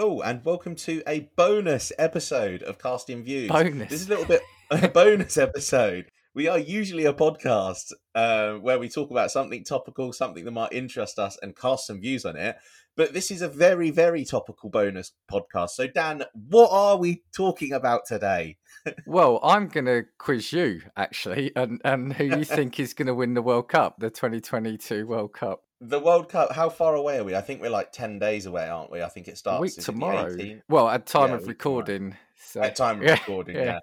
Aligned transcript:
Hello 0.00 0.22
and 0.22 0.42
welcome 0.46 0.74
to 0.76 1.02
a 1.06 1.28
bonus 1.36 1.92
episode 1.98 2.62
of 2.62 2.78
Casting 2.78 3.22
Views. 3.22 3.50
Bonus. 3.50 3.90
This 3.90 4.00
is 4.00 4.06
a 4.06 4.10
little 4.10 4.24
bit 4.24 4.40
a 4.70 4.88
bonus 4.88 5.36
episode. 5.36 6.08
We 6.34 6.48
are 6.48 6.58
usually 6.58 7.04
a 7.04 7.12
podcast 7.12 7.92
uh, 8.14 8.54
where 8.54 8.78
we 8.78 8.88
talk 8.88 9.10
about 9.10 9.30
something 9.30 9.62
topical, 9.62 10.14
something 10.14 10.46
that 10.46 10.52
might 10.52 10.72
interest 10.72 11.18
us, 11.18 11.36
and 11.42 11.54
cast 11.54 11.86
some 11.86 12.00
views 12.00 12.24
on 12.24 12.36
it. 12.36 12.56
But 12.96 13.12
this 13.12 13.30
is 13.30 13.42
a 13.42 13.48
very, 13.48 13.90
very 13.90 14.24
topical 14.24 14.70
bonus 14.70 15.12
podcast. 15.30 15.72
So, 15.72 15.86
Dan, 15.86 16.24
what 16.48 16.70
are 16.72 16.96
we 16.96 17.22
talking 17.36 17.74
about 17.74 18.06
today? 18.06 18.56
well, 19.06 19.38
I'm 19.42 19.68
going 19.68 19.84
to 19.84 20.04
quiz 20.16 20.50
you 20.50 20.80
actually, 20.96 21.52
and 21.54 21.78
and 21.84 22.14
who 22.14 22.24
you 22.24 22.44
think 22.46 22.80
is 22.80 22.94
going 22.94 23.08
to 23.08 23.14
win 23.14 23.34
the 23.34 23.42
World 23.42 23.68
Cup, 23.68 23.96
the 23.98 24.08
2022 24.08 25.06
World 25.06 25.34
Cup. 25.34 25.60
The 25.80 25.98
World 25.98 26.28
Cup. 26.28 26.52
How 26.52 26.68
far 26.68 26.94
away 26.94 27.18
are 27.18 27.24
we? 27.24 27.34
I 27.34 27.40
think 27.40 27.60
we're 27.60 27.70
like 27.70 27.92
ten 27.92 28.18
days 28.18 28.46
away, 28.46 28.68
aren't 28.68 28.90
we? 28.90 29.02
I 29.02 29.08
think 29.08 29.28
it 29.28 29.38
starts 29.38 29.60
week 29.60 29.76
tomorrow. 29.84 30.28
18th? 30.28 30.62
Well, 30.68 30.88
at 30.88 31.06
time 31.06 31.30
Yeah, 31.30 31.36
of 31.36 31.44
a 31.44 31.46
week 31.46 31.58
tomorrow. 31.58 31.78
recording. 31.78 32.16
So, 32.36 32.62
at 32.62 32.76
time 32.76 32.98
of 32.98 33.04
yeah, 33.06 33.12
recording. 33.12 33.56
Yeah. 33.56 33.80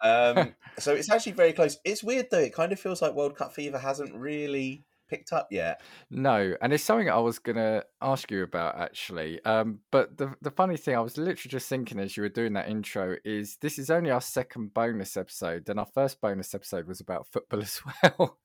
Um, 0.00 0.54
so 0.78 0.94
it's 0.94 1.10
actually 1.10 1.32
very 1.32 1.52
close. 1.52 1.76
It's 1.84 2.02
weird 2.04 2.28
though. 2.30 2.38
It 2.38 2.54
kind 2.54 2.72
of 2.72 2.78
feels 2.80 3.02
like 3.02 3.14
World 3.14 3.36
Cup 3.36 3.52
fever 3.54 3.78
hasn't 3.78 4.14
really 4.14 4.84
picked 5.08 5.32
up 5.32 5.48
yet. 5.50 5.80
No, 6.08 6.54
and 6.62 6.72
it's 6.72 6.84
something 6.84 7.10
I 7.10 7.18
was 7.18 7.40
going 7.40 7.56
to 7.56 7.84
ask 8.00 8.30
you 8.30 8.44
about 8.44 8.78
actually. 8.78 9.44
Um, 9.44 9.80
but 9.90 10.16
the 10.16 10.34
the 10.40 10.52
funny 10.52 10.76
thing, 10.76 10.94
I 10.96 11.00
was 11.00 11.18
literally 11.18 11.50
just 11.50 11.68
thinking 11.68 11.98
as 11.98 12.16
you 12.16 12.22
were 12.22 12.28
doing 12.28 12.52
that 12.52 12.68
intro, 12.68 13.16
is 13.24 13.56
this 13.60 13.76
is 13.78 13.90
only 13.90 14.10
our 14.12 14.20
second 14.20 14.72
bonus 14.72 15.16
episode, 15.16 15.68
and 15.68 15.80
our 15.80 15.88
first 15.94 16.20
bonus 16.20 16.54
episode 16.54 16.86
was 16.86 17.00
about 17.00 17.26
football 17.26 17.60
as 17.62 17.80
well. 18.02 18.38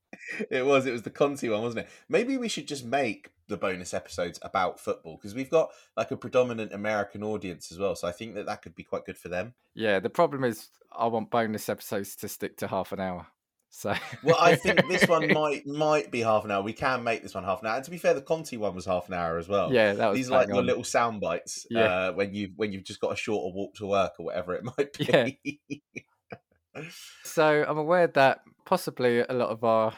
It 0.50 0.66
was. 0.66 0.86
It 0.86 0.92
was 0.92 1.02
the 1.04 1.10
Conte 1.10 1.48
one, 1.50 1.62
wasn't 1.62 1.86
it? 1.86 1.92
Maybe 2.10 2.38
we 2.38 2.48
should 2.48 2.68
just 2.68 2.86
make 2.86 3.32
the 3.48 3.58
bonus 3.58 3.94
episodes 3.94 4.40
about 4.42 4.80
football 4.80 5.18
because 5.18 5.36
we've 5.36 5.50
got 5.52 5.70
like 5.96 6.10
a 6.12 6.18
predominant 6.18 6.74
American 6.74 7.24
audience 7.24 7.72
as 7.72 7.78
well. 7.78 7.96
So 7.96 8.08
I 8.08 8.12
think 8.12 8.34
that 8.36 8.46
that 8.48 8.62
could 8.62 8.76
be 8.76 8.84
quite 8.84 9.06
good 9.06 9.18
for 9.18 9.30
them. 9.30 9.54
yeah, 9.76 10.00
the 10.00 10.10
problem 10.10 10.44
is 10.44 10.70
I 10.92 11.08
want 11.08 11.30
bonus 11.30 11.70
episodes 11.70 12.16
to 12.18 12.28
stick 12.28 12.58
to 12.58 12.68
half 12.68 12.92
an 12.92 13.00
hour. 13.00 13.28
So, 13.70 13.94
Well, 14.24 14.38
I 14.40 14.56
think 14.56 14.88
this 14.88 15.06
one 15.08 15.32
might 15.34 15.68
might 15.68 16.10
be 16.10 16.22
half 16.22 16.46
an 16.46 16.52
hour. 16.52 16.64
We 16.64 16.72
can 16.74 17.04
make 17.04 17.22
this 17.24 17.36
one 17.36 17.44
half 17.44 17.62
an 17.62 17.68
hour. 17.68 17.76
And 17.76 17.84
to 17.86 17.92
be 17.92 17.98
fair, 17.98 18.14
the 18.14 18.22
Conte 18.22 18.56
one 18.56 18.74
was 18.74 18.86
half 18.86 19.10
an 19.10 19.14
hour 19.16 19.38
as 19.38 19.50
well. 19.50 19.72
yeah, 19.74 19.94
that 19.94 20.08
was 20.08 20.16
These 20.18 20.30
are 20.32 20.40
like 20.40 20.48
your 20.48 20.64
little 20.64 20.84
sound 20.86 21.20
bites 21.20 21.68
Yeah. 21.70 21.82
uh, 21.84 22.14
when 22.14 22.34
you 22.34 22.52
when 22.56 22.72
you've 22.72 22.86
just 22.86 23.02
got 23.02 23.12
a 23.12 23.16
shorter 23.18 23.54
walk 23.54 23.76
to 23.76 23.86
work 23.86 24.14
or 24.18 24.26
whatever 24.28 24.54
it 24.56 24.64
might 24.78 24.94
be. 24.98 25.40
Yeah. 25.54 26.84
So 27.24 27.66
I'm 27.68 27.78
aware 27.78 28.08
that 28.08 28.42
possibly 28.66 29.20
a 29.20 29.34
lot 29.34 29.50
of 29.50 29.64
our, 29.64 29.94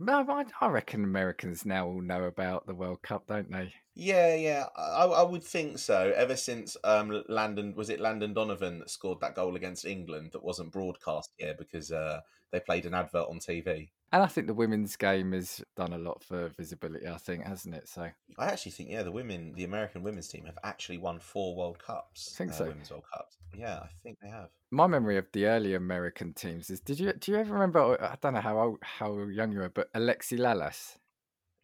no, 0.00 0.24
I, 0.28 0.44
I 0.60 0.68
reckon 0.68 1.04
Americans 1.04 1.66
now 1.66 1.86
all 1.86 2.00
know 2.00 2.24
about 2.24 2.66
the 2.66 2.74
World 2.74 3.02
Cup, 3.02 3.26
don't 3.26 3.50
they? 3.50 3.72
Yeah, 3.94 4.34
yeah, 4.34 4.64
I, 4.76 5.04
I 5.04 5.22
would 5.22 5.44
think 5.44 5.78
so. 5.78 6.12
Ever 6.16 6.36
since 6.36 6.76
um, 6.84 7.22
Landon 7.28 7.74
was 7.76 7.90
it 7.90 8.00
Landon 8.00 8.32
Donovan 8.32 8.78
that 8.78 8.88
scored 8.88 9.20
that 9.20 9.34
goal 9.34 9.56
against 9.56 9.84
England 9.84 10.30
that 10.32 10.42
wasn't 10.42 10.72
broadcast 10.72 11.30
here 11.36 11.54
because 11.58 11.92
uh, 11.92 12.20
they 12.50 12.60
played 12.60 12.86
an 12.86 12.94
advert 12.94 13.26
on 13.28 13.40
TV. 13.40 13.90
And 14.12 14.24
I 14.24 14.26
think 14.26 14.48
the 14.48 14.54
women's 14.54 14.96
game 14.96 15.32
has 15.32 15.62
done 15.76 15.92
a 15.92 15.98
lot 15.98 16.24
for 16.24 16.48
visibility. 16.48 17.06
I 17.06 17.16
think, 17.16 17.46
hasn't 17.46 17.76
it? 17.76 17.88
So 17.88 18.08
I 18.38 18.46
actually 18.46 18.72
think 18.72 18.90
yeah, 18.90 19.04
the 19.04 19.12
women, 19.12 19.52
the 19.54 19.64
American 19.64 20.02
women's 20.02 20.26
team 20.26 20.46
have 20.46 20.58
actually 20.64 20.98
won 20.98 21.20
four 21.20 21.54
World 21.54 21.78
Cups. 21.78 22.32
I 22.34 22.38
think 22.38 22.50
uh, 22.50 22.54
so. 22.54 22.64
Women's 22.66 22.90
World 22.90 23.04
Cups. 23.12 23.36
Yeah, 23.56 23.78
I 23.78 23.88
think 24.02 24.18
they 24.20 24.28
have. 24.28 24.48
my 24.72 24.88
memory 24.88 25.16
of 25.16 25.26
the 25.32 25.46
early 25.46 25.74
American 25.74 26.32
teams 26.34 26.70
is: 26.70 26.80
Did 26.80 26.98
you 26.98 27.12
do 27.12 27.30
you 27.30 27.38
ever 27.38 27.52
remember? 27.52 28.02
I 28.02 28.16
don't 28.20 28.34
know 28.34 28.40
how 28.40 28.58
old, 28.58 28.78
how 28.82 29.16
young 29.28 29.52
you 29.52 29.60
were, 29.60 29.68
but 29.68 29.92
Alexi 29.92 30.38
Lalas, 30.38 30.96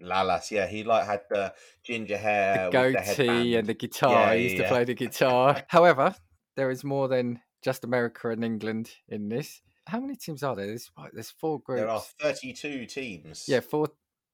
Lalas, 0.01 0.51
yeah, 0.51 0.67
he 0.67 0.85
like 0.85 1.07
had 1.07 1.23
the 1.31 1.55
ginger 1.83 2.19
hair, 2.19 2.71
the 2.71 2.79
with 2.79 2.93
the 2.93 3.25
goatee 3.25 3.57
and 3.57 3.67
the 3.67 3.75
guitar. 3.75 4.13
Yeah, 4.13 4.35
he 4.35 4.43
used 4.45 4.57
yeah, 4.57 4.63
to 4.63 4.69
play 4.69 4.85
the 4.85 4.95
guitar. 4.95 5.63
However, 5.69 6.15
there 6.55 6.71
is 6.71 6.85
more 6.85 7.09
than 7.09 7.41
just 7.63 7.85
America 7.85 8.31
and 8.31 8.45
England 8.45 8.91
in 9.09 9.29
this. 9.29 9.63
How 9.87 10.01
many 10.01 10.17
teams 10.17 10.43
are 10.43 10.57
there? 10.57 10.67
There's 10.67 10.91
there's 11.13 11.31
four 11.31 11.61
groups. 11.61 11.81
There 11.81 11.89
are 11.91 12.01
thirty-two 12.21 12.87
teams. 12.87 13.45
Yeah, 13.49 13.61
four, 13.61 13.89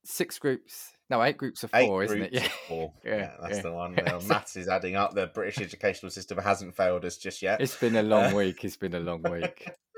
six 0.04 0.38
groups. 0.38 0.92
No, 1.10 1.22
eight 1.22 1.36
groups 1.36 1.62
of 1.62 1.70
Eight 1.74 1.86
four, 1.88 2.02
isn't 2.04 2.22
it? 2.22 2.32
Yeah. 2.32 2.48
four. 2.68 2.94
Yeah, 3.04 3.16
Yeah, 3.16 3.30
that's 3.42 3.56
yeah. 3.56 3.62
the 3.62 3.72
one. 3.72 3.94
Yeah, 3.98 4.18
maths 4.26 4.56
is 4.56 4.66
adding 4.68 4.96
up. 4.96 5.14
The 5.14 5.26
British 5.26 5.58
educational 5.60 6.10
system 6.10 6.38
hasn't 6.38 6.74
failed 6.74 7.04
us 7.04 7.18
just 7.18 7.42
yet. 7.42 7.60
It's 7.60 7.76
been 7.76 7.96
a 7.96 8.02
long 8.02 8.32
Uh, 8.32 8.36
week. 8.36 8.64
It's 8.64 8.76
been 8.78 8.94
a 8.94 9.00
long 9.00 9.22
week. 9.22 9.70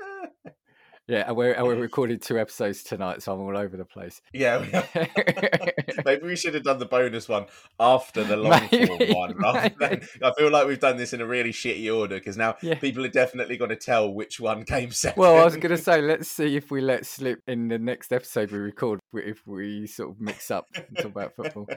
Yeah, 1.07 1.25
and 1.27 1.37
we're, 1.37 1.51
and 1.53 1.65
we're 1.65 1.75
recording 1.79 2.17
two 2.19 2.39
episodes 2.39 2.81
tonight, 2.83 3.21
so 3.21 3.33
I'm 3.33 3.39
all 3.39 3.55
over 3.55 3.77
the 3.77 3.85
place. 3.85 4.21
Yeah, 4.33 4.65
maybe 6.05 6.25
we 6.25 6.35
should 6.35 6.55
have 6.55 6.63
done 6.63 6.79
the 6.79 6.87
bonus 6.87 7.29
one 7.29 7.45
after 7.79 8.23
the 8.23 8.35
long 8.37 8.67
form 8.69 9.35
one. 9.43 9.73
Maybe. 9.79 10.05
I 10.23 10.31
feel 10.37 10.49
like 10.49 10.67
we've 10.67 10.79
done 10.79 10.97
this 10.97 11.13
in 11.13 11.21
a 11.21 11.25
really 11.27 11.51
shitty 11.51 11.95
order 11.95 12.15
because 12.15 12.37
now 12.37 12.55
Yeah. 12.61 12.75
people 12.75 13.05
are 13.05 13.09
definitely 13.09 13.55
going 13.57 13.69
to 13.69 13.75
tell 13.75 14.11
which 14.11 14.39
one 14.39 14.63
came 14.63 14.89
second. 14.91 15.21
Well, 15.21 15.37
I 15.37 15.43
was 15.45 15.55
going 15.57 15.75
to 15.75 15.77
say, 15.77 16.01
let's 16.01 16.27
see 16.27 16.55
if 16.55 16.71
we 16.71 16.81
let 16.81 17.05
slip 17.05 17.39
in 17.47 17.67
the 17.67 17.77
next 17.77 18.11
episode 18.11 18.51
we 18.51 18.57
record 18.57 18.99
if 19.13 19.45
we 19.45 19.85
sort 19.85 20.09
of 20.09 20.19
mix 20.19 20.49
up 20.49 20.65
and 20.75 20.97
talk 20.97 21.05
about 21.05 21.35
football. 21.35 21.67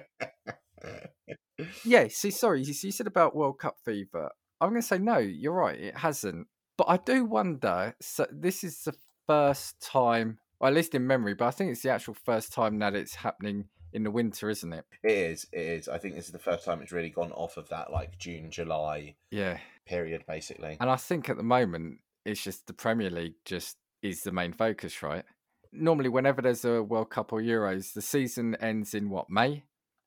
Yeah, 1.84 2.06
see, 2.08 2.30
sorry, 2.30 2.62
you, 2.62 2.74
you 2.82 2.92
said 2.92 3.06
about 3.06 3.36
World 3.36 3.58
Cup 3.58 3.76
fever. 3.84 4.30
I'm 4.60 4.70
going 4.70 4.80
to 4.80 4.86
say 4.86 4.98
no. 4.98 5.18
You're 5.18 5.52
right, 5.52 5.78
it 5.78 5.98
hasn't. 5.98 6.46
But 6.76 6.88
I 6.88 6.96
do 6.96 7.24
wonder. 7.24 7.94
So 8.00 8.26
this 8.30 8.62
is 8.62 8.82
the 8.84 8.92
first 9.28 9.80
time, 9.80 10.38
or 10.58 10.68
at 10.68 10.74
least 10.74 10.94
in 10.94 11.06
memory, 11.06 11.34
but 11.34 11.46
I 11.46 11.50
think 11.52 11.70
it's 11.70 11.82
the 11.82 11.90
actual 11.90 12.14
first 12.14 12.52
time 12.52 12.78
that 12.80 12.94
it's 12.94 13.14
happening 13.14 13.66
in 13.92 14.02
the 14.02 14.10
winter, 14.10 14.50
isn't 14.50 14.72
it? 14.72 14.84
It 15.04 15.12
is. 15.12 15.46
It 15.52 15.60
is. 15.60 15.88
I 15.88 15.98
think 15.98 16.14
this 16.14 16.26
is 16.26 16.32
the 16.32 16.38
first 16.38 16.64
time 16.64 16.82
it's 16.82 16.92
really 16.92 17.10
gone 17.10 17.32
off 17.32 17.56
of 17.56 17.68
that 17.68 17.92
like 17.92 18.18
June, 18.18 18.50
July 18.50 19.14
Yeah, 19.30 19.58
period, 19.86 20.24
basically. 20.26 20.76
and 20.80 20.90
I 20.90 20.96
think 20.96 21.28
at 21.28 21.36
the 21.36 21.42
moment 21.42 21.98
it's 22.24 22.42
just 22.42 22.66
the 22.66 22.72
Premier 22.72 23.10
League 23.10 23.34
just 23.44 23.76
is 24.02 24.22
the 24.22 24.32
main 24.32 24.52
focus, 24.52 25.02
right? 25.02 25.24
Normally, 25.72 26.08
whenever 26.08 26.40
there's 26.40 26.64
a 26.64 26.82
World 26.82 27.10
Cup 27.10 27.32
or 27.32 27.40
Euros, 27.40 27.92
the 27.92 28.02
season 28.02 28.54
ends 28.56 28.94
in 28.94 29.10
what 29.10 29.28
May, 29.28 29.62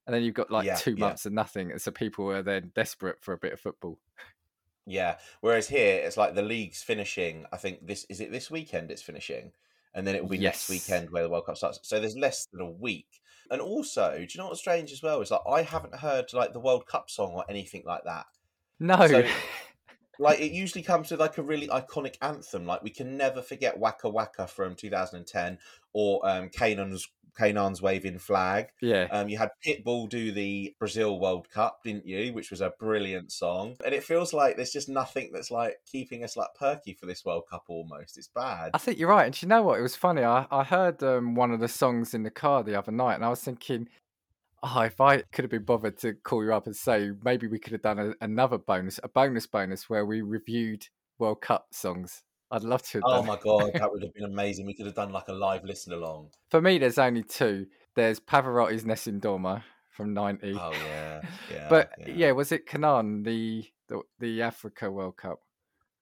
and 0.07 0.13
then 0.15 0.23
you've 0.23 0.33
got 0.33 0.49
like 0.51 0.65
Yeah, 0.65 0.75
two 0.77 0.95
yeah. 0.95 0.97
months 0.97 1.25
of 1.25 1.33
nothing, 1.33 1.71
and 1.71 1.81
so 1.81 1.91
people 1.91 2.29
are 2.31 2.41
then 2.41 2.71
desperate 2.75 3.17
for 3.21 3.33
a 3.33 3.37
bit 3.37 3.53
of 3.53 3.59
football. 3.59 3.99
Yeah. 4.85 5.17
Whereas 5.41 5.67
here, 5.67 5.95
it's 6.03 6.17
like 6.17 6.35
the 6.35 6.41
league's 6.41 6.81
finishing. 6.83 7.45
I 7.51 7.57
think 7.57 7.85
this 7.85 8.05
is 8.09 8.19
it. 8.19 8.31
This 8.31 8.49
weekend, 8.51 8.91
it's 8.91 9.01
finishing, 9.01 9.51
and 9.93 10.05
then 10.07 10.15
it 10.15 10.21
will 10.21 10.29
be 10.29 10.37
next 10.37 10.69
weekend 10.69 11.09
where 11.11 11.23
the 11.23 11.29
World 11.29 11.45
Cup 11.45 11.57
starts. 11.57 11.79
So 11.83 11.99
there's 11.99 12.17
less 12.17 12.47
than 12.51 12.61
a 12.61 12.69
week. 12.71 13.07
And 13.49 13.61
also, 13.61 14.15
do 14.17 14.21
you 14.27 14.37
know 14.37 14.47
what's 14.47 14.59
strange 14.59 14.91
as 14.91 15.03
well? 15.03 15.21
Is 15.21 15.31
like 15.31 15.41
I 15.49 15.61
haven't 15.61 15.95
heard 15.95 16.31
like 16.33 16.53
the 16.53 16.59
World 16.59 16.85
Cup 16.87 17.09
song 17.09 17.33
or 17.33 17.45
anything 17.49 17.83
like 17.85 18.03
that. 18.05 18.25
No, 18.79 19.07
So- 19.07 19.27
Like 20.19 20.39
it 20.39 20.51
usually 20.53 20.83
comes 20.83 21.11
with 21.11 21.19
like 21.19 21.37
a 21.37 21.43
really 21.43 21.67
iconic 21.67 22.15
anthem. 22.21 22.65
Like 22.65 22.81
we 22.83 22.89
can 22.91 23.17
never 23.17 23.41
forget 23.41 23.77
Waka 23.77 24.09
Waka 24.09 24.47
from 24.47 24.75
2010 24.75 25.57
or 25.93 26.27
um, 26.27 26.49
K'naan's 26.49 27.07
K'naan's 27.39 27.81
waving 27.81 28.19
flag. 28.19 28.67
yeah, 28.81 29.07
Um, 29.11 29.29
you 29.29 29.37
had 29.37 29.49
Pitbull 29.65 30.09
do 30.09 30.31
the 30.31 30.75
Brazil 30.79 31.19
World 31.19 31.49
Cup, 31.49 31.79
didn't 31.83 32.05
you? 32.05 32.33
Which 32.33 32.51
was 32.51 32.61
a 32.61 32.73
brilliant 32.79 33.31
song. 33.31 33.75
And 33.85 33.93
it 33.93 34.03
feels 34.03 34.33
like 34.33 34.55
there's 34.55 34.71
just 34.71 34.89
nothing 34.89 35.31
that's 35.33 35.51
like 35.51 35.77
keeping 35.85 36.23
us 36.23 36.35
like 36.37 36.49
perky 36.57 36.93
for 36.93 37.05
this 37.05 37.23
World 37.25 37.43
Cup 37.49 37.63
almost. 37.67 38.17
It's 38.17 38.27
bad. 38.27 38.71
I 38.73 38.77
think 38.77 38.97
you're 38.99 39.09
right. 39.09 39.25
And 39.25 39.41
you 39.41 39.47
know 39.47 39.63
what? 39.63 39.79
It 39.79 39.83
was 39.83 39.95
funny. 39.95 40.23
I, 40.23 40.45
I 40.51 40.63
heard 40.63 41.01
um, 41.03 41.35
one 41.35 41.51
of 41.51 41.59
the 41.59 41.67
songs 41.67 42.13
in 42.13 42.23
the 42.23 42.31
car 42.31 42.63
the 42.63 42.77
other 42.77 42.91
night, 42.91 43.15
and 43.15 43.25
I 43.25 43.29
was 43.29 43.41
thinking, 43.41 43.87
oh, 44.63 44.81
if 44.81 44.99
I 45.01 45.21
could 45.31 45.43
have 45.43 45.51
been 45.51 45.63
bothered 45.63 45.97
to 45.99 46.13
call 46.13 46.43
you 46.43 46.53
up 46.53 46.65
and 46.65 46.75
say 46.75 47.11
maybe 47.23 47.47
we 47.47 47.59
could 47.59 47.73
have 47.73 47.81
done 47.81 47.99
a, 47.99 48.13
another 48.21 48.57
bonus, 48.57 48.99
a 49.03 49.07
bonus 49.07 49.47
bonus 49.47 49.89
where 49.89 50.05
we 50.05 50.21
reviewed 50.21 50.87
World 51.17 51.41
Cup 51.41 51.67
songs. 51.71 52.23
I'd 52.51 52.63
love 52.63 52.83
to 52.83 53.01
Oh 53.03 53.23
my 53.23 53.37
god, 53.37 53.71
that 53.73 53.91
would 53.91 54.03
have 54.03 54.13
been 54.13 54.25
amazing. 54.25 54.65
We 54.65 54.73
could 54.73 54.85
have 54.85 54.95
done 54.95 55.11
like 55.11 55.29
a 55.29 55.33
live 55.33 55.63
listen 55.63 55.93
along. 55.93 56.29
For 56.49 56.61
me, 56.61 56.77
there's 56.77 56.97
only 56.97 57.23
two. 57.23 57.67
There's 57.95 58.19
Pavarotti's 58.19 58.85
Nessun 58.85 59.19
Dorma 59.21 59.63
from 59.89 60.13
90. 60.13 60.55
Oh 60.59 60.71
yeah, 60.71 61.21
yeah. 61.51 61.67
but 61.69 61.91
yeah. 62.05 62.31
was 62.31 62.51
it 62.51 62.67
K'naan, 62.67 63.23
the, 63.23 63.65
the, 63.87 64.01
the 64.19 64.41
Africa 64.41 64.91
World 64.91 65.17
Cup? 65.17 65.39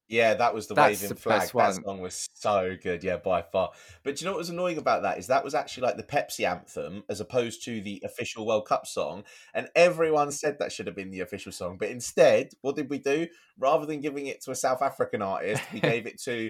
Yeah, 0.10 0.34
that 0.34 0.56
was 0.56 0.66
the 0.66 0.74
That's 0.74 1.00
waving 1.02 1.16
the 1.16 1.22
flag. 1.22 1.52
That 1.54 1.76
song 1.76 2.02
was 2.02 2.28
so 2.34 2.76
good, 2.82 3.04
yeah, 3.04 3.18
by 3.18 3.44
far. 3.44 3.70
But 4.04 4.16
do 4.16 4.22
you 4.22 4.26
know 4.26 4.32
what 4.32 4.40
was 4.40 4.50
annoying 4.50 4.80
about 4.80 5.04
that 5.04 5.20
is 5.20 5.28
that 5.28 5.44
was 5.44 5.54
actually 5.54 5.84
like 5.84 5.98
the 5.98 6.04
Pepsi 6.04 6.50
anthem 6.50 7.04
as 7.10 7.22
opposed 7.22 7.64
to 7.66 7.80
the 7.80 8.02
official 8.04 8.48
World 8.48 8.68
Cup 8.68 8.88
song, 8.88 9.24
and 9.54 9.70
everyone 9.76 10.32
said 10.32 10.58
that 10.58 10.72
should 10.72 10.88
have 10.88 10.96
been 10.96 11.12
the 11.12 11.20
official 11.20 11.52
song. 11.52 11.78
But 11.78 11.90
instead, 11.90 12.50
what 12.62 12.76
did 12.76 12.90
we 12.90 12.98
do? 12.98 13.28
Rather 13.60 13.86
than 13.86 14.02
giving 14.02 14.26
it 14.26 14.42
to 14.46 14.52
a 14.52 14.56
South 14.56 14.82
African 14.82 15.22
artist, 15.22 15.62
we 15.72 15.80
gave 15.80 16.08
it 16.08 16.20
to 16.24 16.50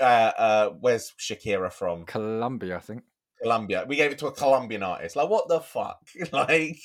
uh, 0.00 0.02
uh, 0.02 0.68
where's 0.80 1.12
Shakira 1.18 1.70
from? 1.70 2.06
Colombia, 2.06 2.76
I 2.76 2.80
think. 2.80 3.02
Colombia. 3.42 3.84
We 3.86 3.96
gave 3.96 4.10
it 4.10 4.18
to 4.20 4.28
a 4.28 4.32
Colombian 4.32 4.82
artist. 4.82 5.16
Like 5.16 5.28
what 5.28 5.48
the 5.48 5.60
fuck? 5.60 6.00
like 6.32 6.80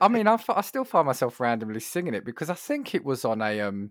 I 0.00 0.08
mean, 0.08 0.26
I, 0.26 0.34
f- 0.34 0.50
I 0.50 0.60
still 0.62 0.84
find 0.84 1.06
myself 1.06 1.38
randomly 1.38 1.78
singing 1.78 2.14
it 2.14 2.24
because 2.24 2.50
I 2.50 2.54
think 2.54 2.96
it 2.96 3.04
was 3.04 3.24
on 3.24 3.40
a 3.40 3.60
um, 3.60 3.90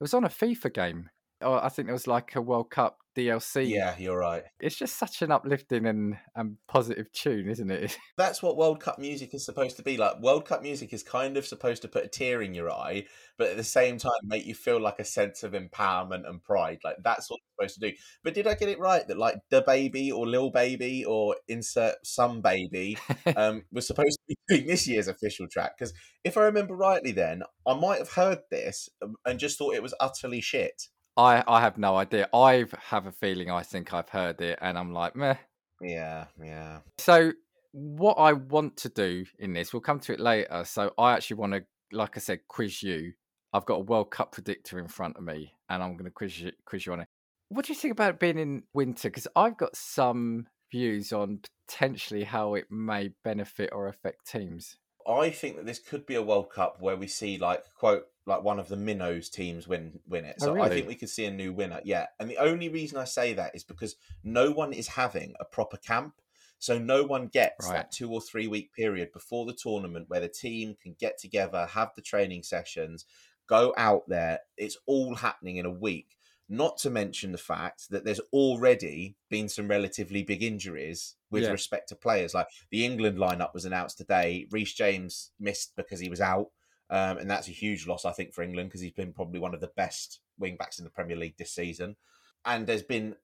it 0.00 0.04
was 0.04 0.14
on 0.14 0.24
a 0.24 0.28
FIFA 0.28 0.74
game, 0.74 1.10
Or 1.40 1.62
I 1.62 1.68
think 1.68 1.86
there 1.86 1.94
was 1.94 2.06
like 2.06 2.34
a 2.34 2.40
World 2.40 2.70
Cup 2.70 2.98
DLC. 3.16 3.68
Yeah, 3.68 3.94
you're 3.98 4.18
right. 4.18 4.44
It's 4.60 4.76
just 4.76 4.96
such 4.96 5.22
an 5.22 5.32
uplifting 5.32 5.86
and, 5.86 6.18
and 6.34 6.56
positive 6.68 7.10
tune, 7.12 7.48
isn't 7.48 7.70
it? 7.70 7.96
That's 8.18 8.42
what 8.42 8.56
World 8.56 8.80
Cup 8.80 8.98
music 8.98 9.34
is 9.34 9.44
supposed 9.44 9.76
to 9.76 9.82
be 9.82 9.96
like. 9.96 10.20
World 10.20 10.46
Cup 10.46 10.62
music 10.62 10.92
is 10.92 11.02
kind 11.02 11.36
of 11.36 11.46
supposed 11.46 11.82
to 11.82 11.88
put 11.88 12.04
a 12.04 12.08
tear 12.08 12.42
in 12.42 12.54
your 12.54 12.70
eye, 12.70 13.06
but 13.38 13.48
at 13.48 13.56
the 13.56 13.64
same 13.64 13.98
time 13.98 14.12
make 14.22 14.46
you 14.46 14.54
feel 14.54 14.80
like 14.80 14.98
a 14.98 15.04
sense 15.04 15.42
of 15.42 15.52
empowerment 15.52 16.28
and 16.28 16.42
pride. 16.42 16.78
Like 16.84 16.96
that's 17.02 17.30
what 17.30 17.38
it's 17.58 17.74
supposed 17.74 17.80
to 17.80 17.90
do. 17.90 17.96
But 18.22 18.34
did 18.34 18.46
I 18.46 18.54
get 18.54 18.68
it 18.68 18.78
right 18.78 19.06
that 19.08 19.18
like 19.18 19.36
the 19.50 19.62
baby 19.62 20.12
or 20.12 20.26
Lil 20.26 20.50
Baby 20.50 21.04
or 21.04 21.36
insert 21.48 21.94
some 22.04 22.42
baby 22.42 22.98
um, 23.36 23.64
was 23.72 23.86
supposed 23.86 24.18
to 24.18 24.24
be 24.28 24.36
doing 24.48 24.66
this 24.66 24.86
year's 24.86 25.08
official 25.08 25.48
track? 25.48 25.72
Because 25.78 25.94
if 26.22 26.36
I 26.36 26.42
remember 26.42 26.76
rightly, 26.76 27.12
then 27.12 27.42
I 27.66 27.74
might 27.74 27.98
have 27.98 28.12
heard 28.12 28.40
this 28.50 28.88
um, 29.02 29.16
and 29.24 29.38
just 29.38 29.56
thought 29.56 29.74
it 29.74 29.82
was 29.82 29.94
utterly 30.00 30.40
shit. 30.42 30.88
I, 31.16 31.42
I 31.46 31.60
have 31.60 31.78
no 31.78 31.96
idea. 31.96 32.28
I 32.34 32.66
have 32.88 33.06
a 33.06 33.12
feeling 33.12 33.50
I 33.50 33.62
think 33.62 33.94
I've 33.94 34.08
heard 34.08 34.40
it 34.40 34.58
and 34.60 34.78
I'm 34.78 34.92
like, 34.92 35.16
meh. 35.16 35.36
Yeah, 35.80 36.26
yeah. 36.42 36.80
So 36.98 37.32
what 37.72 38.14
I 38.14 38.32
want 38.32 38.76
to 38.78 38.88
do 38.88 39.24
in 39.38 39.52
this, 39.52 39.72
we'll 39.72 39.80
come 39.80 40.00
to 40.00 40.12
it 40.12 40.20
later. 40.20 40.64
So 40.64 40.92
I 40.98 41.12
actually 41.12 41.36
want 41.36 41.52
to, 41.54 41.64
like 41.92 42.16
I 42.16 42.20
said, 42.20 42.40
quiz 42.48 42.82
you. 42.82 43.12
I've 43.52 43.66
got 43.66 43.76
a 43.76 43.84
World 43.84 44.10
Cup 44.10 44.32
predictor 44.32 44.78
in 44.78 44.88
front 44.88 45.16
of 45.16 45.24
me, 45.24 45.54
and 45.70 45.82
I'm 45.82 45.92
going 45.92 46.04
to 46.04 46.10
quiz 46.10 46.40
you, 46.40 46.52
quiz 46.66 46.84
you 46.84 46.92
on 46.92 47.00
it. 47.00 47.08
What 47.48 47.64
do 47.64 47.72
you 47.72 47.78
think 47.78 47.92
about 47.92 48.20
being 48.20 48.38
in 48.38 48.64
winter? 48.74 49.08
Because 49.08 49.28
I've 49.36 49.56
got 49.56 49.76
some 49.76 50.46
views 50.70 51.12
on 51.12 51.40
potentially 51.68 52.24
how 52.24 52.54
it 52.54 52.66
may 52.70 53.10
benefit 53.24 53.70
or 53.72 53.88
affect 53.88 54.26
teams. 54.26 54.76
I 55.08 55.30
think 55.30 55.56
that 55.56 55.66
this 55.66 55.78
could 55.78 56.04
be 56.06 56.16
a 56.16 56.22
World 56.22 56.50
Cup 56.50 56.78
where 56.80 56.96
we 56.96 57.06
see 57.06 57.38
like 57.38 57.62
quote 57.78 58.06
like 58.26 58.42
one 58.42 58.58
of 58.58 58.68
the 58.68 58.76
minnows 58.76 59.28
teams 59.30 59.66
win 59.68 60.00
win 60.06 60.24
it. 60.24 60.36
Oh, 60.40 60.46
So 60.46 60.60
I 60.62 60.68
think 60.68 60.88
we 60.88 60.96
could 60.96 61.08
see 61.08 61.24
a 61.26 61.30
new 61.30 61.52
winner. 61.52 61.80
Yeah, 61.84 62.06
and 62.18 62.28
the 62.28 62.38
only 62.38 62.68
reason 62.68 62.98
I 62.98 63.04
say 63.04 63.32
that 63.34 63.54
is 63.54 63.64
because 63.64 63.96
no 64.24 64.50
one 64.50 64.72
is 64.72 64.88
having 64.88 65.34
a 65.40 65.44
proper 65.44 65.76
camp. 65.76 66.14
So 66.58 66.78
no 66.78 67.04
one 67.04 67.28
gets 67.28 67.66
Right. 67.66 67.74
that 67.74 67.92
two 67.92 68.10
or 68.10 68.20
three 68.20 68.46
week 68.48 68.72
period 68.72 69.12
before 69.12 69.44
the 69.46 69.52
tournament 69.52 70.08
where 70.08 70.20
the 70.20 70.28
team 70.28 70.74
can 70.82 70.94
get 70.98 71.18
together, 71.18 71.66
have 71.66 71.90
the 71.94 72.02
training 72.02 72.42
sessions, 72.42 73.04
go 73.46 73.72
out 73.76 74.08
there. 74.08 74.40
It's 74.56 74.78
all 74.86 75.14
happening 75.14 75.56
in 75.56 75.66
a 75.66 75.70
week. 75.70 76.16
Not 76.48 76.78
to 76.78 76.90
mention 76.90 77.32
the 77.32 77.38
fact 77.38 77.90
that 77.90 78.04
there's 78.04 78.20
already 78.32 79.16
been 79.28 79.48
some 79.48 79.68
relatively 79.68 80.22
big 80.22 80.42
injuries 80.42 81.16
with 81.30 81.42
Yeah. 81.42 81.50
respect 81.50 81.88
to 81.90 81.96
players. 81.96 82.34
Like 82.34 82.48
the 82.70 82.84
England 82.84 83.18
lineup 83.18 83.52
was 83.52 83.64
announced 83.64 83.98
today. 83.98 84.46
Reece 84.50 84.72
James 84.74 85.32
missed 85.38 85.74
because 85.76 86.00
he 86.00 86.08
was 86.08 86.20
out. 86.20 86.50
Um, 86.88 87.18
and 87.18 87.30
that's 87.30 87.48
a 87.48 87.52
huge 87.52 87.86
loss, 87.86 88.04
I 88.04 88.12
think, 88.12 88.32
for 88.32 88.42
England 88.42 88.68
because 88.68 88.80
he's 88.80 88.92
been 88.92 89.12
probably 89.12 89.40
one 89.40 89.54
of 89.54 89.60
the 89.60 89.72
best 89.76 90.20
wing 90.38 90.56
backs 90.56 90.78
in 90.78 90.84
the 90.84 90.90
Premier 90.90 91.16
League 91.16 91.36
this 91.36 91.52
season. 91.52 91.96
And 92.44 92.66
there's 92.66 92.82
been 92.82 93.16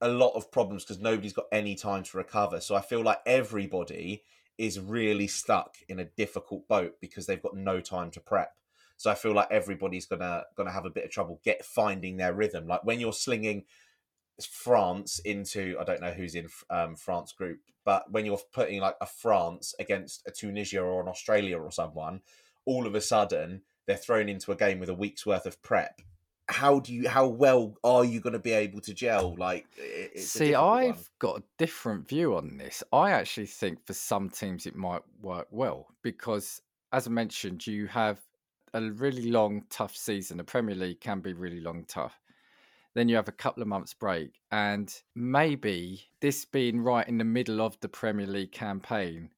a 0.00 0.08
lot 0.08 0.34
of 0.34 0.50
problems 0.50 0.84
because 0.84 1.00
nobody's 1.00 1.32
got 1.32 1.46
any 1.52 1.74
time 1.76 2.02
to 2.02 2.16
recover. 2.16 2.60
So 2.60 2.74
I 2.74 2.80
feel 2.80 3.02
like 3.02 3.20
everybody 3.24 4.24
is 4.58 4.78
really 4.78 5.26
stuck 5.26 5.76
in 5.88 5.98
a 5.98 6.04
difficult 6.04 6.66
boat 6.68 6.94
because 7.00 7.26
they've 7.26 7.42
got 7.42 7.56
no 7.56 7.80
time 7.80 8.10
to 8.12 8.20
prep. 8.20 8.52
So 8.96 9.10
I 9.10 9.14
feel 9.14 9.32
like 9.32 9.50
everybody's 9.50 10.06
gonna 10.06 10.44
gonna 10.56 10.70
have 10.70 10.84
a 10.84 10.90
bit 10.90 11.04
of 11.04 11.10
trouble 11.10 11.40
get 11.44 11.64
finding 11.64 12.16
their 12.16 12.32
rhythm. 12.32 12.66
Like 12.66 12.84
when 12.84 13.00
you're 13.00 13.12
slinging 13.12 13.64
France 14.40 15.20
into 15.20 15.76
I 15.80 15.84
don't 15.84 16.00
know 16.00 16.12
who's 16.12 16.34
in 16.34 16.48
um, 16.70 16.96
France 16.96 17.32
group, 17.32 17.60
but 17.84 18.10
when 18.10 18.24
you're 18.24 18.40
putting 18.52 18.80
like 18.80 18.96
a 19.00 19.06
France 19.06 19.74
against 19.78 20.22
a 20.26 20.30
Tunisia 20.30 20.80
or 20.80 21.00
an 21.00 21.08
Australia 21.08 21.58
or 21.58 21.70
someone, 21.70 22.20
all 22.66 22.86
of 22.86 22.94
a 22.94 23.00
sudden 23.00 23.62
they're 23.86 23.96
thrown 23.96 24.28
into 24.28 24.52
a 24.52 24.56
game 24.56 24.78
with 24.78 24.88
a 24.88 24.94
week's 24.94 25.26
worth 25.26 25.46
of 25.46 25.60
prep. 25.62 26.00
How 26.48 26.80
do 26.80 26.92
you? 26.92 27.08
How 27.08 27.26
well 27.26 27.74
are 27.82 28.04
you 28.04 28.20
going 28.20 28.34
to 28.34 28.38
be 28.38 28.52
able 28.52 28.80
to 28.82 28.92
gel? 28.92 29.34
Like, 29.38 29.66
it's 29.78 30.28
See, 30.28 30.54
I've 30.54 30.96
one. 30.96 31.04
got 31.18 31.38
a 31.38 31.42
different 31.56 32.06
view 32.06 32.36
on 32.36 32.58
this. 32.58 32.82
I 32.92 33.12
actually 33.12 33.46
think 33.46 33.84
for 33.86 33.94
some 33.94 34.28
teams 34.28 34.66
it 34.66 34.76
might 34.76 35.02
work 35.22 35.46
well 35.50 35.86
because, 36.02 36.60
as 36.92 37.06
I 37.06 37.10
mentioned, 37.10 37.66
you 37.66 37.86
have 37.86 38.20
a 38.74 38.82
really 38.82 39.30
long, 39.30 39.64
tough 39.70 39.96
season. 39.96 40.36
The 40.36 40.44
Premier 40.44 40.74
League 40.74 41.00
can 41.00 41.20
be 41.20 41.32
really 41.32 41.60
long, 41.60 41.84
tough. 41.86 42.20
Then 42.94 43.08
you 43.08 43.16
have 43.16 43.28
a 43.28 43.32
couple 43.32 43.62
of 43.62 43.68
months 43.68 43.94
break, 43.94 44.38
and 44.52 44.94
maybe 45.14 46.02
this 46.20 46.44
being 46.44 46.80
right 46.80 47.08
in 47.08 47.18
the 47.18 47.24
middle 47.24 47.60
of 47.60 47.80
the 47.80 47.88
Premier 47.88 48.26
League 48.26 48.52
campaign, 48.52 49.30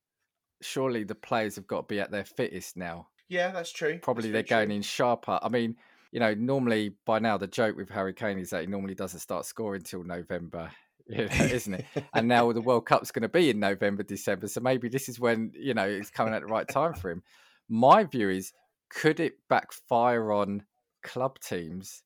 surely 0.60 1.04
the 1.04 1.14
players 1.14 1.54
have 1.56 1.66
got 1.66 1.88
to 1.88 1.94
be 1.94 2.00
at 2.00 2.10
their 2.10 2.24
fittest 2.24 2.76
now. 2.76 3.06
Yeah, 3.28 3.50
that's 3.50 3.72
true. 3.72 3.98
Probably 3.98 4.30
they're 4.30 4.42
going 4.42 4.68
true. 4.68 4.76
in 4.76 4.82
sharper. 4.82 5.38
I 5.42 5.48
mean, 5.48 5.76
you 6.12 6.20
know, 6.20 6.34
normally 6.34 6.94
by 7.04 7.18
now 7.18 7.36
the 7.36 7.46
joke 7.46 7.76
with 7.76 7.90
Harry 7.90 8.14
Kane 8.14 8.38
is 8.38 8.50
that 8.50 8.62
he 8.62 8.66
normally 8.66 8.94
doesn't 8.94 9.20
start 9.20 9.46
scoring 9.46 9.82
till 9.82 10.04
November, 10.04 10.70
you 11.08 11.26
know, 11.26 11.44
isn't 11.44 11.74
it? 11.74 11.84
and 12.14 12.28
now 12.28 12.52
the 12.52 12.60
World 12.60 12.86
Cup's 12.86 13.10
going 13.10 13.22
to 13.22 13.28
be 13.28 13.50
in 13.50 13.60
November, 13.60 14.02
December. 14.02 14.46
So 14.48 14.60
maybe 14.60 14.88
this 14.88 15.08
is 15.08 15.18
when, 15.18 15.52
you 15.54 15.74
know, 15.74 15.86
it's 15.88 16.10
coming 16.10 16.34
at 16.34 16.42
the 16.42 16.48
right 16.48 16.68
time 16.68 16.94
for 16.94 17.10
him. 17.10 17.22
My 17.68 18.04
view 18.04 18.30
is 18.30 18.52
could 18.88 19.20
it 19.20 19.38
backfire 19.48 20.32
on 20.32 20.62
club 21.02 21.38
teams? 21.40 22.02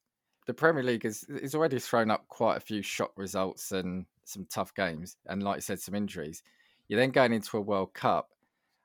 The 0.47 0.55
Premier 0.55 0.83
League 0.83 1.05
has, 1.05 1.25
has 1.41 1.55
already 1.55 1.79
thrown 1.79 2.11
up 2.11 2.27
quite 2.29 2.57
a 2.57 2.61
few 2.61 2.83
shock 2.83 3.13
results 3.17 3.73
and 3.73 4.07
some 4.25 4.47
tough 4.51 4.75
games. 4.75 5.17
And 5.27 5.43
like 5.43 5.59
you 5.59 5.63
said, 5.63 5.81
some 5.81 5.95
injuries. 5.95 6.43
You're 6.89 6.99
then 6.99 7.11
going 7.11 7.33
into 7.33 7.57
a 7.57 7.61
World 7.61 7.95
Cup, 7.95 8.31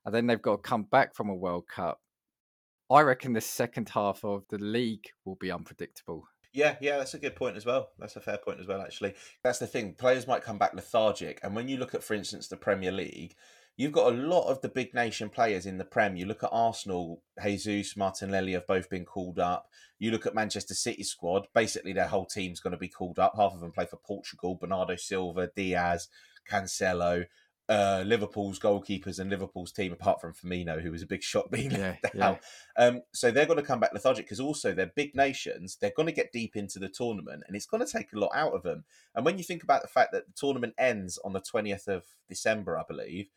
and 0.06 0.14
then 0.14 0.28
they've 0.28 0.42
got 0.42 0.58
to 0.58 0.70
come 0.70 0.84
back 0.84 1.16
from 1.16 1.30
a 1.30 1.34
World 1.34 1.68
Cup. 1.68 2.02
I 2.90 3.02
reckon 3.02 3.34
the 3.34 3.42
second 3.42 3.90
half 3.90 4.24
of 4.24 4.44
the 4.50 4.60
league 4.60 5.08
will 5.24 5.36
be 5.36 5.52
unpredictable. 5.52 6.28
Yeah, 6.54 6.76
yeah, 6.80 6.98
that's 6.98 7.16
a 7.16 7.20
good 7.20 7.36
point 7.36 7.58
as 7.58 7.66
well. 7.66 7.90
That's 8.00 8.16
a 8.16 8.22
fair 8.22 8.38
point 8.38 8.62
as 8.62 8.68
well, 8.68 8.82
actually. 8.82 9.16
That's 9.44 9.60
the 9.60 9.68
thing. 9.68 9.94
Players 9.94 10.28
might 10.28 10.44
come 10.44 10.58
back 10.58 10.74
lethargic. 10.74 11.40
And 11.44 11.56
when 11.56 11.68
you 11.68 11.78
look 11.78 11.94
at, 11.94 12.04
for 12.04 12.14
instance, 12.14 12.48
the 12.48 12.56
Premier 12.56 12.94
League, 12.94 13.36
you've 13.76 13.92
got 13.92 14.14
a 14.14 14.16
lot 14.16 14.48
of 14.48 14.62
the 14.62 14.70
big 14.70 14.94
nation 14.94 15.30
players 15.30 15.66
in 15.66 15.78
the 15.78 15.84
Prem. 15.84 16.16
You 16.16 16.28
look 16.28 16.44
at 16.44 16.52
Arsenal, 16.54 17.22
Jesus, 17.44 17.98
Martinelli 17.98 18.54
have 18.54 18.68
both 18.68 18.90
been 18.90 19.04
called 19.04 19.40
up. 19.40 19.68
You 20.00 20.12
look 20.12 20.26
at 20.26 20.36
Manchester 20.36 20.76
City 20.76 21.04
squad, 21.04 21.48
basically 21.54 21.92
their 21.92 22.08
whole 22.08 22.26
team's 22.26 22.62
going 22.62 22.72
to 22.72 22.78
be 22.78 22.88
called 22.88 23.20
up. 23.20 23.34
Half 23.36 23.54
of 23.54 23.60
them 23.60 23.72
play 23.72 23.86
for 23.86 23.98
Portugal, 23.98 24.56
Bernardo 24.56 24.96
Silva, 24.96 25.50
Dias, 25.56 26.08
Cancelo. 26.50 27.26
Uh, 27.68 28.04
Liverpool's 28.06 28.60
goalkeepers 28.60 29.18
and 29.18 29.32
Liverpool's 29.32 29.72
team, 29.72 29.92
apart 29.92 30.22
from 30.22 30.34
Firmino, 30.34 30.80
who 30.80 30.92
was 30.92 31.02
a 31.02 31.08
big 31.08 31.24
shot 31.24 31.50
being 31.50 31.72
Yeah, 31.72 31.96
yeah. 32.14 32.38
Um, 32.78 33.02
so 33.12 33.32
they're 33.32 33.48
going 33.48 33.58
to 33.58 33.66
come 33.66 33.80
back 33.80 33.92
lethargic 33.92 34.26
because 34.26 34.40
also 34.40 34.74
they're 34.74 34.92
big 34.96 35.16
nations. 35.16 35.78
They're 35.82 35.94
going 35.96 36.06
to 36.06 36.14
get 36.14 36.32
deep 36.32 36.56
into 36.56 36.78
the 36.78 36.90
tournament, 36.90 37.44
and 37.48 37.56
it's 37.56 37.66
going 37.66 37.84
to 37.84 37.92
take 37.92 38.14
a 38.14 38.20
lot 38.20 38.32
out 38.36 38.54
of 38.54 38.62
them. 38.62 38.84
And 39.16 39.26
when 39.26 39.40
you 39.40 39.44
think 39.44 39.64
about 39.64 39.82
the 39.82 39.88
fact 39.88 40.12
that 40.12 40.28
the 40.28 40.34
tournament 40.34 40.76
ends 40.78 41.18
on 41.26 41.34
the 41.34 41.42
twentieth 41.42 41.88
of 41.88 42.04
December, 42.30 42.78
I 42.78 42.84
believe, 42.88 43.30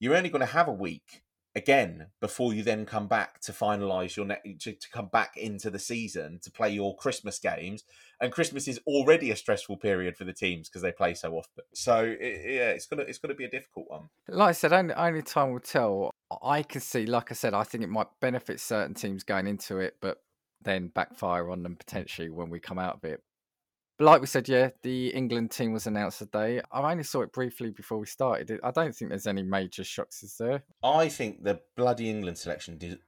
you're 0.00 0.16
only 0.16 0.30
going 0.30 0.40
to 0.40 0.46
have 0.46 0.68
a 0.68 0.72
week 0.72 1.22
again 1.58 2.06
before 2.20 2.54
you 2.54 2.62
then 2.62 2.86
come 2.86 3.06
back 3.06 3.40
to 3.40 3.52
finalise 3.52 4.16
your 4.16 4.24
net 4.24 4.42
to, 4.60 4.72
to 4.72 4.90
come 4.90 5.08
back 5.12 5.36
into 5.36 5.68
the 5.68 5.78
season 5.78 6.38
to 6.42 6.50
play 6.50 6.70
your 6.70 6.96
Christmas 6.96 7.38
games. 7.38 7.84
And 8.20 8.32
Christmas 8.32 8.66
is 8.66 8.80
already 8.86 9.30
a 9.30 9.36
stressful 9.36 9.76
period 9.76 10.16
for 10.16 10.24
the 10.24 10.32
teams 10.32 10.68
because 10.68 10.82
they 10.82 10.92
play 10.92 11.14
so 11.14 11.34
often. 11.34 11.64
So 11.74 12.04
it, 12.04 12.40
yeah, 12.44 12.70
it's 12.70 12.86
gonna 12.86 13.02
it's 13.02 13.18
gonna 13.18 13.34
be 13.34 13.44
a 13.44 13.50
difficult 13.50 13.90
one. 13.90 14.08
Like 14.28 14.48
I 14.48 14.52
said, 14.52 14.72
only, 14.72 14.94
only 14.94 15.22
time 15.22 15.52
will 15.52 15.60
tell. 15.60 16.10
I 16.42 16.62
can 16.62 16.80
see, 16.80 17.06
like 17.06 17.30
I 17.30 17.34
said, 17.34 17.54
I 17.54 17.64
think 17.64 17.84
it 17.84 17.90
might 17.90 18.08
benefit 18.20 18.60
certain 18.60 18.94
teams 18.94 19.24
going 19.24 19.46
into 19.46 19.78
it, 19.78 19.96
but 20.00 20.22
then 20.62 20.88
backfire 20.88 21.50
on 21.50 21.62
them 21.62 21.76
potentially 21.76 22.30
when 22.30 22.50
we 22.50 22.60
come 22.60 22.78
out 22.78 22.96
of 22.96 23.04
it. 23.04 23.22
But 23.98 24.04
like 24.04 24.20
we 24.20 24.28
said, 24.28 24.48
yeah, 24.48 24.70
the 24.82 25.08
England 25.08 25.50
team 25.50 25.72
was 25.72 25.88
announced 25.88 26.18
today. 26.18 26.60
I 26.70 26.90
only 26.92 27.02
saw 27.02 27.22
it 27.22 27.32
briefly 27.32 27.70
before 27.70 27.98
we 27.98 28.06
started. 28.06 28.60
I 28.62 28.70
don't 28.70 28.94
think 28.94 29.08
there's 29.08 29.26
any 29.26 29.42
major 29.42 29.82
shocks, 29.82 30.22
is 30.22 30.36
there? 30.38 30.62
I 30.84 31.08
think 31.08 31.42
the 31.42 31.60
bloody 31.76 32.08
England 32.08 32.38
selection, 32.38 32.78
the 32.78 32.98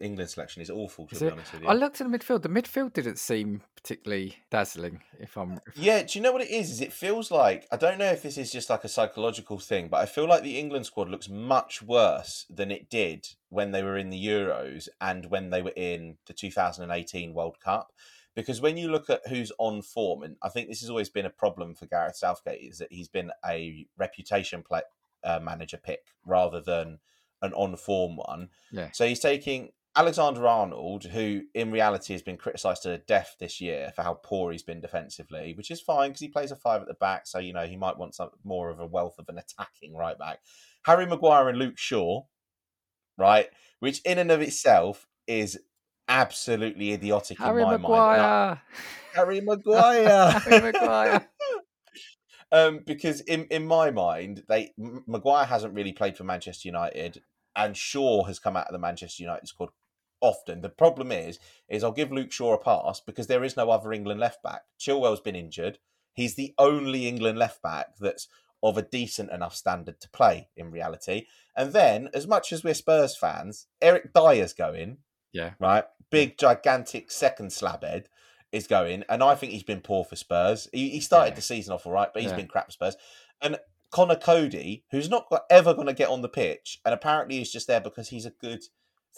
England 0.00 0.30
selection 0.30 0.60
is 0.60 0.68
awful. 0.68 1.06
To 1.06 1.14
Is 1.14 1.20
be 1.20 1.26
it? 1.28 1.32
honest 1.32 1.52
with 1.52 1.62
you, 1.62 1.68
I 1.68 1.74
looked 1.74 2.00
at 2.00 2.10
the 2.10 2.18
midfield. 2.18 2.42
The 2.42 2.48
midfield 2.48 2.92
didn't 2.92 3.20
seem 3.20 3.62
particularly 3.76 4.34
dazzling. 4.50 5.00
If 5.20 5.38
I'm, 5.38 5.60
Yeah, 5.76 6.02
do 6.02 6.18
you 6.18 6.22
know 6.24 6.32
what 6.32 6.42
it 6.42 6.50
is? 6.50 6.72
Is 6.72 6.80
it 6.80 6.92
feels 6.92 7.30
like 7.30 7.68
I 7.70 7.76
don't 7.76 7.98
know 7.98 8.10
if 8.10 8.22
this 8.22 8.36
is 8.36 8.50
just 8.50 8.68
like 8.68 8.82
a 8.82 8.88
psychological 8.88 9.60
thing, 9.60 9.86
but 9.86 9.98
I 9.98 10.06
feel 10.06 10.26
like 10.26 10.42
the 10.42 10.58
England 10.58 10.86
squad 10.86 11.08
looks 11.08 11.28
much 11.28 11.82
worse 11.82 12.46
than 12.50 12.72
it 12.72 12.90
did 12.90 13.28
when 13.48 13.70
they 13.70 13.84
were 13.84 13.96
in 13.96 14.10
the 14.10 14.26
Euros 14.26 14.88
and 15.00 15.26
when 15.26 15.50
they 15.50 15.62
were 15.62 15.72
in 15.76 16.16
the 16.26 16.32
2018 16.32 17.32
World 17.32 17.60
Cup. 17.60 17.92
Because 18.34 18.60
when 18.60 18.76
you 18.76 18.90
look 18.90 19.10
at 19.10 19.26
who's 19.28 19.52
on 19.58 19.82
form, 19.82 20.22
and 20.22 20.36
I 20.42 20.48
think 20.48 20.68
this 20.68 20.80
has 20.80 20.90
always 20.90 21.10
been 21.10 21.26
a 21.26 21.30
problem 21.30 21.74
for 21.74 21.86
Gareth 21.86 22.16
Southgate, 22.16 22.62
is 22.62 22.78
that 22.78 22.90
he's 22.90 23.08
been 23.08 23.30
a 23.46 23.86
reputation 23.98 24.62
play, 24.62 24.82
uh, 25.24 25.38
manager 25.40 25.76
pick 25.76 26.06
rather 26.24 26.60
than 26.60 26.98
an 27.42 27.52
on 27.54 27.76
form 27.76 28.16
one. 28.16 28.48
yeah, 28.70 28.90
So 28.92 29.06
he's 29.06 29.20
taking 29.20 29.70
Alexander 29.94 30.46
Arnold, 30.46 31.04
who 31.04 31.42
in 31.54 31.70
reality 31.70 32.14
has 32.14 32.22
been 32.22 32.38
criticised 32.38 32.84
to 32.84 32.98
death 32.98 33.36
this 33.38 33.60
year 33.60 33.92
for 33.94 34.02
how 34.02 34.14
poor 34.14 34.50
he's 34.50 34.62
been 34.62 34.80
defensively, 34.80 35.52
which 35.54 35.70
is 35.70 35.82
fine 35.82 36.10
because 36.10 36.20
he 36.20 36.28
plays 36.28 36.50
a 36.50 36.56
five 36.56 36.80
at 36.80 36.88
the 36.88 36.94
back. 36.94 37.26
So, 37.26 37.38
you 37.38 37.52
know, 37.52 37.66
he 37.66 37.76
might 37.76 37.98
want 37.98 38.14
some 38.14 38.30
more 38.42 38.70
of 38.70 38.80
a 38.80 38.86
wealth 38.86 39.16
of 39.18 39.28
an 39.28 39.38
attacking 39.38 39.94
right 39.94 40.18
back. 40.18 40.40
Harry 40.84 41.04
Maguire 41.04 41.48
and 41.48 41.58
Luke 41.58 41.76
Shaw, 41.76 42.22
right? 43.18 43.48
Which 43.80 44.00
in 44.02 44.18
and 44.18 44.30
of 44.30 44.40
itself 44.40 45.06
is 45.26 45.58
absolutely 46.08 46.92
idiotic 46.92 47.38
Harry 47.38 47.62
in 47.62 47.68
my 47.68 47.76
Maguire. 47.76 48.18
mind. 48.18 48.58
Harry 49.14 49.40
Maguire. 49.42 50.30
Harry 50.30 50.72
Maguire. 50.72 51.28
um, 52.52 52.80
because 52.86 53.20
in 53.22 53.46
in 53.50 53.66
my 53.66 53.90
mind, 53.90 54.44
they 54.48 54.72
Maguire 54.78 55.46
hasn't 55.46 55.74
really 55.74 55.92
played 55.92 56.16
for 56.16 56.24
Manchester 56.24 56.68
United, 56.68 57.22
and 57.56 57.76
Shaw 57.76 58.24
has 58.24 58.38
come 58.38 58.56
out 58.56 58.66
of 58.66 58.72
the 58.72 58.78
Manchester 58.78 59.22
United 59.22 59.48
squad 59.48 59.70
often. 60.20 60.60
The 60.60 60.68
problem 60.68 61.12
is, 61.12 61.38
is 61.68 61.84
I'll 61.84 61.92
give 61.92 62.12
Luke 62.12 62.32
Shaw 62.32 62.54
a 62.54 62.58
pass 62.58 63.00
because 63.00 63.26
there 63.26 63.44
is 63.44 63.56
no 63.56 63.70
other 63.70 63.92
England 63.92 64.20
left 64.20 64.42
back. 64.42 64.62
Chilwell's 64.78 65.20
been 65.20 65.36
injured. 65.36 65.78
He's 66.14 66.34
the 66.34 66.54
only 66.58 67.08
England 67.08 67.38
left 67.38 67.62
back 67.62 67.96
that's 67.98 68.28
of 68.62 68.78
a 68.78 68.82
decent 68.82 69.30
enough 69.30 69.54
standard 69.56 70.00
to 70.00 70.08
play 70.10 70.48
in 70.56 70.70
reality. 70.70 71.26
And 71.56 71.72
then, 71.72 72.08
as 72.14 72.26
much 72.26 72.52
as 72.52 72.62
we're 72.62 72.74
Spurs 72.74 73.16
fans, 73.16 73.66
Eric 73.80 74.12
Dier's 74.14 74.52
going. 74.52 74.98
Yeah. 75.32 75.50
Right. 75.58 75.84
Big, 76.10 76.36
gigantic 76.38 77.10
second 77.10 77.52
slab 77.52 77.82
head 77.84 78.08
is 78.52 78.66
going. 78.66 79.04
And 79.08 79.22
I 79.22 79.34
think 79.34 79.52
he's 79.52 79.62
been 79.62 79.80
poor 79.80 80.04
for 80.04 80.16
Spurs. 80.16 80.68
He, 80.72 80.90
he 80.90 81.00
started 81.00 81.30
Yeah. 81.30 81.36
the 81.36 81.42
season 81.42 81.72
off 81.72 81.86
all 81.86 81.92
right, 81.92 82.10
but 82.12 82.22
he's 82.22 82.30
Yeah. 82.32 82.36
been 82.36 82.48
crap 82.48 82.66
for 82.66 82.72
Spurs. 82.72 82.96
And 83.40 83.58
Conor 83.90 84.16
Coady, 84.16 84.84
who's 84.90 85.08
not 85.08 85.26
ever 85.50 85.74
going 85.74 85.86
to 85.86 85.92
get 85.94 86.08
on 86.08 86.22
the 86.22 86.28
pitch, 86.28 86.80
and 86.84 86.94
apparently 86.94 87.40
is 87.40 87.50
just 87.52 87.66
there 87.66 87.80
because 87.80 88.08
he's 88.08 88.26
a 88.26 88.30
good 88.30 88.62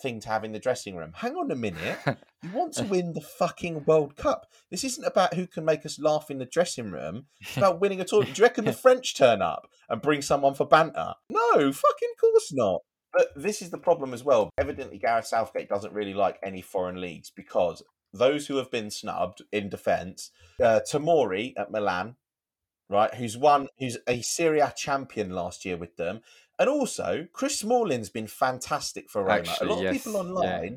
thing 0.03 0.19
to 0.21 0.29
have 0.29 0.43
in 0.45 0.51
the 0.53 0.59
dressing 0.59 0.97
room. 0.97 1.13
Hang 1.15 1.37
on 1.37 1.51
a 1.51 1.55
minute. 1.55 1.99
You 2.43 2.51
want 2.53 2.73
to 2.75 2.85
win 2.85 3.13
the 3.13 3.21
fucking 3.21 3.85
World 3.85 4.17
Cup. 4.17 4.47
This 4.71 4.83
isn't 4.83 5.05
about 5.05 5.35
who 5.35 5.47
can 5.47 5.65
make 5.65 5.87
us 5.87 6.01
laugh 6.01 6.31
in 6.31 6.39
the 6.39 6.45
dressing 6.47 6.91
room. 6.91 7.27
It's 7.41 7.57
about 7.57 7.81
winning 7.81 8.01
a 8.01 8.05
tournament. 8.05 8.35
Do 8.37 8.41
you 8.43 8.47
reckon 8.47 8.65
the 8.65 8.73
French 8.73 9.15
turn 9.17 9.41
up 9.43 9.69
and 9.89 10.03
bring 10.03 10.21
someone 10.23 10.55
for 10.55 10.67
banter? 10.67 11.15
No, 11.31 11.73
fucking 11.73 12.13
course 12.21 12.53
not. 12.53 12.81
But 13.15 13.29
this 13.37 13.63
is 13.63 13.71
the 13.71 13.79
problem 13.79 14.13
as 14.13 14.25
well. 14.25 14.51
Evidently, 14.59 14.99
Gareth 14.99 15.27
Southgate 15.27 15.69
doesn't 15.69 15.95
really 15.95 16.15
like 16.15 16.39
any 16.43 16.61
foreign 16.61 17.01
leagues 17.01 17.31
because 17.31 17.83
those 18.13 18.47
who 18.47 18.57
have 18.57 18.71
been 18.71 18.91
snubbed 18.91 19.43
in 19.53 19.69
defence, 19.69 20.31
uh, 20.61 20.81
Tamori 20.91 21.53
at 21.57 21.71
Milan, 21.71 22.17
right, 22.89 23.15
who's 23.15 23.37
won, 23.37 23.69
who's 23.79 23.99
a 24.09 24.21
Serie 24.23 24.61
A 24.61 24.73
champion 24.77 25.31
last 25.31 25.65
year 25.65 25.77
with 25.77 25.97
them, 25.97 26.21
and 26.59 26.69
also 26.69 27.27
Chris 27.33 27.59
Smalling's 27.59 28.11
been 28.11 28.27
fantastic 28.27 29.09
for 29.11 29.23
Roma. 29.23 29.41
Actually, 29.41 29.69
a 29.69 29.73
lot 29.73 29.83
yes, 29.83 30.07
of 30.07 30.13
people 30.13 30.43
yeah. 30.43 30.71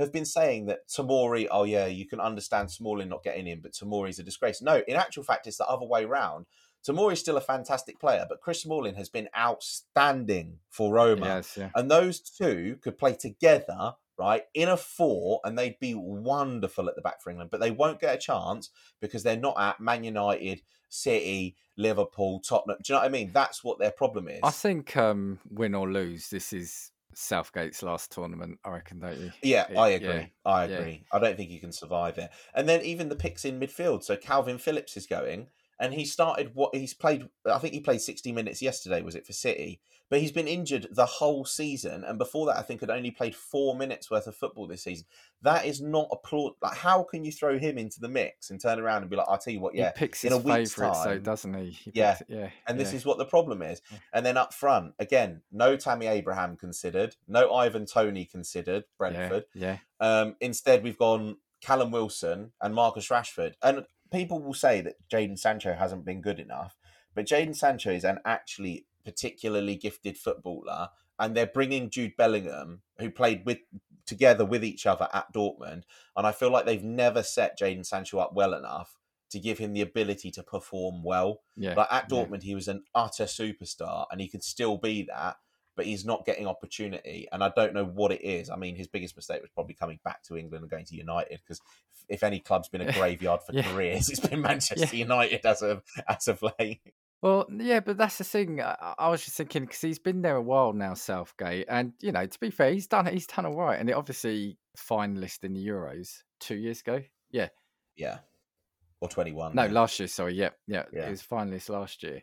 Have 0.00 0.12
been 0.12 0.24
saying 0.24 0.66
that 0.66 0.88
Tamori, 0.88 1.46
oh 1.50 1.64
yeah, 1.64 1.86
you 1.86 2.06
can 2.06 2.20
understand 2.20 2.70
Smalling 2.70 3.08
not 3.08 3.22
getting 3.22 3.46
in, 3.46 3.60
but 3.60 3.72
Tamori's 3.72 4.18
a 4.18 4.22
disgrace. 4.22 4.60
No, 4.62 4.82
in 4.86 4.96
actual 4.96 5.22
fact, 5.22 5.46
it's 5.46 5.58
the 5.58 5.66
other 5.66 5.86
way 5.86 6.04
round. 6.04 6.46
Tamori's 6.86 7.20
still 7.20 7.36
a 7.36 7.42
fantastic 7.42 8.00
player, 8.00 8.24
but 8.28 8.40
Chris 8.40 8.62
Smalling 8.62 8.94
has 8.94 9.08
been 9.08 9.28
outstanding 9.36 10.58
for 10.70 10.92
Roma. 10.92 11.26
yes, 11.26 11.56
yeah. 11.58 11.70
And 11.74 11.90
those 11.90 12.20
two 12.20 12.78
could 12.80 12.96
play 12.96 13.12
together, 13.14 13.94
right, 14.18 14.44
in 14.54 14.68
a 14.68 14.76
four, 14.76 15.40
and 15.44 15.58
they'd 15.58 15.78
be 15.78 15.94
wonderful 15.94 16.88
at 16.88 16.96
the 16.96 17.02
back 17.02 17.20
for 17.20 17.30
England. 17.30 17.50
But 17.50 17.60
they 17.60 17.70
won't 17.70 18.00
get 18.00 18.14
a 18.14 18.18
chance 18.18 18.70
because 19.00 19.22
they're 19.22 19.36
not 19.36 19.60
at 19.60 19.80
Man 19.80 20.04
United, 20.04 20.62
City, 20.88 21.56
Liverpool, 21.76 22.40
Tottenham. 22.40 22.78
Do 22.82 22.92
you 22.92 22.96
know 22.96 23.02
what 23.02 23.08
I 23.08 23.12
mean? 23.12 23.30
That's 23.32 23.62
what 23.62 23.78
their 23.78 23.90
problem 23.90 24.28
is. 24.28 24.40
I 24.42 24.50
think 24.50 24.96
um, 24.96 25.38
win 25.50 25.74
or 25.74 25.90
lose, 25.90 26.30
this 26.30 26.52
is 26.52 26.92
Southgate's 27.20 27.82
last 27.82 28.10
tournament. 28.12 28.58
I 28.64 28.70
reckon, 28.70 28.98
don't 29.00 29.18
you? 29.18 29.30
Yeah, 29.42 29.66
It- 29.70 29.76
I 29.76 29.88
yeah, 29.90 29.96
agree. 29.96 30.32
I 30.44 30.64
yeah. 30.66 30.74
agree. 30.76 31.04
I 31.12 31.18
don't 31.18 31.36
think 31.36 31.50
you 31.50 31.60
can 31.60 31.72
survive 31.72 32.18
it. 32.18 32.30
And 32.54 32.68
then 32.68 32.82
even 32.82 33.08
the 33.08 33.16
picks 33.16 33.44
in 33.44 33.60
midfield. 33.60 34.02
So 34.02 34.16
Calvin 34.16 34.58
Phillips 34.58 34.96
is 34.96 35.06
going, 35.06 35.48
and 35.80 35.92
he 35.94 36.04
started 36.04 36.52
what 36.54 36.74
he's 36.74 36.94
played. 36.94 37.28
I 37.44 37.58
think 37.58 37.74
he 37.74 37.80
played 37.80 38.00
60 38.02 38.30
minutes 38.30 38.62
yesterday. 38.62 39.02
Was 39.02 39.16
it 39.16 39.26
for 39.26 39.32
City? 39.32 39.80
But 40.10 40.18
he's 40.20 40.32
been 40.32 40.48
injured 40.48 40.88
the 40.90 41.06
whole 41.06 41.44
season, 41.44 42.02
and 42.02 42.18
before 42.18 42.46
that, 42.46 42.56
I 42.58 42.62
think 42.62 42.80
had 42.80 42.90
only 42.90 43.12
played 43.12 43.34
four 43.34 43.76
minutes 43.76 44.10
worth 44.10 44.26
of 44.26 44.34
football 44.34 44.66
this 44.66 44.82
season. 44.82 45.06
That 45.42 45.64
is 45.66 45.80
not 45.80 46.08
applaud. 46.10 46.54
Like, 46.60 46.76
how 46.76 47.04
can 47.04 47.24
you 47.24 47.30
throw 47.30 47.58
him 47.60 47.78
into 47.78 48.00
the 48.00 48.08
mix 48.08 48.50
and 48.50 48.60
turn 48.60 48.80
around 48.80 49.02
and 49.02 49.10
be 49.10 49.16
like, 49.16 49.26
"I'll 49.28 49.38
tell 49.38 49.54
you 49.54 49.60
what, 49.60 49.76
yeah." 49.76 49.92
He 49.94 49.98
picks 50.00 50.24
in 50.24 50.32
his 50.32 50.40
a 50.40 50.42
week's 50.42 50.74
time- 50.74 51.22
doesn't 51.22 51.54
he? 51.54 51.70
he 51.70 51.92
Yeah. 51.94 52.14
picks- 52.16 52.28
yeah. 52.28 52.50
And 52.66 52.78
this 52.78 52.92
is 52.92 53.06
what 53.06 53.18
the 53.18 53.24
problem 53.24 53.62
is. 53.62 53.82
And 54.12 54.26
then 54.26 54.36
up 54.36 54.52
front, 54.52 54.94
again, 54.98 55.42
no 55.52 55.76
Tammy 55.76 56.08
Abraham 56.08 56.56
considered, 56.56 57.14
no 57.28 57.54
Ivan 57.54 57.86
Toney 57.86 58.24
considered, 58.24 58.84
Brentford. 58.98 59.44
Yeah, 59.54 59.78
Um, 60.00 60.34
instead, 60.40 60.82
we've 60.82 60.98
gone 60.98 61.36
Callum 61.60 61.92
Wilson 61.92 62.52
and 62.60 62.74
Marcus 62.74 63.08
Rashford. 63.08 63.54
And 63.62 63.86
people 64.10 64.40
will 64.40 64.54
say 64.54 64.80
that 64.80 64.96
Jadon 65.12 65.38
Sancho 65.38 65.74
hasn't 65.74 66.04
been 66.04 66.20
good 66.20 66.38
enough, 66.38 66.76
but 67.14 67.26
Jadon 67.26 67.56
Sancho 67.56 67.90
is 67.90 68.04
an 68.04 68.18
actually 68.24 68.86
particularly 69.04 69.76
gifted 69.76 70.16
footballer. 70.18 70.88
And 71.18 71.36
they're 71.36 71.46
bringing 71.46 71.90
Jude 71.90 72.16
Bellingham, 72.16 72.80
who 72.98 73.10
played 73.10 73.44
with 73.44 73.58
together 74.06 74.44
with 74.44 74.64
each 74.64 74.86
other 74.86 75.06
at 75.12 75.32
Dortmund. 75.32 75.82
And 76.16 76.26
I 76.26 76.32
feel 76.32 76.50
like 76.50 76.64
they've 76.64 76.82
never 76.82 77.22
set 77.22 77.58
Jadon 77.58 77.84
Sancho 77.84 78.18
up 78.18 78.32
well 78.32 78.54
enough 78.54 78.96
to 79.30 79.38
give 79.38 79.58
him 79.58 79.72
the 79.72 79.82
ability 79.82 80.30
to 80.32 80.42
perform 80.42 81.04
well. 81.04 81.42
yeah. 81.56 81.74
Like 81.74 81.88
at 81.90 82.06
yeah. 82.10 82.16
Dortmund, 82.16 82.42
he 82.42 82.54
was 82.54 82.68
an 82.68 82.84
utter 82.94 83.24
superstar, 83.24 84.06
and 84.10 84.20
he 84.20 84.28
could 84.28 84.42
still 84.42 84.78
be 84.78 85.02
that, 85.04 85.36
but 85.76 85.86
he's 85.86 86.04
not 86.04 86.24
getting 86.26 86.46
opportunity. 86.46 87.26
And 87.32 87.42
I 87.44 87.50
don't 87.54 87.74
know 87.74 87.84
what 87.84 88.12
it 88.12 88.22
is. 88.22 88.50
I 88.50 88.56
mean, 88.56 88.74
his 88.76 88.88
biggest 88.88 89.16
mistake 89.16 89.40
was 89.42 89.50
probably 89.54 89.74
coming 89.74 89.98
back 90.04 90.22
to 90.24 90.36
England 90.36 90.62
and 90.62 90.70
going 90.70 90.84
to 90.86 90.96
United, 90.96 91.40
because 91.42 91.60
if 92.08 92.22
any 92.22 92.40
club's 92.40 92.68
been 92.68 92.80
a 92.82 92.92
graveyard 92.98 93.40
for 93.46 93.52
Yeah. 93.54 93.62
careers, 93.72 94.08
it's 94.10 94.20
been 94.20 94.40
Manchester 94.42 94.96
United 94.96 95.44
as 95.46 95.62
of 95.62 95.82
as 96.08 96.28
of 96.28 96.42
late. 96.58 96.80
Well, 97.22 97.46
yeah, 97.54 97.80
but 97.80 97.98
that's 97.98 98.16
the 98.16 98.24
thing. 98.24 98.62
I, 98.62 98.94
I 98.98 99.08
was 99.10 99.22
just 99.24 99.36
thinking 99.36 99.62
because 99.66 99.80
he's 99.82 99.98
been 99.98 100.22
there 100.22 100.36
a 100.36 100.42
while 100.42 100.72
now, 100.72 100.94
Southgate, 100.94 101.66
and 101.68 101.92
you 102.00 102.12
know, 102.12 102.24
to 102.24 102.40
be 102.40 102.50
fair, 102.50 102.72
he's 102.72 102.86
done 102.86 103.06
he's 103.06 103.26
done 103.26 103.44
all 103.46 103.54
right, 103.56 103.78
and 103.78 103.90
it 103.90 103.92
obviously 103.92 104.56
finalist 104.78 105.44
in 105.44 105.52
the 105.52 105.66
Euros 105.66 106.22
two 106.40 106.56
years 106.56 106.80
ago. 106.80 107.02
Yeah, 107.30 107.48
Yeah, 107.96 108.18
or 109.00 109.08
twenty 109.08 109.32
one. 109.32 109.54
no, 109.54 109.66
last 109.66 110.00
year. 110.00 110.08
Sorry, 110.08 110.34
yeah, 110.34 110.50
yeah, 110.66 110.84
Yeah. 110.92 111.04
he 111.04 111.10
was 111.10 111.22
finalist 111.22 111.68
last 111.68 112.02
year. 112.02 112.22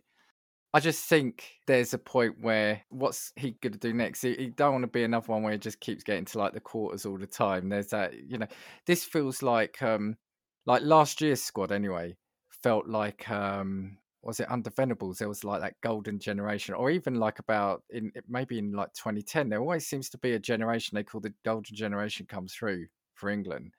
I 0.73 0.79
just 0.79 1.05
think 1.05 1.55
there's 1.65 1.93
a 1.93 1.97
point 1.97 2.41
where 2.41 2.81
what's 2.89 3.31
he 3.35 3.51
going 3.61 3.73
to 3.73 3.79
do 3.79 3.93
next? 3.93 4.21
He, 4.21 4.35
he 4.35 4.47
don't 4.47 4.73
want 4.73 4.83
to 4.83 4.87
be 4.87 5.03
another 5.03 5.31
one 5.31 5.43
where 5.43 5.53
he 5.53 5.57
just 5.57 5.79
keeps 5.79 6.03
getting 6.03 6.25
to 6.25 6.37
like 6.37 6.53
the 6.53 6.59
quarters 6.59 7.05
all 7.05 7.17
the 7.17 7.25
time. 7.27 7.69
There's 7.69 7.87
that, 7.87 8.13
you 8.13 8.37
know, 8.37 8.47
this 8.85 9.03
feels 9.03 9.41
like 9.41 9.81
um 9.81 10.17
like 10.65 10.81
last 10.83 11.21
year's 11.21 11.41
squad 11.41 11.71
anyway 11.71 12.17
felt 12.49 12.87
like 12.87 13.29
um 13.29 13.97
was 14.23 14.39
it 14.41 14.51
under 14.51 14.69
Venables? 14.69 15.19
There 15.19 15.29
was 15.29 15.43
like 15.45 15.61
that 15.61 15.79
golden 15.81 16.19
generation, 16.19 16.75
or 16.75 16.89
even 16.91 17.15
like 17.15 17.39
about 17.39 17.83
in 17.89 18.11
maybe 18.27 18.59
in 18.59 18.73
like 18.73 18.93
2010. 18.93 19.47
There 19.49 19.61
always 19.61 19.87
seems 19.87 20.09
to 20.09 20.17
be 20.17 20.33
a 20.33 20.39
generation 20.39 20.95
they 20.95 21.03
call 21.03 21.21
the 21.21 21.33
golden 21.45 21.75
generation 21.75 22.25
comes 22.25 22.53
through 22.53 22.87
for 23.13 23.29
England, 23.29 23.71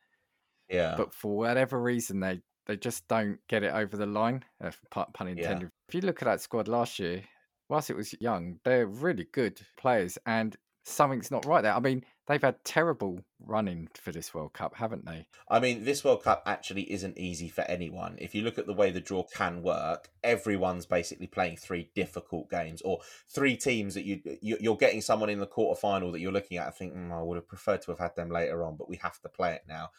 yeah, 0.69 0.95
but 0.97 1.13
for 1.13 1.37
whatever 1.37 1.81
reason 1.81 2.21
they 2.21 2.41
they 2.67 2.77
just 2.77 3.07
don't 3.09 3.39
get 3.49 3.63
it 3.63 3.73
over 3.73 3.97
the 3.97 4.07
line. 4.07 4.45
Pun, 4.91 5.29
intended. 5.29 5.71
Yeah. 5.73 5.78
If 5.89 5.95
you 5.95 6.03
look 6.03 6.21
at 6.21 6.27
that 6.27 6.43
squad 6.43 6.69
last 6.69 6.99
year, 6.99 7.25
whilst 7.71 7.89
it 7.89 7.97
was 7.97 8.15
young, 8.21 8.61
they're 8.63 8.87
really 8.87 9.25
good 9.25 9.59
players, 9.79 10.19
and 10.27 10.55
something's 10.85 11.31
not 11.31 11.47
right 11.47 11.63
there. 11.63 11.73
I 11.75 11.81
mean, 11.81 12.05
they've 12.27 12.43
had 12.43 12.63
terrible 12.63 13.25
running 13.41 13.89
for 13.95 14.13
this 14.13 14.35
World 14.35 14.53
Cup, 14.53 14.75
haven't 14.75 15.07
they? 15.07 15.27
I 15.49 15.61
mean, 15.61 15.85
this 15.85 16.05
World 16.05 16.23
Cup 16.23 16.43
actually 16.45 16.93
isn't 16.93 17.17
easy 17.17 17.49
for 17.49 17.63
anyone. 17.63 18.17
If 18.19 18.35
you 18.35 18.43
look 18.43 18.59
at 18.59 18.67
the 18.67 18.75
way 18.75 18.91
the 18.91 19.01
draw 19.01 19.23
can 19.23 19.63
work, 19.63 20.11
everyone's 20.23 20.85
basically 20.85 21.27
playing 21.27 21.57
three 21.57 21.91
difficult 21.95 22.51
games 22.51 22.83
or 22.83 23.01
three 23.27 23.57
teams 23.57 23.95
that 23.95 24.05
you 24.05 24.21
you- 24.43 24.59
you're 24.61 24.77
getting 24.77 25.01
someone 25.01 25.31
in 25.31 25.41
the 25.41 25.47
quarterfinal 25.47 26.13
that 26.13 26.21
you're 26.21 26.33
looking 26.33 26.59
at. 26.59 26.67
I 26.69 26.71
think 26.71 26.93
"Mm, 26.93 27.13
I 27.13 27.23
would 27.23 27.37
have 27.37 27.49
preferred 27.49 27.81
to 27.83 27.93
have 27.93 27.99
had 28.01 28.15
them 28.15 28.29
later 28.29 28.63
on, 28.63 28.77
but 28.77 28.91
we 28.91 28.97
have 28.97 29.19
to 29.23 29.29
play 29.31 29.55
it 29.55 29.63
now. 29.67 29.91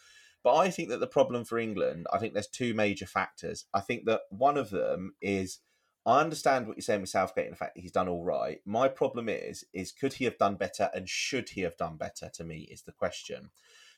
But 0.43 0.55
I 0.55 0.69
think 0.69 0.89
that 0.89 0.99
the 0.99 1.07
problem 1.07 1.45
for 1.45 1.57
England, 1.57 2.05
I 2.13 2.19
think 2.19 2.33
there's 2.33 2.47
two 2.47 2.73
major 2.75 3.07
factors. 3.07 3.65
I 3.73 3.81
think 3.81 4.05
that 4.05 4.21
one 4.29 4.55
of 4.55 4.69
them 4.69 5.15
is 5.19 5.59
I 6.09 6.21
understand 6.21 6.65
what 6.65 6.75
you're 6.75 6.81
saying 6.81 7.01
with 7.01 7.11
Southgate 7.11 7.45
and 7.45 7.53
the 7.53 7.57
fact 7.57 7.75
that 7.75 7.81
he's 7.81 7.91
done 7.91 8.07
all 8.07 8.23
right. 8.23 8.61
My 8.65 8.87
problem 8.87 9.29
is, 9.29 9.63
is 9.73 9.91
could 9.91 10.13
he 10.13 10.25
have 10.25 10.39
done 10.39 10.55
better 10.55 10.89
and 10.95 11.07
should 11.07 11.49
he 11.49 11.61
have 11.61 11.77
done 11.77 11.97
better? 11.97 12.31
To 12.33 12.43
me, 12.43 12.67
is 12.71 12.81
the 12.81 12.91
question. 12.91 13.51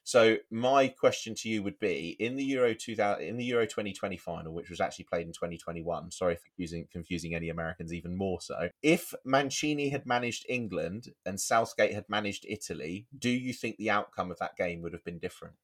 So 0.03 0.35
my 0.49 0.89
question 0.89 1.35
to 1.35 1.47
you 1.47 1.63
would 1.63 1.79
be 1.79 2.17
in 2.19 2.35
the 2.35 2.43
Euro 2.43 2.73
2000 2.73 3.23
in 3.23 3.37
the 3.37 3.45
Euro 3.45 3.65
2020 3.65 4.17
final, 4.17 4.53
which 4.53 4.69
was 4.69 4.81
actually 4.81 5.05
played 5.05 5.25
in 5.25 5.31
2021. 5.31 6.11
Sorry 6.11 6.35
for 6.35 6.41
confusing 6.47 6.85
confusing 6.91 7.33
any 7.33 7.47
Americans 7.47 7.93
even 7.93 8.17
more 8.17 8.41
so. 8.41 8.67
If 8.83 9.13
Mancini 9.23 9.87
had 9.87 10.05
managed 10.05 10.45
England 10.49 11.13
and 11.25 11.39
Southgate 11.39 11.93
had 11.93 12.09
managed 12.09 12.45
Italy, 12.49 13.07
do 13.17 13.29
you 13.29 13.53
think 13.53 13.77
the 13.77 13.89
outcome 13.89 14.31
of 14.31 14.39
that 14.39 14.57
game 14.57 14.81
would 14.81 14.91
have 14.91 15.05
been 15.05 15.19
different? 15.19 15.55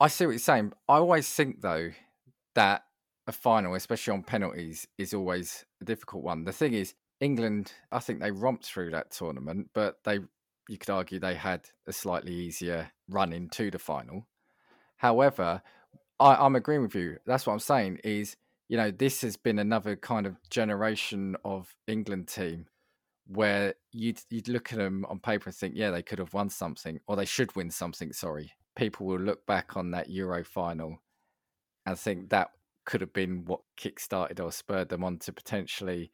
I 0.00 0.08
see 0.08 0.24
what 0.24 0.32
you're 0.32 0.38
saying. 0.38 0.72
I 0.88 0.94
always 0.94 1.28
think 1.28 1.60
though 1.60 1.90
that 2.54 2.84
a 3.28 3.32
final, 3.32 3.74
especially 3.74 4.14
on 4.14 4.22
penalties, 4.22 4.88
is 4.96 5.14
always 5.14 5.64
a 5.80 5.84
difficult 5.84 6.24
one. 6.24 6.44
The 6.44 6.52
thing 6.52 6.72
is, 6.72 6.94
England, 7.20 7.72
I 7.92 7.98
think 7.98 8.20
they 8.20 8.30
romped 8.30 8.64
through 8.64 8.90
that 8.92 9.10
tournament, 9.10 9.68
but 9.74 9.98
they, 10.04 10.20
you 10.68 10.78
could 10.78 10.90
argue, 10.90 11.20
they 11.20 11.34
had 11.34 11.68
a 11.86 11.92
slightly 11.92 12.32
easier 12.32 12.90
run 13.08 13.32
into 13.32 13.70
the 13.70 13.78
final. 13.78 14.26
However, 14.96 15.62
I, 16.18 16.34
I'm 16.34 16.56
agreeing 16.56 16.82
with 16.82 16.94
you. 16.94 17.18
That's 17.26 17.46
what 17.46 17.52
I'm 17.52 17.60
saying. 17.60 18.00
Is 18.02 18.36
you 18.68 18.76
know 18.76 18.90
this 18.90 19.22
has 19.22 19.36
been 19.36 19.58
another 19.58 19.96
kind 19.96 20.26
of 20.26 20.36
generation 20.50 21.36
of 21.44 21.74
England 21.86 22.28
team 22.28 22.66
where 23.26 23.74
you'd 23.92 24.20
you'd 24.30 24.48
look 24.48 24.72
at 24.72 24.78
them 24.78 25.04
on 25.08 25.20
paper 25.20 25.50
and 25.50 25.54
think, 25.54 25.74
yeah, 25.76 25.90
they 25.90 26.02
could 26.02 26.18
have 26.18 26.34
won 26.34 26.48
something, 26.48 26.98
or 27.06 27.14
they 27.14 27.24
should 27.24 27.54
win 27.54 27.70
something. 27.70 28.12
Sorry, 28.12 28.52
people 28.76 29.06
will 29.06 29.20
look 29.20 29.46
back 29.46 29.76
on 29.76 29.92
that 29.92 30.10
Euro 30.10 30.44
final 30.44 30.98
and 31.86 31.98
think 31.98 32.30
that 32.30 32.50
could 32.88 33.02
have 33.02 33.12
been 33.12 33.44
what 33.44 33.60
kick-started 33.76 34.40
or 34.40 34.50
spurred 34.50 34.88
them 34.88 35.04
on 35.04 35.18
to 35.18 35.30
potentially, 35.30 36.10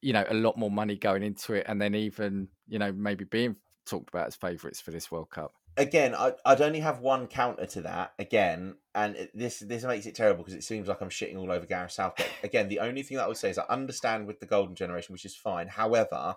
you 0.00 0.14
know, 0.14 0.24
a 0.30 0.34
lot 0.34 0.56
more 0.56 0.70
money 0.70 0.96
going 0.96 1.22
into 1.22 1.52
it, 1.52 1.66
and 1.68 1.80
then 1.80 1.94
even 1.94 2.48
you 2.66 2.78
know 2.78 2.90
maybe 2.90 3.24
being 3.24 3.56
talked 3.84 4.08
about 4.08 4.26
as 4.26 4.34
favourites 4.34 4.80
for 4.80 4.90
this 4.90 5.10
World 5.12 5.30
Cup. 5.30 5.52
Again, 5.76 6.14
I, 6.14 6.32
I'd 6.46 6.62
only 6.62 6.80
have 6.80 7.00
one 7.00 7.26
counter 7.26 7.66
to 7.66 7.82
that. 7.82 8.14
Again, 8.18 8.76
and 8.94 9.28
this 9.34 9.58
this 9.58 9.84
makes 9.84 10.06
it 10.06 10.14
terrible 10.14 10.42
because 10.42 10.54
it 10.54 10.64
seems 10.64 10.88
like 10.88 11.02
I'm 11.02 11.10
shitting 11.10 11.36
all 11.36 11.52
over 11.52 11.66
Gareth 11.66 11.92
Southgate. 11.92 12.30
Again, 12.42 12.68
the 12.68 12.80
only 12.80 13.02
thing 13.02 13.18
that 13.18 13.24
I 13.24 13.28
would 13.28 13.36
say 13.36 13.50
is 13.50 13.58
I 13.58 13.66
understand 13.68 14.26
with 14.26 14.40
the 14.40 14.46
golden 14.46 14.74
generation, 14.74 15.12
which 15.12 15.26
is 15.26 15.36
fine. 15.36 15.68
However, 15.68 16.36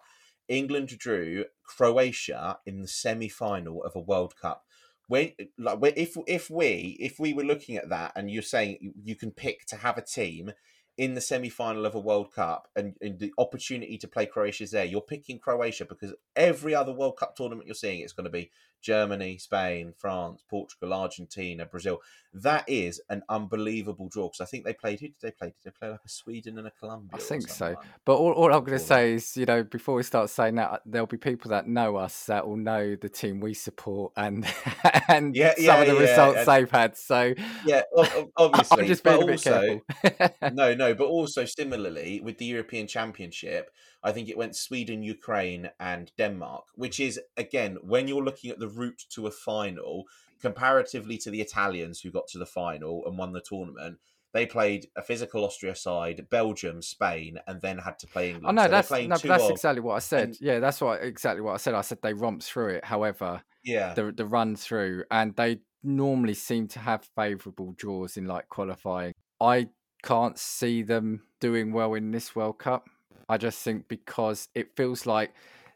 England 0.50 0.90
drew 0.90 1.46
Croatia 1.64 2.60
in 2.66 2.82
the 2.82 2.88
semi 2.88 3.30
final 3.30 3.82
of 3.84 3.96
a 3.96 4.02
World 4.02 4.36
Cup 4.36 4.66
when 5.10 5.32
like 5.58 5.80
if 5.98 6.16
if 6.28 6.50
we 6.50 6.96
if 7.00 7.20
we 7.20 7.34
were 7.34 7.44
looking 7.44 7.76
at 7.76 7.90
that 7.90 8.14
and 8.16 8.30
you're 8.32 8.44
saying 8.44 8.94
you 9.04 9.16
can 9.16 9.32
pick 9.32 9.66
to 9.66 9.76
have 9.76 9.98
a 9.98 10.04
team 10.04 10.52
in 10.98 11.16
the 11.16 11.22
semi-final 11.22 11.86
of 11.86 11.96
a 11.96 12.00
World 12.00 12.34
Cup 12.34 12.68
and, 12.76 12.94
and, 13.02 13.20
the 13.20 13.32
opportunity 13.38 13.98
to 13.98 14.06
play 14.06 14.26
Croatia's 14.26 14.72
there, 14.72 14.84
you're 14.84 15.00
picking 15.00 15.40
Croatia 15.40 15.86
because 15.86 16.14
every 16.36 16.76
other 16.76 16.92
World 16.92 17.16
Cup 17.16 17.38
tournament 17.38 17.68
you're 17.68 17.74
seeing, 17.74 18.02
it's 18.02 18.12
going 18.12 18.26
to 18.26 18.30
be 18.30 18.52
Germany, 18.82 19.38
Spain, 19.38 19.94
France, 19.98 20.44
Portugal, 20.50 20.94
Argentina, 20.94 21.66
Brazil. 21.66 22.00
That 22.34 22.64
is 22.68 23.02
an 23.10 23.24
unbelievable 23.28 24.08
draw 24.08 24.28
because 24.28 24.42
I 24.42 24.46
think 24.46 24.64
they 24.64 24.74
played. 24.74 25.00
Who 25.00 25.08
did 25.08 25.16
they 25.22 25.32
play? 25.32 25.48
Did 25.48 25.56
they 25.64 25.72
play 25.72 25.90
like 25.90 26.02
a 26.06 26.10
Sweden 26.10 26.60
and 26.60 26.68
a 26.68 26.72
Colombia? 26.72 27.10
I 27.14 27.18
think 27.18 27.50
so. 27.50 27.76
But 28.06 28.18
all, 28.18 28.34
all 28.34 28.54
I'm 28.54 28.64
going 28.64 28.78
to 28.78 28.84
say 28.84 29.14
is, 29.14 29.36
you 29.36 29.46
know, 29.46 29.64
before 29.64 29.96
we 29.96 30.04
start 30.04 30.30
saying 30.30 30.56
that, 30.56 30.82
there'll 30.86 31.08
be 31.08 31.18
people 31.18 31.50
that 31.50 31.68
know 31.68 31.96
us 31.96 32.26
that 32.26 32.48
will 32.48 32.58
know 32.58 32.96
the 32.96 33.10
team 33.10 33.40
we 33.40 33.56
support 33.56 34.14
and 34.16 34.46
and 35.08 35.36
yeah, 35.36 35.56
some 35.56 35.64
yeah, 35.64 35.82
of 35.82 35.88
the 35.88 35.94
yeah. 35.96 36.00
results 36.00 36.46
they've 36.46 36.72
had. 36.72 36.98
So 36.98 37.34
yeah, 37.66 37.82
obviously, 38.38 38.82
I'm 38.84 38.88
just 38.88 39.04
being 39.04 39.24
a 39.24 39.26
bit 39.26 39.48
also, 39.48 39.82
careful. 40.04 40.40
no, 40.54 40.76
no, 40.76 40.94
but 40.94 41.06
also 41.06 41.46
similarly 41.46 42.22
with 42.22 42.38
the 42.38 42.46
European 42.46 42.88
Championship, 42.88 43.72
I 44.04 44.12
think 44.12 44.30
it 44.30 44.38
went 44.38 44.56
Sweden, 44.56 45.04
Ukraine, 45.04 45.70
and 45.80 46.12
Denmark, 46.18 46.66
which 46.76 47.00
is 47.00 47.20
again 47.38 47.78
when 47.82 48.08
you're 48.08 48.24
looking 48.24 48.52
at 48.52 48.60
the 48.60 48.68
route 48.68 49.04
to 49.12 49.28
a 49.28 49.32
final 49.32 50.06
comparatively 50.42 51.18
to 51.18 51.30
the 51.30 51.42
Italians 51.42 52.00
who 52.00 52.12
got 52.12 52.28
to 52.28 52.38
the 52.38 52.46
final 52.46 53.06
and 53.06 53.18
won 53.18 53.34
the 53.34 53.42
tournament. 53.42 53.98
They 54.32 54.46
played 54.46 54.88
a 54.96 55.02
physical 55.02 55.44
Austria 55.44 55.76
side, 55.76 56.28
Belgium, 56.30 56.84
Spain, 56.84 57.40
and 57.48 57.60
then 57.62 57.80
had 57.80 57.98
to 58.00 58.08
play 58.08 58.32
oh, 58.32 58.36
England. 58.36 58.60
Oh 58.60 58.62
no, 58.62 58.68
so 58.68 58.72
that's 58.72 58.92
no, 58.92 59.18
that's 59.18 59.50
exactly 59.50 59.82
what 59.82 59.96
I 59.96 60.00
said. 60.00 60.24
And, 60.24 60.38
yeah, 60.40 60.60
that's 60.60 60.82
what 60.82 61.02
exactly 61.04 61.42
what 61.42 61.54
I 61.54 61.58
said. 61.58 61.74
I 61.74 61.82
said 61.82 61.98
they 62.02 62.14
romped 62.14 62.44
through 62.44 62.76
it. 62.76 62.86
However, 62.86 63.42
yeah, 63.64 63.94
the 63.96 64.12
the 64.12 64.26
run 64.26 64.56
through, 64.56 65.06
and 65.10 65.36
they 65.36 65.60
normally 65.82 66.36
seem 66.36 66.68
to 66.68 66.80
have 66.80 67.10
favourable 67.16 67.74
draws 67.76 68.18
in 68.18 68.26
like 68.26 68.48
qualifying. 68.50 69.14
I 69.42 69.70
can't 70.04 70.38
see 70.38 70.84
them 70.84 71.24
doing 71.40 71.74
well 71.74 71.96
in 71.96 72.12
this 72.12 72.36
World 72.36 72.60
Cup. 72.60 72.88
I 73.30 73.38
just 73.38 73.62
think 73.62 73.88
because 73.88 74.50
it 74.56 74.76
feels 74.76 75.06
like 75.06 75.34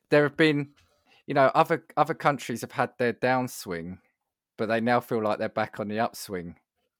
there 0.10 0.24
have 0.24 0.36
been, 0.36 0.70
you 1.28 1.36
know, 1.36 1.52
other 1.54 1.86
other 1.96 2.16
countries 2.16 2.62
have 2.62 2.72
had 2.72 2.90
their 2.98 3.14
downswing, 3.14 4.00
but 4.58 4.68
they 4.68 4.82
now 4.82 5.00
feel 5.00 5.22
like 5.22 5.38
they're 5.38 5.50
back 5.50 5.80
on 5.80 5.88
the 5.88 6.00
upswing. 6.00 6.56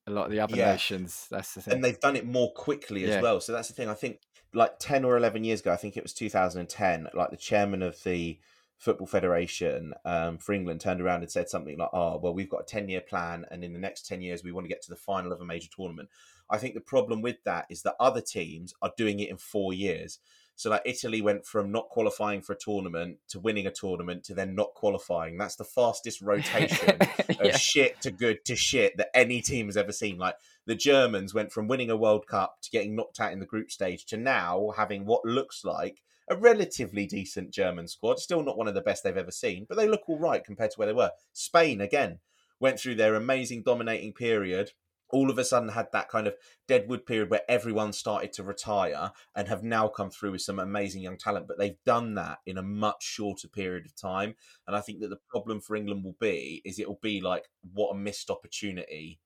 A 0.06 0.12
lot 0.12 0.26
of 0.26 0.32
the 0.32 0.40
other 0.40 0.56
yeah. 0.56 0.72
nations, 0.72 1.28
that's 1.32 1.56
the 1.56 1.62
thing, 1.62 1.76
and 1.76 1.84
they've 1.84 2.00
done 2.00 2.16
it 2.16 2.26
more 2.26 2.52
quickly 2.54 3.04
as 3.04 3.10
yeah. 3.10 3.22
well. 3.22 3.40
So 3.40 3.52
that's 3.52 3.70
the 3.70 3.74
thing. 3.74 3.90
I 3.90 3.94
think 3.94 4.20
like 4.54 4.78
ten 4.80 5.04
or 5.04 5.18
eleven 5.18 5.44
years 5.44 5.62
ago, 5.62 5.72
I 5.72 5.78
think 5.78 5.98
it 5.98 6.04
was 6.04 6.14
2010. 6.14 7.08
Like 7.14 7.32
the 7.32 7.38
chairman 7.38 7.82
of 7.82 8.02
the 8.04 8.38
Football 8.78 9.08
Federation 9.08 9.94
um, 10.04 10.38
for 10.38 10.52
England 10.52 10.82
turned 10.82 11.00
around 11.00 11.22
and 11.22 11.32
said 11.32 11.48
something 11.48 11.78
like, 11.78 11.90
"Oh, 11.94 12.18
well, 12.18 12.34
we've 12.34 12.50
got 12.50 12.62
a 12.62 12.66
ten-year 12.66 13.02
plan, 13.02 13.46
and 13.50 13.64
in 13.64 13.72
the 13.72 13.80
next 13.80 14.06
ten 14.06 14.22
years, 14.22 14.44
we 14.44 14.52
want 14.52 14.66
to 14.66 14.70
get 14.70 14.82
to 14.84 14.90
the 14.90 14.98
final 14.98 15.32
of 15.32 15.40
a 15.40 15.46
major 15.46 15.70
tournament." 15.74 16.10
I 16.50 16.58
think 16.58 16.74
the 16.74 16.82
problem 16.82 17.22
with 17.22 17.42
that 17.46 17.66
is 17.70 17.84
that 17.84 17.96
other 18.00 18.20
teams 18.20 18.74
are 18.82 18.92
doing 18.98 19.20
it 19.20 19.30
in 19.30 19.38
four 19.38 19.74
years. 19.74 20.20
So 20.56 20.70
like 20.70 20.84
Italy 20.86 21.22
went 21.22 21.46
from 21.46 21.72
not 21.72 21.90
qualifying 21.90 22.42
for 22.42 22.54
a 22.54 22.58
tournament 22.58 23.18
to 23.30 23.40
winning 23.40 23.68
a 23.68 23.72
tournament 23.72 24.24
to 24.26 24.34
then 24.34 24.56
not 24.56 24.74
qualifying. 24.76 25.38
That's 25.38 25.56
the 25.56 25.64
fastest 25.64 26.22
rotation 26.24 26.98
yeah. 27.30 27.48
of 27.48 27.56
shit 27.58 28.02
to 28.02 28.12
good 28.12 28.46
to 28.46 28.56
shit 28.56 28.98
that 28.98 29.16
any 29.16 29.42
team 29.42 29.68
has 29.68 29.78
ever 29.78 29.92
seen. 29.92 30.18
Like 30.18 30.36
the 30.66 30.76
Germans 30.76 31.34
went 31.34 31.52
from 31.52 31.68
winning 31.68 31.90
a 31.90 31.98
World 31.98 32.28
Cup 32.28 32.58
to 32.62 32.70
getting 32.70 32.96
knocked 32.96 33.20
out 33.20 33.34
in 33.34 33.40
the 33.40 33.46
group 33.46 33.72
stage 33.72 34.06
to 34.06 34.18
now 34.18 34.72
having 34.76 35.06
what 35.06 35.26
looks 35.26 35.64
like 35.66 36.02
a 36.30 36.38
relatively 36.38 37.06
decent 37.06 37.52
German 37.52 37.88
squad. 37.88 38.20
Still 38.20 38.44
not 38.44 38.58
one 38.58 38.68
of 38.68 38.74
the 38.74 38.82
best 38.82 39.04
they've 39.04 39.18
ever 39.18 39.32
seen, 39.32 39.66
but 39.68 39.76
they 39.76 39.88
look 39.88 40.08
all 40.08 40.20
right 40.20 40.44
compared 40.44 40.72
to 40.72 40.80
where 40.80 40.88
they 40.88 40.94
were. 40.94 41.12
Spain 41.34 41.82
again 41.82 42.20
went 42.60 42.80
through 42.80 42.96
their 42.96 43.16
amazing 43.16 43.64
dominating 43.64 44.14
period 44.14 44.72
all 45.14 45.30
of 45.30 45.38
a 45.38 45.46
sudden 45.46 45.70
had 45.70 45.88
that 45.94 46.10
kind 46.10 46.28
of 46.28 46.34
deadwood 46.68 47.06
period 47.06 47.30
where 47.30 47.44
everyone 47.48 47.94
started 47.94 48.34
to 48.34 48.44
retire 48.44 49.12
and 49.36 49.48
have 49.48 49.64
now 49.64 49.88
come 49.88 50.10
through 50.10 50.32
with 50.32 50.42
some 50.42 50.60
amazing 50.60 51.02
young 51.02 51.18
talent 51.18 51.48
but 51.48 51.58
they've 51.58 51.82
done 51.86 52.16
that 52.16 52.40
in 52.46 52.58
a 52.58 52.64
much 52.64 53.04
shorter 53.04 53.48
period 53.48 53.86
of 53.86 53.96
time. 53.96 54.36
And 54.68 54.76
i 54.76 54.82
think 54.82 55.00
that 55.00 55.10
the 55.10 55.20
problem 55.30 55.62
for 55.62 55.76
england 55.76 56.04
will 56.04 56.18
be 56.20 56.62
is 56.66 56.80
it 56.80 56.88
will 56.88 57.00
be 57.02 57.22
like 57.22 57.46
what 57.74 57.92
a 57.92 57.98
missed 57.98 58.30
opportunity 58.30 59.20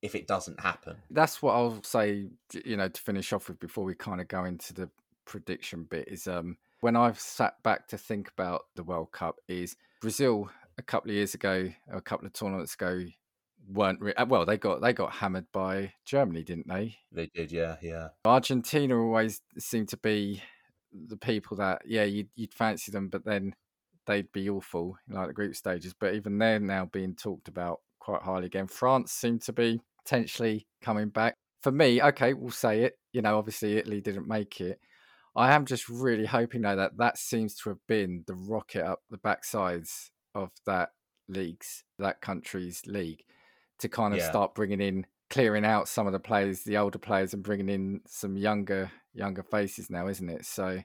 if 0.00 0.14
it 0.14 0.28
doesn't 0.28 0.60
happen. 0.60 0.96
That's 1.10 1.42
what 1.42 1.54
i'll 1.54 1.82
say 1.82 2.28
you 2.64 2.76
know 2.76 2.88
to 2.88 3.00
finish 3.00 3.32
off 3.32 3.48
with 3.48 3.60
before 3.60 3.84
we 3.84 3.94
kind 3.94 4.20
of 4.20 4.28
go 4.28 4.44
into 4.44 4.74
the 4.74 4.90
prediction 5.24 5.86
bit 5.88 6.08
is 6.08 6.26
um 6.26 6.56
when 6.80 6.96
i've 6.96 7.20
sat 7.20 7.62
back 7.62 7.86
to 7.86 7.98
think 7.98 8.30
about 8.30 8.62
the 8.76 8.82
world 8.82 9.12
cup 9.12 9.36
is 9.46 9.76
brazil 10.00 10.50
a 10.78 10.82
couple 10.82 11.10
of 11.10 11.16
years 11.16 11.34
ago 11.34 11.70
a 11.92 12.00
couple 12.00 12.26
of 12.26 12.32
tournaments 12.32 12.72
ago 12.72 13.04
weren't 13.68 14.00
re- 14.00 14.14
uh, 14.14 14.26
well. 14.26 14.44
They 14.44 14.56
got 14.56 14.80
they 14.80 14.92
got 14.92 15.12
hammered 15.12 15.46
by 15.52 15.92
Germany, 16.04 16.42
didn't 16.42 16.68
they? 16.68 16.96
They 17.12 17.26
did, 17.34 17.52
yeah, 17.52 17.76
yeah. 17.82 18.08
Argentina 18.24 18.98
always 18.98 19.40
seemed 19.58 19.88
to 19.90 19.96
be 19.96 20.42
the 20.92 21.16
people 21.16 21.56
that 21.58 21.82
yeah 21.86 22.04
you'd, 22.04 22.28
you'd 22.34 22.54
fancy 22.54 22.90
them, 22.90 23.08
but 23.08 23.24
then 23.24 23.54
they'd 24.06 24.32
be 24.32 24.48
awful 24.48 24.96
in 25.08 25.14
like 25.14 25.28
the 25.28 25.34
group 25.34 25.54
stages. 25.54 25.94
But 25.98 26.14
even 26.14 26.38
they're 26.38 26.58
now 26.58 26.86
being 26.86 27.14
talked 27.14 27.48
about 27.48 27.80
quite 28.00 28.22
highly 28.22 28.46
again. 28.46 28.66
France 28.66 29.12
seemed 29.12 29.42
to 29.42 29.52
be 29.52 29.80
potentially 30.04 30.66
coming 30.82 31.08
back. 31.08 31.34
For 31.62 31.72
me, 31.72 32.00
okay, 32.00 32.34
we'll 32.34 32.50
say 32.50 32.82
it. 32.82 32.94
You 33.12 33.22
know, 33.22 33.36
obviously 33.36 33.76
Italy 33.76 34.00
didn't 34.00 34.28
make 34.28 34.60
it. 34.60 34.80
I 35.36 35.52
am 35.52 35.66
just 35.66 35.88
really 35.88 36.26
hoping 36.26 36.62
though 36.62 36.76
that 36.76 36.96
that 36.96 37.18
seems 37.18 37.54
to 37.56 37.68
have 37.70 37.86
been 37.86 38.24
the 38.26 38.34
rocket 38.34 38.84
up 38.84 39.00
the 39.10 39.18
backsides 39.18 40.10
of 40.34 40.50
that 40.66 40.90
league's 41.28 41.84
that 41.98 42.20
country's 42.20 42.82
league 42.86 43.22
to 43.78 43.88
kind 43.88 44.14
of 44.14 44.20
yeah. 44.20 44.28
start 44.28 44.54
bringing 44.54 44.80
in 44.80 45.06
clearing 45.30 45.64
out 45.64 45.88
some 45.88 46.06
of 46.06 46.12
the 46.12 46.20
players, 46.20 46.62
the 46.62 46.78
older 46.78 46.98
players, 46.98 47.34
and 47.34 47.42
bringing 47.42 47.68
in 47.68 48.00
some 48.06 48.36
younger 48.36 48.90
younger 49.14 49.42
faces 49.42 49.90
now, 49.90 50.06
isn't 50.08 50.28
it? 50.28 50.44
So, 50.44 50.82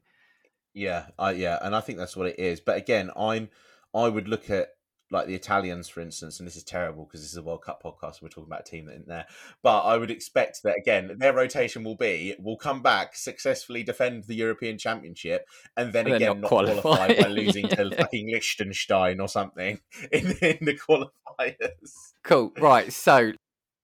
yeah, 0.73 1.07
I 1.17 1.31
yeah, 1.31 1.59
and 1.61 1.75
I 1.75 1.81
think 1.81 1.97
that's 1.97 2.15
what 2.15 2.27
it 2.27 2.39
is. 2.39 2.59
But 2.59 2.77
again, 2.77 3.09
I'm 3.15 3.49
I 3.93 4.07
would 4.09 4.27
look 4.27 4.49
at 4.49 4.69
like 5.13 5.27
the 5.27 5.35
Italians, 5.35 5.87
for 5.87 6.01
instance, 6.01 6.39
and 6.39 6.47
this 6.47 6.55
is 6.55 6.63
terrible 6.63 7.05
because 7.05 7.21
this 7.21 7.31
is 7.31 7.37
a 7.37 7.43
World 7.43 7.61
Cup 7.61 7.81
podcast. 7.83 8.21
We're 8.21 8.29
talking 8.29 8.49
about 8.49 8.61
a 8.61 8.69
team 8.69 8.87
that 8.87 8.93
isn't 8.93 9.07
there, 9.07 9.27
but 9.61 9.81
I 9.81 9.97
would 9.97 10.11
expect 10.11 10.63
that 10.63 10.75
again, 10.77 11.15
their 11.19 11.33
rotation 11.33 11.83
will 11.83 11.95
be 11.95 12.35
will 12.39 12.57
come 12.57 12.81
back 12.81 13.15
successfully, 13.15 13.83
defend 13.83 14.23
the 14.25 14.35
European 14.35 14.77
Championship, 14.77 15.47
and 15.77 15.93
then 15.93 16.07
and 16.07 16.15
again 16.15 16.27
not, 16.27 16.41
not 16.41 16.47
qualify. 16.47 17.07
by 17.21 17.27
losing 17.27 17.65
yeah. 17.69 17.75
to 17.75 17.95
fucking 17.95 18.27
Liechtenstein 18.31 19.19
or 19.19 19.27
something 19.27 19.79
in, 20.11 20.31
in 20.41 20.57
the 20.61 20.77
qualifiers. 20.77 22.13
Cool. 22.23 22.51
Right. 22.59 22.91
So 22.91 23.33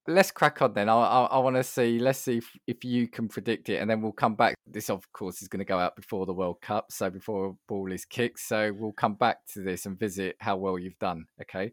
let's 0.10 0.32
crack 0.32 0.62
on 0.62 0.74
then. 0.74 0.89
I 0.89 0.95
I, 0.95 1.24
I 1.26 1.38
want 1.39 1.56
to 1.56 1.63
see. 1.63 2.00
Let's 2.00 2.19
see 2.19 2.38
if, 2.38 2.52
if 2.67 2.84
you 2.84 3.08
can 3.08 3.28
predict 3.28 3.69
it, 3.69 3.78
and 3.78 3.89
then 3.89 4.02
we'll 4.02 4.12
come 4.12 4.36
back. 4.36 4.56
This, 4.67 4.89
of 4.89 5.12
course, 5.13 5.41
is 5.41 5.48
going 5.48 5.60
to 5.60 5.65
go 5.65 5.80
out 5.80 5.95
before 5.95 6.26
the 6.26 6.34
World 6.34 6.62
Cup, 6.62 6.91
so 6.91 7.10
before 7.10 7.48
a 7.48 7.54
ball 7.67 7.91
is 7.91 8.06
kicked. 8.06 8.39
So 8.39 8.72
we'll 8.78 8.91
come 8.91 9.15
back 9.15 9.45
to 9.54 9.62
this 9.62 9.86
and 9.86 9.98
visit 9.98 10.36
how 10.39 10.58
well 10.58 10.78
you've 10.78 11.00
done. 11.00 11.26
Okay. 11.41 11.72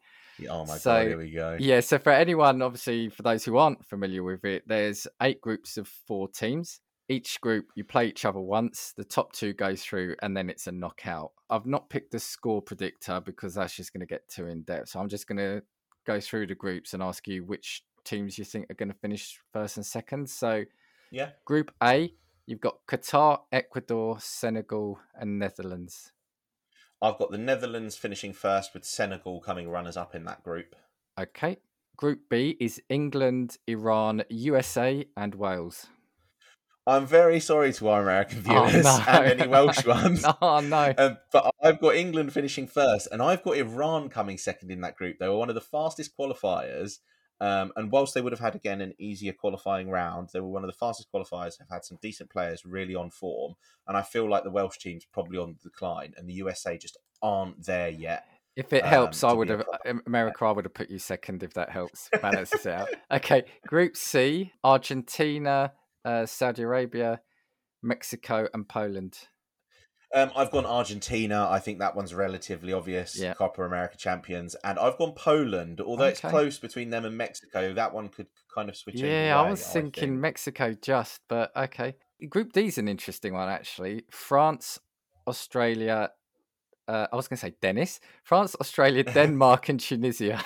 Oh 0.50 0.66
my 0.66 0.76
so, 0.76 0.90
god! 0.90 1.06
Here 1.06 1.18
we 1.18 1.30
go. 1.30 1.56
Yeah. 1.58 1.80
So 1.80 1.98
for 1.98 2.12
anyone, 2.12 2.62
obviously, 2.62 3.08
for 3.08 3.22
those 3.22 3.44
who 3.44 3.56
aren't 3.56 3.84
familiar 3.84 4.22
with 4.22 4.44
it, 4.44 4.64
there's 4.66 5.06
eight 5.22 5.40
groups 5.40 5.76
of 5.76 5.88
four 5.88 6.28
teams. 6.28 6.80
Each 7.08 7.40
group, 7.40 7.66
you 7.76 7.84
play 7.84 8.08
each 8.08 8.24
other 8.24 8.40
once. 8.40 8.92
The 8.96 9.04
top 9.04 9.32
two 9.32 9.52
goes 9.52 9.82
through, 9.82 10.16
and 10.22 10.36
then 10.36 10.50
it's 10.50 10.66
a 10.66 10.72
knockout. 10.72 11.30
I've 11.48 11.64
not 11.64 11.88
picked 11.88 12.10
the 12.10 12.18
score 12.18 12.60
predictor 12.60 13.20
because 13.20 13.54
that's 13.54 13.76
just 13.76 13.92
going 13.92 14.00
to 14.00 14.06
get 14.06 14.28
too 14.28 14.48
in 14.48 14.62
depth. 14.62 14.88
So 14.88 14.98
I'm 14.98 15.08
just 15.08 15.28
going 15.28 15.38
to 15.38 15.62
go 16.04 16.20
through 16.20 16.48
the 16.48 16.54
groups 16.54 16.94
and 16.94 17.02
ask 17.02 17.28
you 17.28 17.44
which 17.44 17.84
teams 18.06 18.38
you 18.38 18.44
think 18.44 18.70
are 18.70 18.74
going 18.74 18.88
to 18.90 18.94
finish 18.98 19.38
first 19.52 19.76
and 19.76 19.84
second. 19.84 20.30
So, 20.30 20.64
yeah, 21.10 21.30
Group 21.44 21.72
A, 21.82 22.14
you've 22.46 22.60
got 22.60 22.86
Qatar, 22.86 23.40
Ecuador, 23.52 24.18
Senegal, 24.20 24.98
and 25.14 25.38
Netherlands. 25.38 26.12
I've 27.02 27.18
got 27.18 27.30
the 27.30 27.38
Netherlands 27.38 27.96
finishing 27.96 28.32
first, 28.32 28.72
with 28.72 28.84
Senegal 28.86 29.40
coming 29.40 29.68
runners 29.68 29.96
up 29.98 30.14
in 30.14 30.24
that 30.24 30.42
group. 30.42 30.74
Okay. 31.20 31.58
Group 31.96 32.28
B 32.30 32.56
is 32.60 32.80
England, 32.88 33.56
Iran, 33.66 34.22
USA, 34.30 35.04
and 35.16 35.34
Wales. 35.34 35.86
I'm 36.86 37.04
very 37.06 37.40
sorry 37.40 37.72
to 37.74 37.88
our 37.88 38.02
American 38.02 38.44
Oh, 38.48 38.66
viewers 38.66 38.84
no. 38.84 39.04
and 39.08 39.40
any 39.40 39.48
Welsh 39.48 39.84
ones. 39.86 40.24
oh 40.40 40.60
no. 40.60 40.94
Um, 40.98 41.16
but 41.32 41.52
I've 41.62 41.80
got 41.80 41.96
England 41.96 42.32
finishing 42.32 42.66
first, 42.68 43.08
and 43.10 43.20
I've 43.20 43.42
got 43.42 43.56
Iran 43.56 44.08
coming 44.08 44.38
second 44.38 44.70
in 44.70 44.82
that 44.82 44.96
group. 44.96 45.18
They 45.18 45.26
were 45.28 45.36
one 45.38 45.48
of 45.48 45.54
the 45.56 45.60
fastest 45.60 46.16
qualifiers. 46.16 46.98
Um, 47.40 47.72
and 47.76 47.92
whilst 47.92 48.14
they 48.14 48.22
would 48.22 48.32
have 48.32 48.40
had 48.40 48.54
again 48.54 48.80
an 48.80 48.94
easier 48.98 49.32
qualifying 49.32 49.90
round, 49.90 50.30
they 50.32 50.40
were 50.40 50.48
one 50.48 50.64
of 50.64 50.68
the 50.68 50.76
fastest 50.76 51.08
qualifiers. 51.12 51.58
Have 51.58 51.68
had 51.70 51.84
some 51.84 51.98
decent 52.00 52.30
players 52.30 52.64
really 52.64 52.94
on 52.94 53.10
form, 53.10 53.54
and 53.86 53.96
I 53.96 54.02
feel 54.02 54.28
like 54.28 54.44
the 54.44 54.50
Welsh 54.50 54.78
team's 54.78 55.04
probably 55.04 55.38
on 55.38 55.54
the 55.54 55.68
decline, 55.68 56.14
and 56.16 56.28
the 56.28 56.34
USA 56.34 56.78
just 56.78 56.96
aren't 57.22 57.64
there 57.66 57.90
yet. 57.90 58.24
If 58.56 58.72
it 58.72 58.84
um, 58.84 58.88
helps, 58.88 59.22
I 59.22 59.34
would 59.34 59.50
have 59.50 59.64
America. 60.06 60.46
I 60.46 60.52
would 60.52 60.64
have 60.64 60.74
put 60.74 60.88
you 60.88 60.98
second 60.98 61.42
if 61.42 61.52
that 61.54 61.70
helps. 61.70 62.08
Balances 62.22 62.64
it 62.64 62.72
out. 62.72 62.88
Okay, 63.10 63.44
Group 63.66 63.96
C: 63.98 64.52
Argentina, 64.64 65.72
uh, 66.06 66.24
Saudi 66.24 66.62
Arabia, 66.62 67.20
Mexico, 67.82 68.48
and 68.54 68.66
Poland. 68.66 69.18
Um, 70.16 70.30
I've 70.34 70.50
gone 70.50 70.64
Argentina. 70.64 71.46
I 71.50 71.58
think 71.58 71.78
that 71.80 71.94
one's 71.94 72.14
relatively 72.14 72.72
obvious. 72.72 73.18
Yeah. 73.18 73.34
Copa 73.34 73.62
America 73.62 73.98
champions, 73.98 74.54
and 74.64 74.78
I've 74.78 74.96
gone 74.96 75.12
Poland. 75.12 75.82
Although 75.82 76.06
it's 76.06 76.20
close 76.20 76.58
between 76.58 76.88
them 76.88 77.04
and 77.04 77.18
Mexico, 77.18 77.74
that 77.74 77.92
one 77.92 78.08
could 78.08 78.28
kind 78.52 78.70
of 78.70 78.76
switch. 78.76 78.96
Yeah, 78.96 79.38
I 79.38 79.50
was 79.50 79.62
thinking 79.62 80.08
think. 80.08 80.20
Mexico 80.20 80.74
just, 80.80 81.20
but 81.28 81.54
okay. 81.54 81.96
Group 82.30 82.54
D 82.54 82.64
is 82.64 82.78
an 82.78 82.88
interesting 82.88 83.34
one 83.34 83.50
actually. 83.50 84.04
France, 84.10 84.78
Australia. 85.26 86.10
Uh, 86.88 87.06
I 87.12 87.16
was 87.16 87.28
going 87.28 87.36
to 87.36 87.40
say 87.42 87.54
Dennis. 87.60 88.00
France, 88.24 88.56
Australia, 88.58 89.02
Denmark, 89.14 89.68
and 89.68 89.78
Tunisia. 89.78 90.42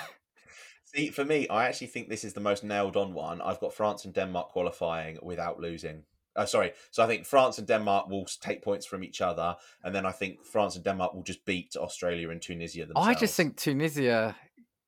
See, 0.87 1.11
for 1.11 1.25
me, 1.25 1.47
I 1.49 1.67
actually 1.67 1.87
think 1.87 2.09
this 2.09 2.25
is 2.25 2.33
the 2.33 2.41
most 2.41 2.65
nailed 2.65 2.97
on 2.97 3.15
one. 3.15 3.41
I've 3.41 3.61
got 3.61 3.73
France 3.73 4.05
and 4.05 4.13
Denmark 4.13 4.49
qualifying 4.49 5.19
without 5.23 5.61
losing. 5.61 6.03
Uh, 6.41 6.47
sorry, 6.47 6.73
so 6.91 7.03
I 7.05 7.07
think 7.07 7.27
France 7.27 7.59
and 7.59 7.69
Denmark 7.69 8.09
will 8.09 8.25
take 8.25 8.63
points 8.63 8.87
from 8.87 9.05
each 9.05 9.21
other, 9.21 9.57
and 9.85 9.95
then 9.95 10.07
I 10.07 10.11
think 10.11 10.43
France 10.43 10.75
and 10.75 10.83
Denmark 10.83 11.13
will 11.13 11.23
just 11.23 11.45
beat 11.45 11.77
Australia 11.77 12.31
and 12.31 12.41
Tunisia 12.41 12.87
themselves. 12.87 13.09
I 13.09 13.13
just 13.13 13.37
think 13.37 13.59
Tunisia 13.59 14.35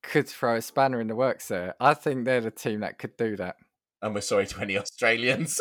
could 0.02 0.26
throw 0.26 0.56
a 0.56 0.62
spanner 0.62 0.98
in 0.98 1.08
the 1.08 1.14
works 1.14 1.48
there. 1.48 1.74
I 1.78 1.92
think 1.92 2.24
they're 2.24 2.40
the 2.40 2.50
team 2.50 2.80
that 2.80 2.98
could 2.98 3.18
do 3.18 3.36
that. 3.36 3.56
and 4.00 4.14
we're 4.14 4.22
sorry 4.22 4.46
to 4.46 4.60
any 4.62 4.78
Australians. 4.84 5.60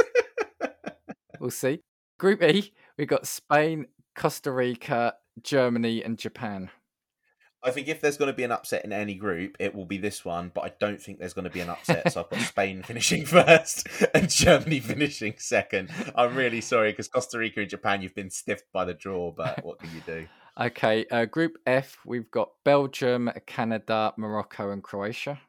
We'll 1.42 1.52
see. 1.52 1.82
Group 2.18 2.42
E, 2.42 2.72
we've 2.98 3.10
got 3.10 3.28
Spain, 3.28 3.88
Costa 4.16 4.50
Rica, 4.50 5.16
Germany, 5.44 6.06
and 6.06 6.18
Japan. 6.18 6.70
I 7.64 7.70
think 7.70 7.88
if 7.88 8.02
there's 8.02 8.18
going 8.18 8.32
to 8.32 8.36
be 8.36 8.44
an 8.44 8.52
upset 8.52 8.84
in 8.86 8.92
any 8.92 9.14
group, 9.14 9.56
it 9.60 9.76
will 9.76 9.86
be 9.86 9.98
this 9.98 10.26
one, 10.26 10.52
but 10.54 10.64
I 10.64 10.74
don't 10.80 11.00
think 11.00 11.20
there's 11.20 11.34
going 11.34 11.46
to 11.46 11.52
be 11.52 11.60
an 11.60 11.70
upset. 11.70 12.12
so 12.12 12.22
I've 12.22 12.30
got 12.30 12.40
Spain 12.48 12.82
finishing 12.82 13.26
first 13.28 13.88
and 14.16 14.30
Germany 14.30 14.80
finishing 14.80 15.36
second. 15.38 15.92
I'm 16.16 16.36
really 16.36 16.62
sorry 16.62 16.92
because 16.92 17.08
Costa 17.08 17.38
Rica 17.38 17.62
and 17.62 17.70
Japan, 17.70 18.02
you've 18.02 18.16
been 18.16 18.32
stiffed 18.32 18.72
by 18.74 18.86
the 18.86 18.96
draw, 18.96 19.32
but 19.32 19.64
what 19.64 19.80
can 19.80 19.90
you 19.94 20.02
do? 20.06 20.28
Okay, 20.60 21.06
uh, 21.10 21.24
Group 21.24 21.54
F, 21.66 22.00
we've 22.06 22.30
got 22.30 22.50
Belgium, 22.66 23.32
Canada, 23.46 24.14
Morocco, 24.18 24.70
and 24.70 24.84
Croatia. 24.84 25.40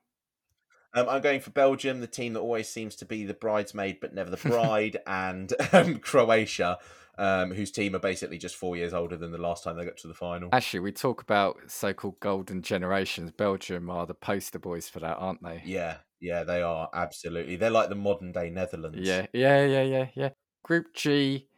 Um, 0.94 1.09
I'm 1.09 1.20
going 1.20 1.40
for 1.40 1.51
Belgium, 1.51 2.01
the 2.01 2.07
team 2.07 2.35
that 2.35 2.40
always 2.40 2.68
seems 2.68 2.94
to 2.96 3.05
be 3.05 3.25
the 3.25 3.35
bridesmaid 3.35 3.98
but 4.01 4.14
never 4.14 4.31
the 4.31 4.37
bride, 4.48 4.98
and 5.05 5.53
um, 5.72 5.98
Croatia, 5.98 6.79
um, 7.18 7.53
whose 7.53 7.70
team 7.70 7.94
are 7.94 8.01
basically 8.01 8.38
just 8.38 8.57
four 8.57 8.77
years 8.77 8.92
older 8.94 9.16
than 9.16 9.33
the 9.33 9.38
last 9.38 9.64
time 9.64 9.77
they 9.77 9.85
got 9.85 9.96
to 9.98 10.09
the 10.09 10.14
final. 10.14 10.48
Actually, 10.53 10.81
we 10.81 10.92
talk 10.92 11.22
about 11.22 11.59
so-called 11.66 12.18
golden 12.20 12.62
generations. 12.62 13.31
Belgium 13.31 13.90
are 13.90 14.07
the 14.07 14.14
poster 14.14 14.59
boys 14.59 14.88
for 14.88 15.01
that, 15.01 15.16
aren't 15.18 15.42
they? 15.42 15.62
Yeah, 15.64 15.98
yeah, 16.20 16.44
they 16.44 16.62
are 16.62 16.88
absolutely. 16.94 17.57
They're 17.57 17.70
like 17.70 17.88
the 17.88 17.94
modern 17.94 18.33
day 18.33 18.51
Netherlands. 18.51 18.98
Yeah, 19.01 19.27
yeah, 19.33 19.64
yeah, 19.64 19.83
yeah, 19.83 20.07
yeah. 20.14 20.31
Group 20.62 20.94
G, 20.94 21.48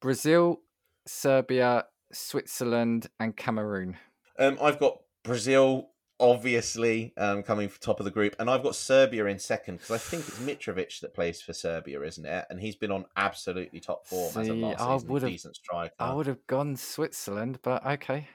Brazil, 0.00 0.60
Serbia, 1.06 1.86
Switzerland, 2.12 3.08
and 3.20 3.36
Cameroon. 3.36 3.96
Um, 4.38 4.58
I've 4.60 4.78
got 4.78 4.98
Brazil, 5.24 5.90
obviously, 6.18 7.12
um, 7.16 7.42
coming 7.42 7.68
for 7.68 7.80
top 7.80 8.00
of 8.00 8.04
the 8.04 8.10
group, 8.10 8.36
and 8.38 8.48
I've 8.48 8.62
got 8.62 8.74
Serbia 8.74 9.26
in 9.26 9.38
second 9.38 9.76
because 9.76 9.90
I 9.90 9.98
think 9.98 10.26
it's 10.26 10.38
Mitrovic 10.38 11.00
that 11.00 11.14
plays 11.14 11.42
for 11.42 11.52
Serbia, 11.52 12.02
isn't 12.02 12.24
it? 12.24 12.46
And 12.50 12.60
he's 12.60 12.76
been 12.76 12.90
on 12.90 13.04
absolutely 13.16 13.80
top 13.80 14.06
form 14.06 14.28
as 14.28 14.36
of 14.36 14.46
See, 14.46 14.52
last 14.52 14.80
I 14.80 14.96
season. 14.98 15.28
Decent 15.28 15.56
striker. 15.56 15.94
I 15.98 16.14
would 16.14 16.26
have 16.26 16.46
gone 16.46 16.76
Switzerland, 16.76 17.58
but 17.62 17.84
okay, 17.86 18.28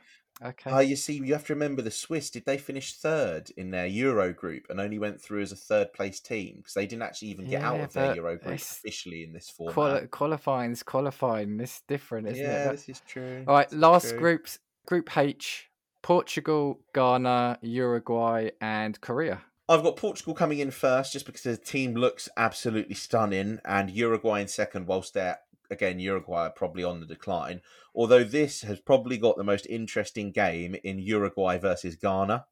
okay. 0.43 0.71
Ah, 0.71 0.79
you 0.79 0.95
see, 0.95 1.13
you 1.13 1.33
have 1.33 1.45
to 1.45 1.53
remember 1.53 1.81
the 1.81 1.91
Swiss. 1.91 2.29
Did 2.29 2.45
they 2.45 2.57
finish 2.57 2.93
third 2.93 3.49
in 3.57 3.71
their 3.71 3.87
Euro 3.87 4.33
group 4.33 4.67
and 4.69 4.79
only 4.79 4.99
went 4.99 5.21
through 5.21 5.41
as 5.41 5.51
a 5.51 5.57
third 5.57 5.93
place 5.93 6.19
team 6.19 6.57
because 6.57 6.73
they 6.73 6.85
didn't 6.85 7.03
actually 7.03 7.29
even 7.29 7.49
get 7.49 7.61
out 7.61 7.79
of 7.79 7.93
their 7.93 8.15
Euro 8.15 8.37
group 8.37 8.55
officially 8.55 9.23
in 9.23 9.33
this 9.33 9.49
format? 9.49 9.75
Quali- 9.75 10.07
qualifying's 10.07 10.83
qualifying. 10.83 11.59
It's 11.59 11.81
different, 11.87 12.27
isn't 12.27 12.43
yeah, 12.43 12.63
it? 12.63 12.65
But- 12.65 12.71
this 12.73 12.89
is 12.89 13.01
true. 13.07 13.43
All 13.47 13.55
right, 13.55 13.69
this 13.69 13.79
last 13.79 14.09
true. 14.09 14.19
groups. 14.19 14.59
Group 14.87 15.15
H: 15.15 15.69
Portugal, 16.01 16.79
Ghana, 16.93 17.59
Uruguay, 17.61 18.49
and 18.59 18.99
Korea. 19.01 19.41
I've 19.69 19.83
got 19.83 19.95
Portugal 19.95 20.33
coming 20.33 20.59
in 20.59 20.71
first 20.71 21.13
just 21.13 21.25
because 21.25 21.43
the 21.43 21.55
team 21.57 21.95
looks 21.95 22.27
absolutely 22.35 22.95
stunning, 22.95 23.59
and 23.63 23.89
Uruguay 23.89 24.41
in 24.41 24.47
second, 24.47 24.87
whilst 24.87 25.13
they're 25.13 25.39
again 25.69 25.99
Uruguay 25.99 26.47
are 26.47 26.51
probably 26.51 26.83
on 26.83 26.99
the 26.99 27.05
decline. 27.05 27.61
Although 27.95 28.23
this 28.23 28.61
has 28.61 28.79
probably 28.79 29.17
got 29.17 29.37
the 29.37 29.43
most 29.43 29.65
interesting 29.67 30.31
game 30.31 30.75
in 30.83 30.99
Uruguay 30.99 31.57
versus 31.57 31.95
Ghana, 31.95 32.45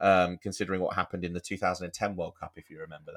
um, 0.00 0.36
considering 0.36 0.82
what 0.82 0.94
happened 0.94 1.24
in 1.24 1.32
the 1.32 1.40
2010 1.40 2.16
World 2.16 2.34
Cup, 2.38 2.52
if 2.56 2.70
you 2.70 2.78
remember 2.78 3.12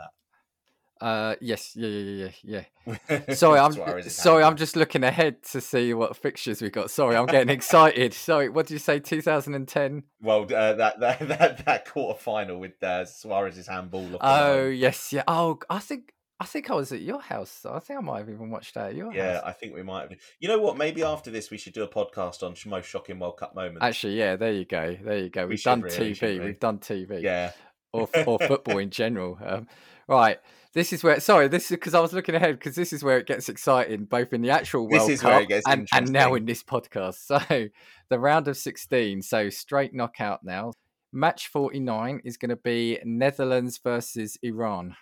Uh, 1.01 1.35
yes, 1.39 1.75
yeah, 1.75 1.87
yeah, 1.87 2.29
yeah, 2.43 2.63
yeah. 3.07 3.33
Sorry, 3.33 3.59
I'm 3.59 4.01
sorry. 4.09 4.43
I'm 4.43 4.57
just 4.57 4.75
looking 4.75 5.03
ahead 5.03 5.41
to 5.51 5.61
see 5.61 5.93
what 5.93 6.17
fixtures 6.17 6.61
we 6.61 6.69
got. 6.69 6.91
Sorry, 6.91 7.15
I'm 7.15 7.25
getting 7.25 7.49
excited. 7.49 8.13
Sorry, 8.13 8.49
what 8.49 8.67
did 8.67 8.73
you 8.73 8.79
say? 8.79 8.99
2010. 8.99 10.03
Well, 10.21 10.43
uh, 10.53 10.73
that 10.73 10.99
that 10.99 11.19
that 11.29 11.65
that 11.65 11.85
quarter 11.85 12.19
final 12.19 12.59
with 12.59 12.83
uh, 12.83 13.05
Suarez's 13.05 13.67
handball. 13.67 14.17
Oh 14.19 14.67
yes, 14.67 15.13
yeah. 15.13 15.23
Oh, 15.29 15.59
I 15.69 15.79
think 15.79 16.13
I 16.41 16.45
think 16.45 16.69
I 16.69 16.73
was 16.73 16.91
at 16.91 16.99
your 16.99 17.21
house. 17.21 17.65
I 17.65 17.79
think 17.79 17.99
I 17.99 18.01
might 18.01 18.19
have 18.19 18.29
even 18.29 18.49
watched 18.49 18.73
that 18.73 18.89
at 18.89 18.95
your 18.95 19.13
yeah, 19.13 19.35
house. 19.35 19.43
I 19.45 19.51
think 19.53 19.73
we 19.73 19.81
might 19.81 20.09
have. 20.09 20.19
You 20.41 20.49
know 20.49 20.59
what? 20.59 20.75
Maybe 20.77 21.03
after 21.03 21.31
this, 21.31 21.49
we 21.51 21.57
should 21.57 21.71
do 21.71 21.83
a 21.83 21.87
podcast 21.87 22.43
on 22.43 22.55
most 22.69 22.89
shocking 22.89 23.17
World 23.17 23.37
Cup 23.37 23.55
moments. 23.55 23.79
Actually, 23.81 24.17
yeah. 24.17 24.35
There 24.35 24.51
you 24.51 24.65
go. 24.65 24.97
There 25.01 25.19
you 25.19 25.29
go. 25.29 25.43
We 25.43 25.51
We've 25.51 25.59
should 25.59 25.69
done 25.69 25.81
really, 25.81 26.11
TV. 26.11 26.39
we? 26.39 26.45
We've 26.45 26.59
done 26.59 26.79
TV. 26.79 27.21
yeah, 27.21 27.51
or 27.93 28.09
or 28.25 28.39
football 28.39 28.77
in 28.77 28.89
general. 28.89 29.37
Um, 29.41 29.67
right. 30.07 30.39
This 30.73 30.93
is 30.93 31.03
where 31.03 31.19
sorry, 31.19 31.47
this 31.47 31.65
is 31.65 31.71
because 31.71 31.95
I 31.95 31.99
was 31.99 32.13
looking 32.13 32.35
ahead 32.35 32.59
because 32.59 32.75
this 32.75 32.93
is 32.93 33.03
where 33.03 33.17
it 33.17 33.25
gets 33.25 33.49
exciting, 33.49 34.05
both 34.05 34.33
in 34.33 34.41
the 34.41 34.51
actual 34.51 34.87
This 34.87 34.99
World 34.99 35.11
is 35.11 35.21
Cup 35.21 35.31
where 35.31 35.41
it 35.41 35.47
gets 35.47 35.67
and, 35.67 35.87
and 35.91 36.11
now 36.11 36.35
in 36.35 36.45
this 36.45 36.63
podcast. 36.63 37.15
So 37.39 37.69
the 38.09 38.19
round 38.19 38.47
of 38.47 38.55
sixteen, 38.55 39.21
so 39.21 39.49
straight 39.49 39.93
knockout 39.93 40.43
now. 40.43 40.73
Match 41.11 41.47
forty 41.47 41.79
nine 41.79 42.21
is 42.23 42.37
going 42.37 42.49
to 42.49 42.55
be 42.55 42.99
Netherlands 43.03 43.79
versus 43.83 44.37
Iran. 44.43 44.95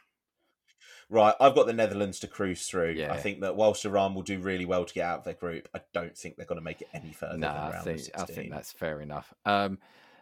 Right, 1.10 1.36
I've 1.40 1.56
got 1.56 1.68
the 1.68 1.74
Netherlands 1.74 2.20
to 2.20 2.28
cruise 2.28 2.68
through. 2.68 2.92
Yeah. 2.92 3.14
I 3.14 3.18
think 3.18 3.40
that 3.42 3.56
whilst 3.56 3.86
Iran 3.86 4.14
will 4.14 4.24
do 4.24 4.40
really 4.40 4.66
well 4.66 4.84
to 4.84 4.94
get 4.94 5.06
out 5.06 5.20
of 5.20 5.24
their 5.24 5.36
group, 5.36 5.70
I 5.74 5.80
don't 5.94 6.18
think 6.18 6.36
they're 6.36 6.46
going 6.46 6.60
to 6.60 6.64
make 6.64 6.82
it 6.82 6.90
any 6.94 7.14
further 7.14 7.38
No, 7.38 7.48
than 7.48 7.58
I 7.58 7.72
round 7.72 7.84
think 7.84 8.02
I 8.16 8.24
think 8.26 8.52
that's 8.52 8.74
fair 8.74 9.02
enough. 9.02 9.34
Um, 9.46 9.80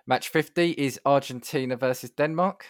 match 0.07 0.29
fifty 0.29 0.71
is 0.71 0.99
Argentina 1.05 1.75
versus 1.75 2.09
Denmark. 2.11 2.65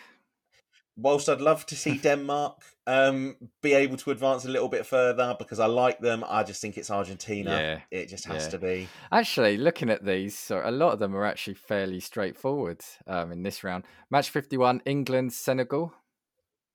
Whilst 0.97 1.27
I'd 1.27 1.41
love 1.41 1.65
to 1.67 1.75
see 1.75 1.97
Denmark 2.03 2.61
um, 2.87 3.35
be 3.61 3.73
able 3.73 3.97
to 3.97 4.11
advance 4.11 4.45
a 4.45 4.49
little 4.49 4.69
bit 4.69 4.85
further 4.85 5.35
because 5.37 5.59
I 5.59 5.65
like 5.65 5.99
them, 5.99 6.23
I 6.27 6.43
just 6.43 6.61
think 6.61 6.77
it's 6.77 6.91
Argentina. 6.91 7.51
Yeah, 7.51 7.99
It 7.99 8.07
just 8.07 8.25
has 8.25 8.45
yeah. 8.45 8.49
to 8.51 8.57
be. 8.59 8.87
Actually, 9.11 9.57
looking 9.57 9.89
at 9.89 10.05
these, 10.05 10.37
so 10.37 10.61
a 10.63 10.71
lot 10.71 10.93
of 10.93 10.99
them 10.99 11.15
are 11.15 11.25
actually 11.25 11.55
fairly 11.55 11.99
straightforward 11.99 12.81
um, 13.07 13.31
in 13.31 13.43
this 13.43 13.63
round. 13.63 13.85
Match 14.09 14.29
51, 14.29 14.81
England, 14.85 15.33
Senegal. 15.33 15.93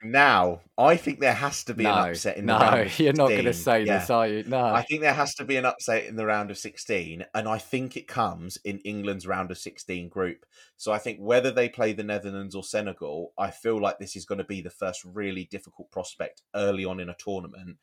Now, 0.02 0.60
I 0.78 0.96
think 0.96 1.20
there 1.20 1.34
has 1.34 1.62
to 1.64 1.74
be 1.74 1.84
no, 1.84 1.92
an 1.92 2.10
upset 2.10 2.38
in 2.38 2.46
the 2.46 2.54
no, 2.54 2.58
round 2.58 2.80
of 2.80 2.98
you're 2.98 3.12
not 3.12 3.28
going 3.28 3.44
to 3.44 3.52
16. 3.52 3.62
say 3.62 3.84
Yeah. 3.84 3.98
this, 3.98 4.08
are 4.08 4.26
you? 4.26 4.44
No. 4.44 4.64
I 4.64 4.82
think 4.82 5.02
there 5.02 5.12
has 5.12 5.34
to 5.34 5.44
be 5.44 5.56
an 5.56 5.66
upset 5.66 6.06
in 6.06 6.16
the 6.16 6.24
round 6.24 6.50
of 6.50 6.56
16, 6.56 7.26
and 7.34 7.48
I 7.48 7.58
think 7.58 7.96
it 7.96 8.08
comes 8.08 8.56
in 8.64 8.78
England's 8.78 9.26
round 9.26 9.50
of 9.50 9.58
16 9.58 10.08
group. 10.08 10.46
So 10.78 10.90
I 10.90 10.98
think 10.98 11.18
whether 11.20 11.50
they 11.50 11.68
play 11.68 11.92
the 11.92 12.02
Netherlands 12.02 12.54
or 12.54 12.64
Senegal, 12.64 13.32
I 13.36 13.50
feel 13.50 13.78
like 13.78 13.98
this 13.98 14.16
is 14.16 14.24
going 14.24 14.38
to 14.38 14.44
be 14.44 14.62
the 14.62 14.70
first 14.70 15.04
really 15.04 15.44
difficult 15.44 15.90
prospect 15.90 16.42
early 16.54 16.86
on 16.86 16.98
in 16.98 17.10
a 17.10 17.14
tournament, 17.14 17.76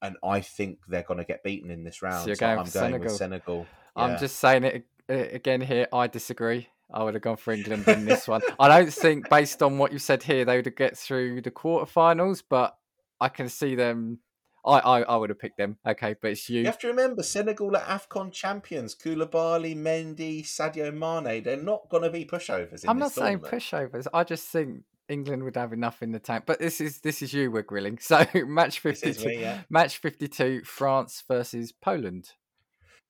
and 0.00 0.16
I 0.24 0.40
think 0.40 0.78
they're 0.88 1.02
going 1.02 1.18
to 1.18 1.24
get 1.24 1.42
beaten 1.42 1.70
in 1.70 1.84
this 1.84 2.00
round. 2.00 2.26
you're 2.26 2.36
So 2.36 2.40
going 2.46 2.58
I'm 2.60 2.70
going 2.70 3.00
with 3.00 3.12
Senegal. 3.12 3.66
Senegal. 3.66 3.66
I'm 3.94 4.18
just 4.18 4.36
saying 4.38 4.64
it 4.64 4.86
uh, 5.10 5.14
again 5.14 5.60
here. 5.60 5.86
I 5.92 6.06
disagree. 6.06 6.68
I 6.92 7.04
would 7.04 7.14
have 7.14 7.22
gone 7.22 7.36
for 7.36 7.52
England 7.52 7.86
in 7.86 8.04
this 8.06 8.26
one. 8.26 8.40
I 8.58 8.68
don't 8.68 8.92
think, 8.92 9.28
based 9.28 9.62
on 9.62 9.78
what 9.78 9.92
you 9.92 9.98
said 9.98 10.22
here, 10.22 10.44
they 10.44 10.56
would 10.56 10.76
get 10.76 10.96
through 10.96 11.42
the 11.42 11.50
quarterfinals, 11.50 12.42
but 12.48 12.76
I 13.20 13.28
can 13.28 13.48
see 13.48 13.74
them. 13.74 14.20
I, 14.64 14.78
I, 14.78 15.00
I 15.02 15.16
would 15.16 15.30
have 15.30 15.38
picked 15.38 15.58
them. 15.58 15.76
Okay, 15.86 16.14
but 16.20 16.32
it's 16.32 16.48
you. 16.48 16.60
You 16.60 16.66
have 16.66 16.78
to 16.78 16.88
remember, 16.88 17.22
Senegal 17.22 17.76
are 17.76 17.82
AFCON 17.82 18.32
champions. 18.32 18.94
Koulibaly, 18.94 19.76
Mendy, 19.76 20.42
Sadio 20.42 20.92
Mane, 20.92 21.42
they're 21.42 21.56
not 21.56 21.88
going 21.90 22.02
to 22.02 22.10
be 22.10 22.24
pushovers 22.24 22.84
in 22.84 22.90
I'm 22.90 22.98
not 22.98 23.12
saying 23.12 23.40
tournament. 23.40 23.62
pushovers. 23.62 24.06
I 24.12 24.24
just 24.24 24.48
think 24.48 24.82
England 25.08 25.44
would 25.44 25.56
have 25.56 25.72
enough 25.72 26.02
in 26.02 26.12
the 26.12 26.18
tank. 26.18 26.44
But 26.46 26.58
this 26.58 26.80
is 26.80 27.00
this 27.00 27.22
is 27.22 27.32
you 27.32 27.50
we're 27.50 27.62
grilling. 27.62 27.98
So 28.02 28.24
match 28.46 28.80
fifty 28.80 29.12
two 29.12 29.30
yeah. 29.30 29.62
match 29.70 29.98
fifty 29.98 30.28
two, 30.28 30.62
France 30.64 31.22
versus 31.26 31.72
Poland. 31.72 32.32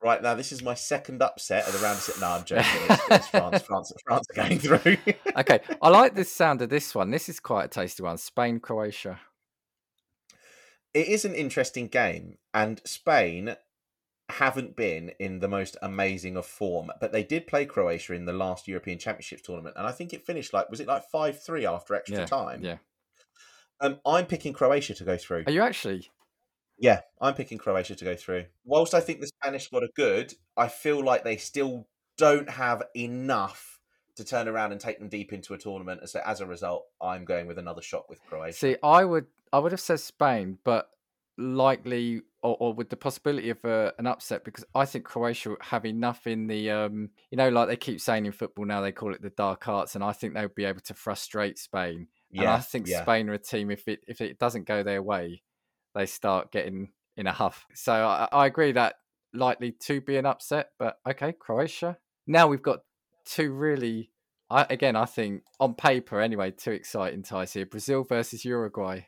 Right 0.03 0.23
now, 0.23 0.35
this 0.35 0.53
is 0.53 0.63
my 0.63 0.75
second 0.75 1.23
upset 1.23 1.67
of 1.67 1.73
the 1.73 1.81
round. 1.81 1.99
of- 1.99 2.21
No, 2.21 2.29
I'm 2.29 2.45
joking. 2.45 2.65
It's, 2.89 3.03
it's 3.11 3.27
France. 3.29 3.63
France. 3.63 3.93
France 4.07 4.27
are 4.31 4.35
going 4.35 4.59
through. 4.59 4.97
Okay, 5.37 5.61
I 5.83 5.89
like 5.89 6.15
the 6.15 6.25
sound 6.25 6.63
of 6.63 6.69
this 6.69 6.95
one. 6.95 7.11
This 7.11 7.29
is 7.29 7.39
quite 7.41 7.65
a 7.65 7.69
tasty 7.69 8.03
one. 8.03 8.17
Spain, 8.19 8.59
Croatia. 8.61 9.21
it 10.95 11.07
is 11.09 11.25
an 11.25 11.35
interesting 11.35 11.87
game, 11.89 12.39
and 12.55 12.81
Spain 12.85 13.55
haven't 14.31 14.77
been 14.77 15.11
in 15.19 15.39
the 15.39 15.49
most 15.49 15.77
amazing 15.83 16.37
of 16.37 16.45
form, 16.47 16.91
but 17.01 17.13
they 17.13 17.23
did 17.23 17.47
play 17.47 17.65
Croatia 17.67 18.13
in 18.15 18.25
the 18.25 18.33
last 18.33 18.69
European 18.69 18.99
Championships 18.99 19.43
tournament, 19.43 19.77
and 19.79 19.87
I 19.87 19.93
think 19.93 20.13
it 20.13 20.27
finished 20.27 20.53
like 20.53 20.69
was 20.71 20.81
it 20.81 20.87
like 20.89 21.09
five 21.11 21.41
three 21.43 21.67
after 21.67 21.95
extra 21.95 22.19
Yeah, 22.21 22.27
time? 22.27 22.63
Yeah. 22.63 22.77
Um, 23.81 24.01
I'm 24.05 24.27
picking 24.27 24.53
Croatia 24.53 24.95
to 24.95 25.05
go 25.05 25.17
through. 25.17 25.45
Are 25.47 25.53
you 25.53 25.63
actually? 25.63 26.11
Yeah, 26.79 27.01
I'm 27.21 27.35
picking 27.35 27.59
Croatia 27.59 27.97
to 27.97 28.05
go 28.05 28.15
through. 28.15 28.47
Whilst 28.65 28.95
I 28.95 29.01
think 29.01 29.21
the 29.21 29.27
Spanish 29.27 29.65
squad 29.65 29.83
are 29.83 29.91
good, 29.97 30.35
I 30.57 30.69
feel 30.69 31.05
like 31.05 31.25
they 31.25 31.37
still 31.37 31.89
don't 32.17 32.49
have 32.49 32.83
enough 32.95 33.79
to 34.17 34.25
turn 34.25 34.49
around 34.49 34.73
and 34.73 34.81
take 34.81 34.99
them 34.99 35.09
deep 35.09 35.33
into 35.33 35.55
a 35.55 35.59
tournament. 35.59 36.01
And 36.01 36.11
so 36.11 36.21
as 36.25 36.41
a 36.41 36.47
result, 36.47 36.85
I'm 37.01 37.25
going 37.25 37.47
with 37.47 37.59
another 37.59 37.83
shot 37.83 38.09
with 38.09 38.21
Croatia. 38.29 38.57
See, 38.57 38.77
I 38.83 39.05
would 39.05 39.27
I 39.53 39.59
would 39.59 39.73
have 39.73 39.81
said 39.81 40.01
Spain, 40.01 40.59
but 40.65 40.89
likely 41.39 42.21
or, 42.43 42.57
or 42.59 42.75
with 42.75 42.91
the 42.91 42.97
possibility 42.97 43.51
of 43.51 43.65
uh, 43.65 43.93
an 43.99 44.07
upset 44.07 44.45
because 44.45 44.65
I 44.75 44.85
think 44.85 45.05
Croatia 45.05 45.55
have 45.61 45.87
enough 45.87 46.27
in 46.27 46.49
the 46.49 46.71
um 46.71 47.11
you 47.31 47.39
know 47.39 47.49
like 47.49 47.69
they 47.69 47.77
keep 47.77 48.01
saying 48.01 48.27
in 48.27 48.33
football 48.33 48.65
now 48.65 48.81
they 48.81 48.93
call 48.93 49.15
it 49.15 49.23
the 49.23 49.31
dark 49.31 49.67
arts 49.69 49.95
and 49.95 50.03
I 50.03 50.13
think 50.13 50.35
they'll 50.35 50.49
be 50.49 50.65
able 50.65 50.81
to 50.81 50.95
frustrate 50.95 51.59
Spain. 51.59 52.09
And 52.35 52.47
I 52.47 52.59
think 52.59 52.87
yeah. 52.87 53.03
Spain 53.03 53.29
are 53.31 53.35
a 53.35 53.39
team 53.39 53.71
if 53.71 53.89
it 53.89 54.01
if 54.07 54.21
it 54.21 54.39
doesn't 54.39 54.67
go 54.67 54.83
their 54.83 55.03
way, 55.03 55.43
they 55.99 56.07
start 56.07 56.53
getting 56.53 56.91
in 57.17 57.27
a 57.27 57.33
huff. 57.33 57.67
So 57.75 57.93
I, 57.93 58.29
I 58.31 58.47
agree 58.47 58.73
that 58.73 58.95
likely 59.35 59.73
to 59.73 60.01
be 60.01 60.17
an 60.17 60.27
upset, 60.27 60.71
but 60.79 60.99
okay, 61.09 61.33
Croatia. 61.33 61.99
Now 62.27 62.47
we've 62.47 62.63
got 62.63 62.81
two 63.25 63.53
really 63.53 64.11
I, 64.51 64.67
again, 64.71 64.97
I 64.97 65.05
think 65.05 65.43
on 65.61 65.75
paper 65.75 66.21
anyway, 66.21 66.53
two 66.53 66.71
exciting 66.71 67.23
ties 67.23 67.53
here: 67.53 67.67
Brazil 67.67 68.05
versus 68.05 68.45
Uruguay. 68.45 69.01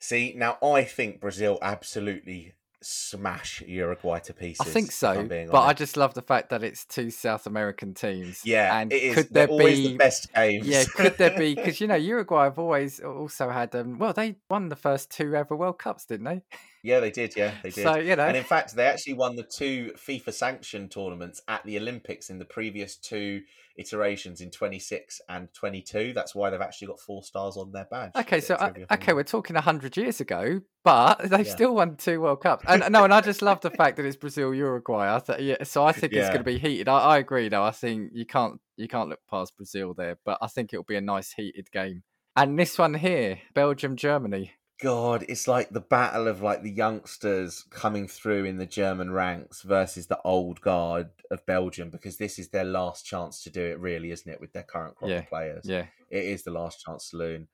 See, 0.00 0.34
now 0.36 0.58
I 0.62 0.84
think 0.84 1.20
Brazil 1.20 1.58
absolutely 1.62 2.54
smash 2.82 3.62
Uruguay 3.66 4.20
to 4.20 4.32
pieces. 4.34 4.66
I 4.66 4.70
think 4.70 4.92
so, 4.92 5.26
but 5.50 5.62
I 5.62 5.72
just 5.72 5.96
love 5.96 6.14
the 6.14 6.22
fact 6.22 6.50
that 6.50 6.62
it's 6.62 6.84
two 6.84 7.10
South 7.10 7.46
American 7.46 7.94
teams. 7.94 8.42
yeah, 8.44 8.78
and 8.78 8.92
it 8.92 9.02
is. 9.02 9.14
could 9.14 9.28
They're 9.30 9.46
there 9.46 9.52
always 9.52 9.78
be 9.78 9.88
the 9.88 9.96
best 9.96 10.32
games. 10.32 10.66
Yeah, 10.66 10.84
could 10.84 11.18
there 11.18 11.36
be? 11.36 11.54
Because 11.58 11.80
you 11.80 11.86
know 11.86 11.96
Uruguay 11.96 12.44
have 12.44 12.58
always 12.58 13.00
also 13.00 13.50
had. 13.50 13.74
Um, 13.74 13.98
well, 13.98 14.12
they 14.12 14.36
won 14.48 14.68
the 14.68 14.76
first 14.76 15.10
two 15.10 15.34
ever 15.34 15.56
World 15.56 15.78
Cups, 15.78 16.04
didn't 16.04 16.24
they? 16.24 16.42
yeah, 16.82 17.00
they 17.00 17.10
did. 17.10 17.34
Yeah, 17.36 17.52
they 17.62 17.70
did. 17.70 17.82
So 17.82 17.96
you 17.96 18.16
know, 18.16 18.26
And 18.26 18.36
in 18.36 18.44
fact, 18.44 18.74
they 18.74 18.86
actually 18.86 19.14
won 19.14 19.36
the 19.36 19.42
two 19.42 19.92
FIFA 19.96 20.32
sanctioned 20.32 20.90
tournaments 20.90 21.42
at 21.48 21.64
the 21.64 21.76
Olympics 21.78 22.30
in 22.30 22.38
the 22.38 22.44
previous 22.44 22.96
two 22.96 23.42
iterations 23.78 24.40
in 24.40 24.50
26 24.50 25.20
and 25.28 25.48
22. 25.54 26.12
That's 26.12 26.34
why 26.34 26.50
they've 26.50 26.60
actually 26.60 26.88
got 26.88 27.00
four 27.00 27.22
stars 27.22 27.56
on 27.56 27.72
their 27.72 27.86
badge. 27.90 28.10
Okay, 28.16 28.40
so 28.40 28.56
uh, 28.56 28.72
for 28.72 28.94
okay, 28.94 29.12
we're 29.12 29.22
talking 29.22 29.56
hundred 29.56 29.96
years 29.96 30.20
ago, 30.20 30.60
but 30.84 31.18
they've 31.30 31.46
Yeah. 31.46 31.52
still 31.54 31.74
won 31.74 31.96
two 31.96 32.20
World 32.20 32.42
Cups. 32.42 32.64
And 32.68 32.84
no, 32.92 33.04
and 33.04 33.14
I 33.14 33.20
just 33.20 33.40
love 33.40 33.60
the 33.60 33.70
fact 33.70 33.96
that 33.96 34.04
it's 34.04 34.16
Brazil 34.16 34.52
Uruguay. 34.54 35.14
I 35.14 35.20
th- 35.20 35.40
yeah, 35.40 35.62
so 35.64 35.84
I 35.84 35.92
think 35.92 36.12
it's 36.12 36.28
going 36.28 36.38
to 36.40 36.44
be 36.44 36.58
heated. 36.58 36.88
I, 36.88 36.98
I 36.98 37.18
agree, 37.18 37.48
though. 37.48 37.62
I 37.62 37.70
think 37.70 38.10
you 38.12 38.26
can't 38.26 38.60
you 38.76 38.88
can't 38.88 39.08
look 39.08 39.20
past 39.30 39.56
Brazil 39.56 39.94
there, 39.94 40.18
but 40.24 40.38
I 40.42 40.48
think 40.48 40.72
it'll 40.72 40.84
be 40.84 40.96
a 40.96 41.00
nice 41.00 41.32
heated 41.32 41.70
game. 41.72 42.02
And 42.36 42.58
this 42.58 42.78
one 42.78 42.94
here, 42.94 43.38
Belgium 43.54 43.96
Germany. 43.96 44.52
God, 44.80 45.24
it's 45.28 45.48
like 45.48 45.70
the 45.70 45.80
battle 45.80 46.28
of 46.28 46.40
like 46.40 46.62
the 46.62 46.70
youngsters 46.70 47.64
coming 47.70 48.06
through 48.06 48.44
in 48.44 48.58
the 48.58 48.66
German 48.66 49.10
ranks 49.12 49.62
versus 49.62 50.06
the 50.06 50.20
old 50.22 50.60
guard 50.60 51.10
of 51.30 51.44
Belgium 51.46 51.90
because 51.90 52.16
this 52.16 52.38
is 52.38 52.50
their 52.50 52.64
last 52.64 53.04
chance 53.04 53.42
to 53.42 53.50
do 53.50 53.60
it, 53.60 53.80
really, 53.80 54.12
isn't 54.12 54.30
it? 54.30 54.40
With 54.40 54.52
their 54.52 54.62
current 54.62 54.94
crop 54.96 55.10
Yeah, 55.10 55.18
of 55.18 55.28
players, 55.28 55.64
Yeah, 55.64 55.86
it 56.10 56.24
is 56.24 56.44
the 56.44 56.52
last 56.52 56.84
chance 56.84 57.10
saloon. 57.10 57.48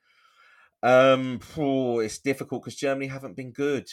Um, 0.82 1.38
phew, 1.38 2.00
it's 2.00 2.18
difficult 2.18 2.62
because 2.62 2.76
Germany 2.76 3.06
haven't 3.06 3.37
been 3.37 3.52
good, 3.52 3.88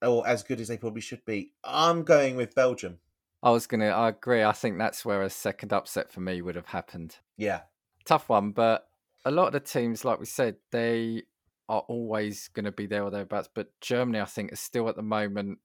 or 0.00 0.26
as 0.26 0.42
good 0.42 0.60
as 0.60 0.66
they 0.66 0.78
probably 0.78 1.00
should 1.00 1.24
be. 1.24 1.52
I'm 1.62 2.02
going 2.02 2.36
with 2.36 2.56
Belgium. 2.56 2.98
I 3.42 3.50
was 3.50 3.68
gonna. 3.68 3.88
I 3.88 4.08
agree. 4.08 4.42
I 4.42 4.52
think 4.52 4.78
that's 4.78 5.04
where 5.04 5.22
a 5.22 5.30
second 5.30 5.72
upset 5.72 6.10
for 6.10 6.20
me 6.20 6.42
would 6.42 6.56
have 6.56 6.66
happened. 6.66 7.16
Yeah, 7.36 7.60
Tough 8.04 8.28
one, 8.28 8.50
but 8.50 8.88
a 9.24 9.30
lot 9.30 9.46
of 9.46 9.52
the 9.52 9.60
teams, 9.60 10.04
like 10.04 10.18
we 10.18 10.26
said, 10.26 10.56
they 10.70 11.22
are 11.68 11.84
always 11.88 12.48
going 12.48 12.64
to 12.64 12.72
be 12.72 12.86
there 12.86 13.02
or 13.04 13.10
thereabouts. 13.10 13.48
But 13.52 13.68
Germany, 13.80 14.20
I 14.20 14.24
think, 14.24 14.52
is 14.52 14.60
still 14.60 14.88
at 14.88 14.96
the 14.96 15.02
moment 15.02 15.58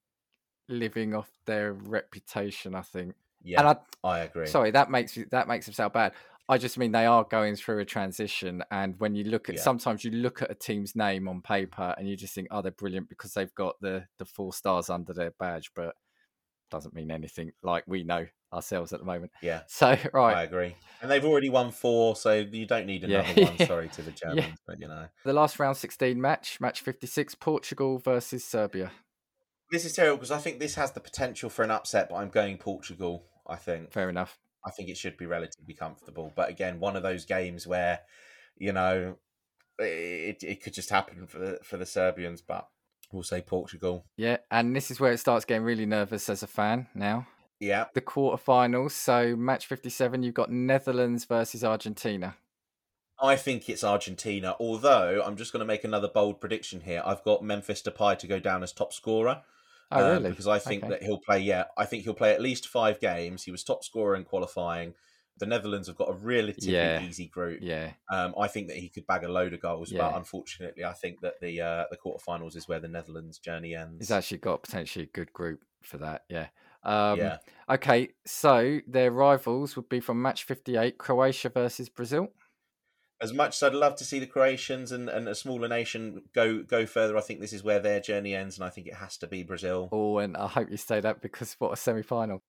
living 0.70 1.14
off 1.16 1.30
their 1.46 1.74
reputation. 1.74 2.76
I 2.76 2.82
think, 2.82 3.16
yeah, 3.44 3.60
and 3.60 3.70
I 3.70 3.78
I 4.08 4.20
agree. 4.20 4.48
sorry 4.48 4.72
that 4.72 4.90
makes 4.90 5.18
that 5.32 5.48
makes 5.48 5.66
them 5.66 5.74
sound 5.74 5.94
bad. 5.94 6.14
I 6.50 6.58
just 6.58 6.78
mean 6.78 6.94
they 6.94 7.06
are 7.06 7.26
going 7.26 7.56
through 7.58 7.80
a 7.80 7.86
transition, 7.86 8.64
and 8.72 8.96
when 9.00 9.16
you 9.16 9.26
look 9.26 9.50
at 9.50 9.56
Yeah. 9.56 9.62
sometimes 9.62 10.04
you 10.04 10.12
look 10.12 10.42
at 10.42 10.52
a 10.52 10.56
team's 10.56 10.96
name 10.96 11.28
on 11.28 11.42
paper 11.42 11.94
and 11.98 12.08
you 12.08 12.16
just 12.16 12.34
think, 12.34 12.48
oh, 12.52 12.62
they're 12.62 12.72
brilliant 12.72 13.10
because 13.10 13.34
they've 13.34 13.54
got 13.56 13.76
the 13.82 14.06
the 14.18 14.26
four 14.26 14.54
stars 14.54 14.90
under 14.90 15.14
their 15.14 15.32
badge, 15.32 15.72
but 15.76 15.96
doesn't 16.70 16.94
mean 16.94 17.12
anything 17.12 17.52
like 17.64 17.84
we 17.88 18.04
know 18.04 18.26
ourselves 18.54 18.94
at 18.94 19.00
the 19.00 19.06
moment. 19.06 19.32
Yeah, 19.42 19.62
So 19.68 19.98
right, 20.14 20.36
I 20.38 20.44
agree. 20.44 20.76
And 21.02 21.12
they've 21.12 21.26
already 21.26 21.50
won 21.50 21.72
four, 21.72 22.16
so 22.16 22.34
you 22.34 22.66
don't 22.66 22.86
need 22.86 23.04
Yeah. 23.04 23.22
another 23.22 23.44
one. 23.58 23.58
Sorry 23.68 23.90
to 23.90 24.02
the 24.02 24.12
Germans, 24.12 24.58
but 24.66 24.80
you 24.80 24.88
know. 24.88 25.08
the 25.26 25.34
last 25.34 25.60
round 25.60 25.78
sixteen 25.78 26.20
match, 26.22 26.60
match 26.60 26.82
fifty 26.82 27.08
six, 27.08 27.36
Portugal 27.36 28.00
versus 28.00 28.44
Serbia. 28.44 28.92
This 29.72 29.84
is 29.86 29.94
terrible 29.94 30.18
because 30.18 30.32
I 30.32 30.38
think 30.38 30.60
this 30.60 30.76
has 30.76 30.94
the 30.94 31.02
potential 31.02 31.50
for 31.50 31.64
an 31.64 31.72
upset, 31.72 32.10
but 32.10 32.16
I'm 32.16 32.30
going 32.30 32.58
Portugal. 32.58 33.26
I 33.50 33.56
think. 33.58 33.92
Fair 33.94 34.10
enough. 34.10 34.38
I 34.66 34.72
think 34.72 34.90
it 34.90 34.98
should 34.98 35.18
be 35.18 35.26
relatively 35.26 35.74
comfortable. 35.74 36.34
But 36.36 36.50
again, 36.50 36.80
one 36.80 36.96
of 36.98 37.04
those 37.04 37.26
games 37.26 37.66
where, 37.66 38.00
you 38.58 38.74
know, 38.74 39.16
it, 39.80 40.44
it 40.44 40.62
could 40.64 40.74
just 40.74 40.90
happen 40.90 41.28
for 41.28 41.40
the, 41.40 41.60
for 41.64 41.78
the 41.78 41.86
Serbians. 41.86 42.42
But 42.42 42.68
we'll 43.12 43.24
say 43.24 43.42
Portugal. 43.42 44.06
Yeah, 44.18 44.38
and 44.52 44.76
this 44.76 44.92
is 44.92 45.00
where 45.00 45.12
it 45.14 45.20
starts 45.20 45.46
getting 45.46 45.64
really 45.64 45.86
nervous 45.86 46.28
as 46.30 46.44
a 46.44 46.48
fan 46.48 46.88
now. 46.94 47.28
Yeah, 47.60 47.86
The 47.94 48.02
quarterfinals. 48.02 48.92
So 48.92 49.36
match 49.36 49.66
fifty 49.66 49.90
seven, 49.90 50.24
you've 50.24 50.36
got 50.36 50.52
Netherlands 50.52 51.26
versus 51.26 51.64
Argentina. 51.64 52.36
I 53.20 53.36
think 53.36 53.68
it's 53.68 53.84
Argentina. 53.84 54.56
Although 54.60 55.24
I'm 55.26 55.36
just 55.38 55.52
going 55.52 55.62
to 55.62 55.66
make 55.66 55.84
another 55.84 56.08
bold 56.08 56.40
prediction 56.40 56.82
here. 56.82 57.02
I've 57.04 57.24
got 57.24 57.44
Memphis 57.44 57.82
Depay 57.82 58.20
to 58.20 58.28
go 58.28 58.40
down 58.40 58.62
as 58.62 58.72
top 58.72 58.94
scorer. 58.94 59.42
Oh, 59.92 60.06
um, 60.06 60.18
really? 60.24 60.30
Because 60.30 60.48
I 60.48 60.60
think 60.60 60.84
Okay. 60.84 60.92
that 60.92 61.04
he'll 61.04 61.18
play. 61.20 61.40
Yeah, 61.40 61.64
I 61.78 61.86
think 61.86 62.04
he'll 62.04 62.14
play 62.14 62.34
at 62.34 62.42
least 62.42 62.68
five 62.68 63.00
games. 63.00 63.44
He 63.44 63.52
was 63.52 63.64
top 63.64 63.84
scorer 63.84 64.16
in 64.16 64.24
qualifying. 64.24 64.94
The 65.40 65.46
Netherlands 65.48 65.88
have 65.88 65.96
got 65.98 66.10
a 66.10 66.14
relatively 66.14 66.74
Yeah. 66.74 67.02
easy 67.02 67.28
group. 67.28 67.60
Yeah, 67.62 67.94
Um, 68.12 68.36
I 68.40 68.48
think 68.48 68.68
that 68.68 68.78
he 68.78 68.90
could 68.90 69.08
bag 69.08 69.24
a 69.24 69.28
load 69.30 69.54
of 69.54 69.62
goals, 69.62 69.92
Yeah. 69.92 70.00
but 70.10 70.16
unfortunately, 70.18 70.84
I 70.84 70.94
think 70.94 71.22
that 71.22 71.40
the 71.42 71.62
uh, 71.62 71.86
the 71.90 71.98
quarterfinals 71.98 72.56
is 72.56 72.68
where 72.68 72.80
the 72.80 72.88
Netherlands' 72.88 73.40
journey 73.40 73.74
ends. 73.76 74.00
he's 74.00 74.12
actually 74.12 74.40
got 74.40 74.62
potentially 74.64 75.06
a 75.06 75.08
good 75.10 75.32
group 75.34 75.64
for 75.82 75.98
that. 76.00 76.26
Yeah. 76.30 76.48
Um, 76.84 77.18
yeah, 77.20 77.38
Okay, 77.70 78.10
so 78.26 78.80
their 78.88 79.12
rivals 79.12 79.76
would 79.76 79.90
be 79.90 80.00
from 80.00 80.22
match 80.22 80.44
fifty 80.46 80.78
eight, 80.78 80.98
Croatia 80.98 81.50
versus 81.50 81.90
Brazil. 81.90 82.30
as 83.20 83.34
much 83.34 83.56
as 83.58 83.64
I'd 83.64 83.74
love 83.74 83.96
to 83.96 84.06
see 84.06 84.20
the 84.20 84.28
Croatians 84.28 84.92
and, 84.92 85.10
and 85.10 85.28
a 85.28 85.34
smaller 85.36 85.68
nation 85.68 86.22
go 86.34 86.62
go 86.64 86.86
further, 86.86 87.18
I 87.18 87.22
think 87.22 87.42
this 87.42 87.52
is 87.52 87.64
where 87.64 87.80
their 87.80 88.00
journey 88.00 88.36
ends, 88.36 88.58
and 88.58 88.64
I 88.66 88.70
think 88.70 88.88
it 88.88 88.94
has 88.94 89.18
to 89.18 89.28
be 89.28 89.44
Brazil. 89.44 89.90
Oh, 89.92 90.20
and 90.20 90.38
I 90.38 90.48
hope 90.48 90.70
you 90.72 90.78
say 90.78 91.00
that 91.02 91.22
because 91.22 91.56
what 91.60 91.74
a 91.74 91.76
semi 91.76 92.04
final. 92.04 92.42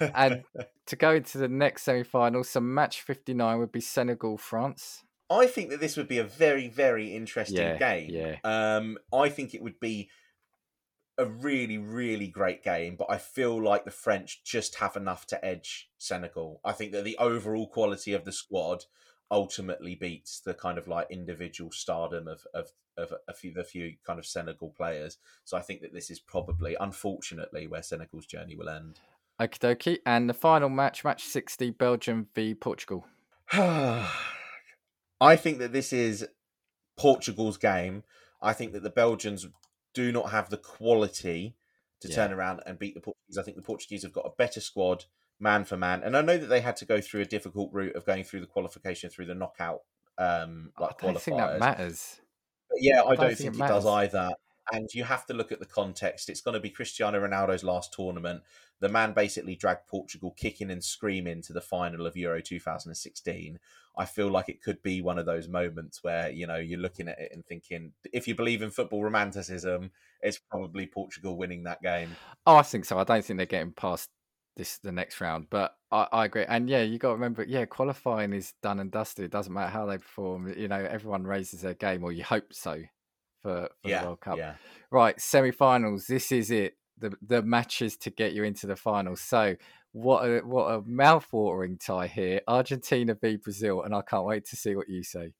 And 0.00 0.42
to 0.86 0.96
go 0.96 1.12
into 1.14 1.38
the 1.38 1.48
next 1.48 1.82
semi 1.82 2.02
final, 2.02 2.42
so 2.42 2.60
match 2.60 3.02
59 3.02 3.58
would 3.58 3.70
be 3.72 3.80
Senegal 3.80 4.38
France. 4.38 5.04
I 5.30 5.46
think 5.46 5.70
that 5.70 5.80
this 5.80 5.96
would 5.96 6.08
be 6.08 6.18
a 6.18 6.24
very 6.24 6.68
very 6.68 7.14
interesting 7.14 7.58
Yeah, 7.58 7.76
game. 7.76 8.10
yeah. 8.10 8.36
Um, 8.44 8.98
I 9.12 9.28
think 9.28 9.54
it 9.54 9.62
would 9.62 9.78
be 9.78 10.10
a 11.18 11.26
really 11.26 11.78
really 11.78 12.28
great 12.28 12.62
game, 12.62 12.96
but 12.96 13.10
I 13.10 13.18
feel 13.18 13.62
like 13.62 13.84
the 13.84 13.90
French 13.90 14.42
just 14.44 14.76
have 14.76 14.96
enough 14.96 15.26
to 15.28 15.44
edge 15.44 15.90
Senegal. 15.98 16.60
I 16.64 16.72
think 16.72 16.92
that 16.92 17.04
the 17.04 17.16
overall 17.18 17.66
quality 17.68 18.12
of 18.12 18.24
the 18.24 18.32
squad 18.32 18.84
ultimately 19.30 19.94
beats 19.94 20.40
the 20.40 20.54
kind 20.54 20.78
of 20.78 20.86
like 20.86 21.06
individual 21.10 21.70
stardom 21.70 22.28
of 22.28 22.46
of, 22.54 22.70
of 22.96 23.12
a 23.28 23.34
few 23.34 23.52
the 23.52 23.64
few 23.64 23.94
kind 24.06 24.18
of 24.18 24.26
Senegal 24.26 24.70
players. 24.76 25.18
So 25.44 25.56
I 25.56 25.60
think 25.60 25.80
that 25.82 25.92
this 25.92 26.10
is 26.10 26.20
probably, 26.20 26.76
unfortunately, 26.78 27.66
where 27.66 27.82
Senegal's 27.82 28.26
journey 28.26 28.56
will 28.56 28.68
end. 28.68 29.00
Okie 29.40 29.58
dokie. 29.58 29.98
And 30.06 30.28
the 30.28 30.34
final 30.34 30.68
match, 30.68 31.04
match 31.04 31.24
60, 31.24 31.70
Belgium 31.70 32.28
v 32.34 32.54
Portugal. 32.54 33.06
I 33.52 35.36
think 35.36 35.58
that 35.58 35.72
this 35.72 35.92
is 35.92 36.26
Portugal's 36.96 37.56
game. 37.56 38.04
I 38.40 38.52
think 38.52 38.72
that 38.72 38.82
the 38.82 38.90
Belgians 38.90 39.48
do 39.94 40.12
not 40.12 40.30
have 40.30 40.50
the 40.50 40.56
quality 40.58 41.56
to 42.00 42.08
Yeah. 42.08 42.14
turn 42.16 42.32
around 42.32 42.60
and 42.66 42.78
beat 42.78 42.94
the 42.94 43.00
Portuguese. 43.00 43.38
I 43.38 43.42
think 43.42 43.56
the 43.56 43.62
Portuguese 43.62 44.02
have 44.02 44.12
got 44.12 44.26
a 44.26 44.30
better 44.36 44.60
squad, 44.60 45.06
man 45.40 45.64
for 45.64 45.76
man. 45.76 46.02
And 46.02 46.16
I 46.16 46.20
know 46.20 46.36
that 46.36 46.46
they 46.46 46.60
had 46.60 46.76
to 46.78 46.84
go 46.84 47.00
through 47.00 47.22
a 47.22 47.26
difficult 47.26 47.72
route 47.72 47.96
of 47.96 48.04
going 48.04 48.24
through 48.24 48.40
the 48.40 48.46
qualification 48.46 49.08
through 49.10 49.26
the 49.26 49.34
knockout 49.34 49.80
um, 50.18 50.72
like 50.78 51.02
I 51.02 51.06
don't 51.06 51.16
qualifiers. 51.16 51.20
think 51.20 51.36
that 51.38 51.58
matters. 51.58 52.20
But 52.68 52.78
yeah, 52.82 53.02
I, 53.02 53.06
don't 53.14 53.16
don't, 53.16 53.28
think 53.28 53.38
think, 53.38 53.54
it 53.54 53.64
it 53.64 53.68
does 53.68 53.86
either. 53.86 54.30
And 54.72 54.88
you 54.94 55.04
have 55.04 55.26
to 55.26 55.34
look 55.34 55.52
at 55.52 55.60
the 55.60 55.66
context. 55.66 56.28
It's 56.28 56.40
going 56.40 56.54
to 56.54 56.60
be 56.60 56.70
Cristiano 56.70 57.20
Ronaldo's 57.20 57.64
last 57.64 57.92
tournament. 57.92 58.42
The 58.80 58.88
man 58.88 59.12
basically 59.12 59.56
dragged 59.56 59.86
Portugal 59.86 60.34
kicking 60.36 60.70
and 60.70 60.82
screaming 60.82 61.42
to 61.42 61.52
the 61.52 61.60
final 61.60 62.06
of 62.06 62.16
Euro 62.16 62.40
2016. 62.40 63.58
I 63.96 64.04
feel 64.06 64.28
like 64.28 64.48
it 64.48 64.62
could 64.62 64.82
be 64.82 65.00
one 65.02 65.18
of 65.18 65.26
those 65.26 65.48
moments 65.48 66.02
where, 66.02 66.30
you 66.30 66.46
know, 66.46 66.56
you're 66.56 66.80
looking 66.80 67.08
at 67.08 67.18
it 67.18 67.32
and 67.32 67.44
thinking, 67.46 67.92
if 68.12 68.26
you 68.26 68.34
believe 68.34 68.62
in 68.62 68.70
football 68.70 69.04
romanticism, 69.04 69.90
it's 70.20 70.38
probably 70.38 70.86
Portugal 70.86 71.36
winning 71.36 71.64
that 71.64 71.82
game. 71.82 72.16
Oh, 72.46 72.56
I 72.56 72.62
think 72.62 72.86
so. 72.86 72.98
I 72.98 73.04
don't 73.04 73.24
think 73.24 73.36
they're 73.36 73.46
getting 73.46 73.72
past 73.72 74.10
this 74.56 74.78
the 74.78 74.92
next 74.92 75.20
round, 75.20 75.48
but 75.50 75.76
I, 75.90 76.08
I 76.12 76.24
agree. 76.24 76.44
And 76.44 76.68
yeah, 76.68 76.82
you 76.82 76.98
got 76.98 77.08
to 77.08 77.14
remember, 77.14 77.44
yeah, 77.44 77.66
qualifying 77.66 78.32
is 78.32 78.54
done 78.62 78.80
and 78.80 78.90
dusted. 78.90 79.24
It 79.24 79.30
doesn't 79.30 79.52
matter 79.52 79.70
how 79.70 79.86
they 79.86 79.98
perform. 79.98 80.52
You 80.56 80.68
know, 80.68 80.76
everyone 80.76 81.24
raises 81.24 81.60
their 81.60 81.74
game, 81.74 82.02
or 82.02 82.12
you 82.12 82.24
hope 82.24 82.52
so 82.52 82.82
for, 83.44 83.68
for 83.82 83.88
yeah, 83.88 84.00
the 84.00 84.06
World 84.06 84.20
Cup. 84.20 84.38
yeah. 84.38 84.54
Right, 84.90 85.20
semi-finals. 85.20 86.06
This 86.06 86.32
is 86.32 86.50
it. 86.50 86.74
The 86.98 87.12
the 87.20 87.42
matches 87.42 87.96
to 87.98 88.10
get 88.10 88.32
you 88.32 88.44
into 88.44 88.66
the 88.66 88.76
finals. 88.76 89.20
So 89.20 89.56
what 89.92 90.24
a 90.24 90.38
what 90.40 90.66
a 90.74 90.82
mouth-watering 90.86 91.78
tie 91.78 92.06
here. 92.06 92.40
Argentina 92.48 93.14
v 93.20 93.36
Brazil, 93.36 93.82
and 93.82 93.94
I 93.94 94.02
can't 94.02 94.24
wait 94.24 94.44
to 94.46 94.56
see 94.56 94.74
what 94.74 94.88
you 94.88 95.02
say. 95.02 95.32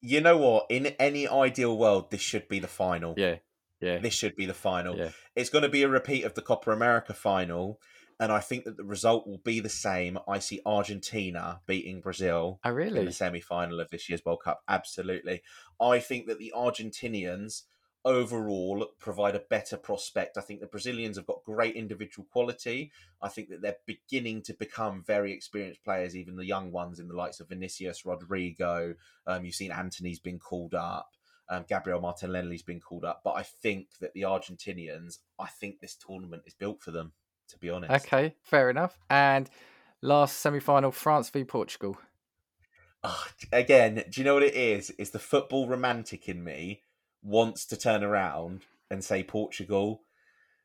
You 0.00 0.20
know 0.20 0.36
what? 0.36 0.66
In 0.70 0.86
any 0.98 1.28
ideal 1.28 1.76
world, 1.78 2.10
this 2.10 2.20
should 2.20 2.48
be 2.48 2.58
the 2.58 2.66
final. 2.68 3.14
Yeah, 3.16 3.36
yeah, 3.80 3.98
This 3.98 4.14
should 4.14 4.34
be 4.36 4.46
the 4.46 4.54
final. 4.54 4.96
yeah. 4.96 5.10
It's 5.36 5.50
going 5.50 5.62
to 5.62 5.68
be 5.70 5.82
a 5.82 5.88
repeat 5.88 6.24
of 6.24 6.34
the 6.34 6.42
Copa 6.42 6.70
America 6.72 7.14
final, 7.14 7.80
and 8.20 8.32
I 8.32 8.40
think 8.40 8.64
that 8.64 8.76
the 8.76 8.84
result 8.84 9.26
will 9.26 9.38
be 9.38 9.60
the 9.60 9.68
same. 9.68 10.18
I 10.28 10.38
see 10.38 10.60
Argentina 10.64 11.60
beating 11.66 12.00
Brazil 12.00 12.60
Oh, 12.64 12.76
in 13.00 13.04
the 13.06 13.12
semi 13.12 13.40
final 13.40 13.80
of 13.80 13.90
this 13.90 14.08
year's 14.08 14.24
World 14.24 14.42
Cup. 14.44 14.62
Absolutely. 14.68 15.42
I 15.80 15.98
think 15.98 16.26
that 16.26 16.38
the 16.38 16.52
Argentinians 16.56 17.62
overall 18.04 18.86
provide 18.98 19.34
a 19.34 19.40
better 19.40 19.76
prospect. 19.76 20.36
I 20.36 20.42
think 20.42 20.60
the 20.60 20.66
Brazilians 20.66 21.16
have 21.16 21.26
got 21.26 21.42
great 21.44 21.74
individual 21.74 22.26
quality. 22.30 22.92
I 23.22 23.28
think 23.28 23.48
that 23.48 23.62
they're 23.62 23.76
beginning 23.86 24.42
to 24.42 24.54
become 24.54 25.02
very 25.06 25.32
experienced 25.32 25.82
players, 25.84 26.14
even 26.14 26.36
the 26.36 26.44
young 26.44 26.70
ones 26.70 27.00
in 27.00 27.08
the 27.08 27.16
likes 27.16 27.40
of 27.40 27.48
Vinicius, 27.48 28.02
Rodrygo. 28.02 28.96
Um, 29.26 29.44
you've 29.44 29.54
seen 29.54 29.72
Antony's 29.72 30.20
been 30.20 30.38
called 30.38 30.74
up. 30.74 31.12
Um, 31.48 31.64
Gabriel 31.68 32.00
Martinelli's 32.00 32.62
been 32.62 32.80
called 32.80 33.04
up, 33.04 33.20
but 33.24 33.32
I 33.32 33.42
think 33.42 33.88
that 34.00 34.14
the 34.14 34.22
Argentinians, 34.22 35.18
I 35.38 35.46
think 35.48 35.80
this 35.80 35.94
tournament 35.94 36.42
is 36.46 36.54
built 36.54 36.82
for 36.82 36.90
them. 36.90 37.12
To 37.48 37.58
be 37.58 37.70
honest, 37.70 38.06
Okay, 38.06 38.34
fair 38.42 38.70
enough. 38.70 38.98
And 39.10 39.50
last 40.00 40.38
semi-final, 40.38 40.92
France 40.92 41.30
v 41.30 41.44
Portugal. 41.44 41.98
Ah, 43.02 43.28
again, 43.52 44.02
do 44.10 44.20
you 44.20 44.24
know 44.24 44.34
what 44.34 44.42
it 44.42 44.54
is? 44.54 44.92
It's 44.98 45.10
the 45.10 45.18
football 45.18 45.68
romantic 45.68 46.28
in 46.28 46.42
me 46.42 46.82
wants 47.22 47.66
to 47.66 47.76
turn 47.76 48.02
around 48.02 48.62
and 48.90 49.04
say 49.04 49.22
Portugal 49.22 50.02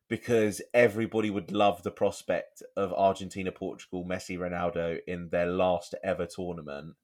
because 0.07 0.61
everybody 0.73 1.29
would 1.29 1.51
love 1.51 1.83
the 1.83 1.91
prospect 1.91 2.63
of 2.75 2.93
Argentina, 2.93 3.51
Portugal, 3.51 4.03
Messi, 4.03 4.37
Ronaldo 4.37 4.99
in 5.07 5.29
their 5.29 5.45
last 5.45 5.95
ever 6.03 6.25
tournament. 6.25 6.95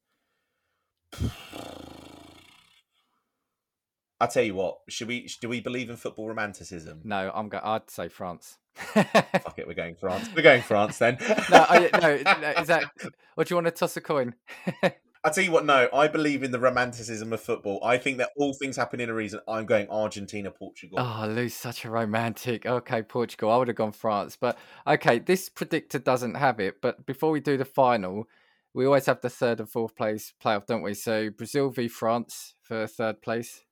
I 4.19 4.27
tell 4.27 4.43
you 4.43 4.55
what, 4.55 4.79
should 4.87 5.07
we 5.07 5.29
do 5.41 5.49
we 5.49 5.59
believe 5.59 5.89
in 5.89 5.97
football 5.97 6.27
romanticism? 6.27 7.01
No, 7.03 7.31
I'm 7.33 7.49
going. 7.49 7.63
I'd 7.63 7.89
say 7.89 8.07
France. 8.07 8.57
Fuck 8.75 9.57
it, 9.57 9.67
we're 9.67 9.73
going 9.73 9.95
France. 9.95 10.29
We're 10.35 10.41
going 10.41 10.61
France 10.61 10.97
then. 10.97 11.17
no, 11.49 11.65
I, 11.67 11.89
no, 11.93 12.39
no, 12.39 12.61
is 12.61 12.67
that? 12.67 12.85
Or 13.37 13.43
do 13.43 13.53
you 13.53 13.55
want 13.55 13.67
to 13.67 13.71
toss 13.71 13.95
a 13.95 14.01
coin? 14.01 14.35
I 15.25 15.29
tell 15.29 15.43
you 15.43 15.51
what, 15.51 15.65
no, 15.65 15.89
I 15.91 16.07
believe 16.07 16.43
in 16.43 16.51
the 16.51 16.59
romanticism 16.59 17.33
of 17.33 17.41
football. 17.41 17.83
I 17.83 17.97
think 17.97 18.19
that 18.19 18.29
all 18.37 18.53
things 18.53 18.77
happen 18.77 18.99
in 18.99 19.09
a 19.09 19.13
reason. 19.13 19.39
I'm 19.47 19.65
going 19.65 19.89
Argentina, 19.89 20.51
Portugal. 20.51 20.99
Oh, 20.99 21.25
Lou's 21.27 21.55
such 21.55 21.83
a 21.83 21.89
romantic. 21.89 22.67
Okay, 22.67 23.01
Portugal. 23.01 23.49
I 23.49 23.57
would 23.57 23.67
have 23.67 23.75
gone 23.75 23.91
France, 23.91 24.37
but 24.39 24.55
okay, 24.85 25.17
this 25.17 25.49
predictor 25.49 25.97
doesn't 25.97 26.35
have 26.35 26.59
it. 26.59 26.79
But 26.79 27.07
before 27.07 27.31
we 27.31 27.39
do 27.39 27.57
the 27.57 27.65
final, 27.65 28.27
we 28.75 28.85
always 28.85 29.07
have 29.07 29.21
the 29.21 29.31
third 29.31 29.59
and 29.59 29.67
fourth 29.67 29.95
place 29.95 30.33
playoff, 30.43 30.67
don't 30.67 30.83
we? 30.83 30.93
So 30.93 31.31
Brazil 31.31 31.69
v 31.69 31.87
France 31.87 32.53
for 32.61 32.85
third 32.85 33.23
place. 33.23 33.63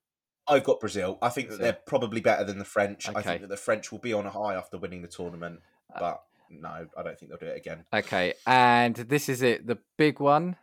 I've 0.47 0.63
got 0.63 0.79
Brazil. 0.79 1.17
I 1.21 1.29
think 1.29 1.49
that 1.49 1.59
they're 1.59 1.73
probably 1.73 2.21
better 2.21 2.43
than 2.43 2.59
the 2.59 2.65
French. 2.65 3.09
I 3.09 3.21
think 3.21 3.41
that 3.41 3.49
the 3.49 3.57
French 3.57 3.91
will 3.91 3.99
be 3.99 4.13
on 4.13 4.25
a 4.25 4.29
high 4.29 4.55
after 4.55 4.77
winning 4.77 5.01
the 5.01 5.07
tournament, 5.07 5.61
Uh, 5.93 5.99
but 5.99 6.23
no, 6.49 6.87
I 6.97 7.03
don't 7.03 7.17
think 7.17 7.29
they'll 7.31 7.39
do 7.39 7.45
it 7.47 7.57
again. 7.57 7.85
Okay, 7.93 8.33
and 8.45 8.95
this 8.95 9.29
is 9.29 9.41
it, 9.41 9.67
the 9.67 9.79
big 9.97 10.19
one: 10.19 10.57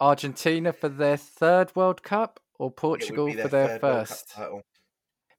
Argentina 0.00 0.72
for 0.72 0.88
their 0.88 1.16
third 1.16 1.74
World 1.76 2.02
Cup 2.02 2.40
or 2.58 2.70
Portugal 2.70 3.26
be 3.26 3.34
for 3.34 3.48
their 3.48 3.78
third 3.78 3.82
World 3.82 4.08
Cup 4.08 4.18
first. 4.18 4.34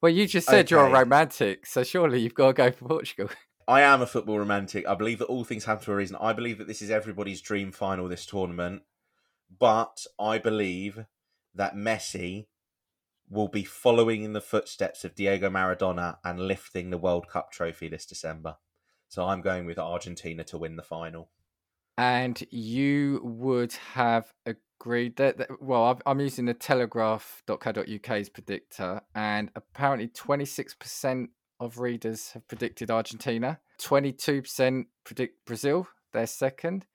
Well, 0.02 0.12
you 0.12 0.28
just 0.28 0.48
said 0.48 0.72
you're 0.72 0.88
a 0.88 0.92
romantic, 0.92 1.66
so 1.66 1.84
surely 1.84 2.22
you've 2.22 2.34
got 2.34 2.48
to 2.48 2.54
go 2.54 2.72
for 2.72 2.88
Portugal. 2.88 3.30
I 3.68 3.82
am 3.82 4.02
a 4.02 4.08
football 4.08 4.40
romantic. 4.40 4.88
I 4.88 4.96
believe 4.96 5.20
that 5.20 5.26
all 5.26 5.44
things 5.44 5.66
happen 5.66 5.84
for 5.84 5.94
a 5.94 5.98
reason. 5.98 6.18
I 6.20 6.34
believe 6.34 6.58
that 6.58 6.68
this 6.68 6.82
is 6.82 6.90
everybody's 6.90 7.42
dream 7.42 7.72
final 7.72 8.08
this 8.08 8.26
tournament, 8.26 8.82
but 9.60 10.06
I 10.18 10.38
believe 10.38 11.06
that 11.54 11.76
Messi 11.76 12.48
will 13.30 13.48
be 13.48 13.64
following 13.64 14.24
in 14.24 14.34
the 14.34 14.42
footsteps 14.42 15.06
of 15.06 15.16
Diego 15.16 15.50
Maradona 15.50 16.18
and 16.24 16.40
lifting 16.40 16.90
the 16.90 16.98
World 16.98 17.28
Cup 17.28 17.52
trophy 17.52 17.88
this 17.88 18.06
December. 18.06 18.56
So 19.08 19.26
I'm 19.26 19.42
going 19.42 19.66
with 19.66 19.78
Argentina 19.80 20.44
to 20.46 20.58
win 20.58 20.76
the 20.76 20.84
final. 20.84 21.30
And 21.98 22.42
you 22.50 23.20
would 23.24 23.74
have 23.94 24.34
agreed 24.46 25.18
that, 25.18 25.38
that- 25.38 25.62
well, 25.62 25.84
I've, 25.86 26.02
I'm 26.06 26.20
using 26.22 26.46
the 26.46 26.54
telegraph.co.uk's 26.54 28.30
predictor, 28.30 29.02
and 29.14 29.52
apparently 29.56 30.08
26% 30.08 31.28
of 31.60 31.80
readers 31.80 32.32
have 32.32 32.48
predicted 32.48 32.90
Argentina, 32.90 33.60
22% 33.82 34.86
predict 35.04 35.46
Brazil, 35.46 35.88
they're 36.14 36.26
second, 36.28 36.86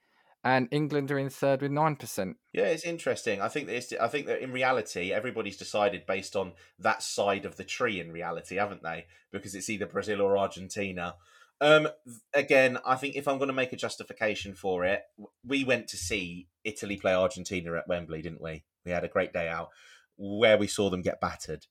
and 0.45 0.69
England 0.71 1.11
are 1.11 1.19
in 1.19 1.31
third 1.31 1.63
with 1.63 1.73
9%. 1.73 2.35
Yeah, 2.53 2.65
it's 2.65 2.85
interesting. 2.85 3.41
I 3.41 3.49
think 3.49 3.67
that 3.67 3.93
I 4.01 4.09
think 4.09 4.27
that 4.27 4.43
in 4.43 4.53
reality, 4.53 5.11
everybody's 5.11 5.57
decided 5.57 6.07
based 6.07 6.37
on 6.37 6.53
that 6.79 7.03
side 7.03 7.47
of 7.47 7.57
the 7.57 7.65
tree. 7.65 7.99
In 7.99 8.13
reality, 8.13 8.57
haven't 8.57 8.83
they? 8.83 9.07
Because 9.33 9.55
it's 9.55 9.71
either 9.71 9.87
Brazil 9.87 10.21
or 10.21 10.37
Argentina. 10.37 11.15
Um, 11.61 11.89
again, 12.35 12.79
I 12.85 12.97
think 12.97 13.17
if 13.17 13.27
I'm 13.27 13.39
going 13.39 13.49
to 13.49 13.55
make 13.55 13.73
a 13.73 13.77
justification 13.77 14.55
for 14.55 14.85
it, 14.85 15.03
we 15.47 15.65
went 15.65 15.89
to 15.89 15.97
see 15.97 16.49
Italy 16.63 16.97
play 16.97 17.15
Argentina 17.15 17.75
at 17.77 17.89
Wembley, 17.89 18.21
didn't 18.21 18.43
we? 18.43 18.65
We 18.85 18.93
had 18.93 19.05
a 19.05 19.09
great 19.09 19.33
day 19.33 19.49
out 19.49 19.71
where 20.17 20.59
we 20.59 20.67
saw 20.67 20.91
them 20.91 21.01
get 21.01 21.21
battered, 21.21 21.67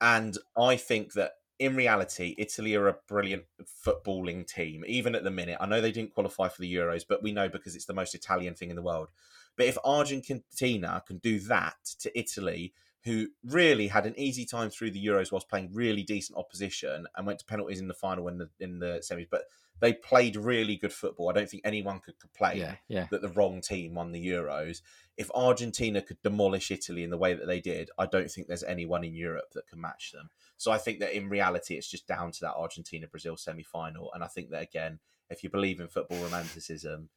and 0.00 0.38
I 0.56 0.76
think 0.76 1.12
that 1.12 1.32
in 1.58 1.74
reality, 1.74 2.34
Italy 2.38 2.74
are 2.74 2.88
a 2.88 2.96
brilliant 3.08 3.44
footballing 3.84 4.46
team. 4.46 4.84
Even 4.86 5.14
at 5.14 5.24
the 5.24 5.30
minute, 5.30 5.56
I 5.60 5.66
know 5.66 5.80
they 5.80 5.92
didn't 5.92 6.14
qualify 6.14 6.48
for 6.48 6.60
the 6.60 6.72
Euros, 6.72 7.04
but 7.08 7.22
we 7.22 7.32
know 7.32 7.48
because 7.48 7.74
it's 7.74 7.86
the 7.86 7.94
most 7.94 8.14
Italian 8.14 8.54
thing 8.54 8.70
in 8.70 8.76
the 8.76 8.82
world. 8.82 9.08
But 9.56 9.66
if 9.66 9.78
Argentina 9.84 11.02
can 11.06 11.18
do 11.18 11.38
that 11.40 11.76
to 12.00 12.18
Italy, 12.18 12.74
who 13.06 13.28
really 13.44 13.86
had 13.86 14.04
an 14.04 14.18
easy 14.18 14.44
time 14.44 14.68
through 14.68 14.90
the 14.90 15.06
Euros 15.06 15.30
whilst 15.30 15.48
playing 15.48 15.70
really 15.72 16.02
decent 16.02 16.36
opposition 16.36 17.06
and 17.16 17.26
went 17.26 17.38
to 17.38 17.44
penalties 17.46 17.78
in 17.80 17.86
the 17.86 17.94
final 17.94 18.26
in 18.26 18.36
the 18.36 18.50
in 18.58 18.80
the 18.80 19.00
semis, 19.08 19.28
but 19.30 19.44
they 19.78 19.92
played 19.92 20.36
really 20.36 20.76
good 20.76 20.92
football. 20.92 21.28
I 21.28 21.32
don't 21.32 21.48
think 21.48 21.62
anyone 21.64 22.00
could 22.00 22.18
complain 22.18 22.56
Yeah, 22.58 22.76
yeah. 22.88 23.06
that 23.10 23.22
the 23.22 23.28
wrong 23.28 23.60
team 23.60 23.94
won 23.94 24.10
the 24.10 24.26
Euros. 24.26 24.80
If 25.16 25.30
Argentina 25.34 26.00
could 26.02 26.20
demolish 26.22 26.70
Italy 26.70 27.04
in 27.04 27.10
the 27.10 27.18
way 27.18 27.34
that 27.34 27.46
they 27.46 27.60
did, 27.60 27.90
I 27.98 28.06
don't 28.06 28.30
think 28.30 28.48
there's 28.48 28.64
anyone 28.64 29.04
in 29.04 29.14
Europe 29.14 29.52
that 29.52 29.68
can 29.68 29.80
match 29.80 30.12
them. 30.12 30.30
So 30.56 30.72
I 30.72 30.78
think 30.78 30.98
that 31.00 31.14
in 31.14 31.28
reality, 31.28 31.74
it's 31.74 31.90
just 31.90 32.08
down 32.08 32.32
to 32.32 32.40
that 32.40 32.54
Argentina 32.54 33.06
Brazil 33.06 33.36
semi 33.36 33.62
final. 33.62 34.10
And 34.14 34.24
I 34.24 34.28
think 34.28 34.50
that, 34.50 34.62
again, 34.62 34.98
if 35.30 35.44
you 35.44 35.50
believe 35.50 35.78
in 35.78 35.88
football 35.88 36.22
romanticism, 36.22 37.10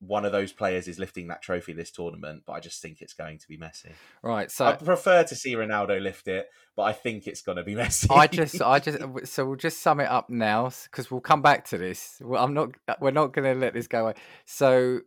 one 0.00 0.24
of 0.24 0.32
those 0.32 0.52
players 0.52 0.88
is 0.88 0.98
lifting 0.98 1.28
that 1.28 1.42
trophy 1.42 1.72
this 1.72 1.90
tournament, 1.90 2.42
but 2.46 2.52
I 2.52 2.60
just 2.60 2.82
think 2.82 3.00
it's 3.00 3.14
going 3.14 3.38
to 3.38 3.48
be 3.48 3.56
Messi. 3.56 3.92
Right, 4.22 4.50
so 4.50 4.66
I 4.66 4.72
prefer 4.72 5.24
to 5.24 5.34
see 5.34 5.54
Ronaldo 5.54 6.00
lift 6.00 6.28
it, 6.28 6.48
but 6.76 6.82
I 6.82 6.92
think 6.92 7.26
it's 7.26 7.42
going 7.42 7.56
to 7.56 7.64
be 7.64 7.74
Messi. 7.76 8.06
I 8.10 8.26
just, 8.26 8.60
I 8.60 8.78
just, 8.78 9.00
uh, 9.00 9.24
so 9.24 9.46
we'll 9.46 9.56
just 9.56 9.80
sum 9.80 10.00
it 10.00 10.08
up 10.08 10.28
now 10.30 10.70
because 10.84 11.10
we'll 11.10 11.20
come 11.20 11.42
back 11.42 11.64
to 11.66 11.78
this. 11.78 12.20
Well, 12.20 12.42
I'm 12.42 12.54
not, 12.54 12.72
uh, 12.88 12.94
we're 13.00 13.12
not 13.12 13.32
going 13.32 13.52
to 13.52 13.58
let 13.58 13.74
this 13.74 13.86
go 13.86 14.04
away. 14.04 14.14
So, 14.44 15.00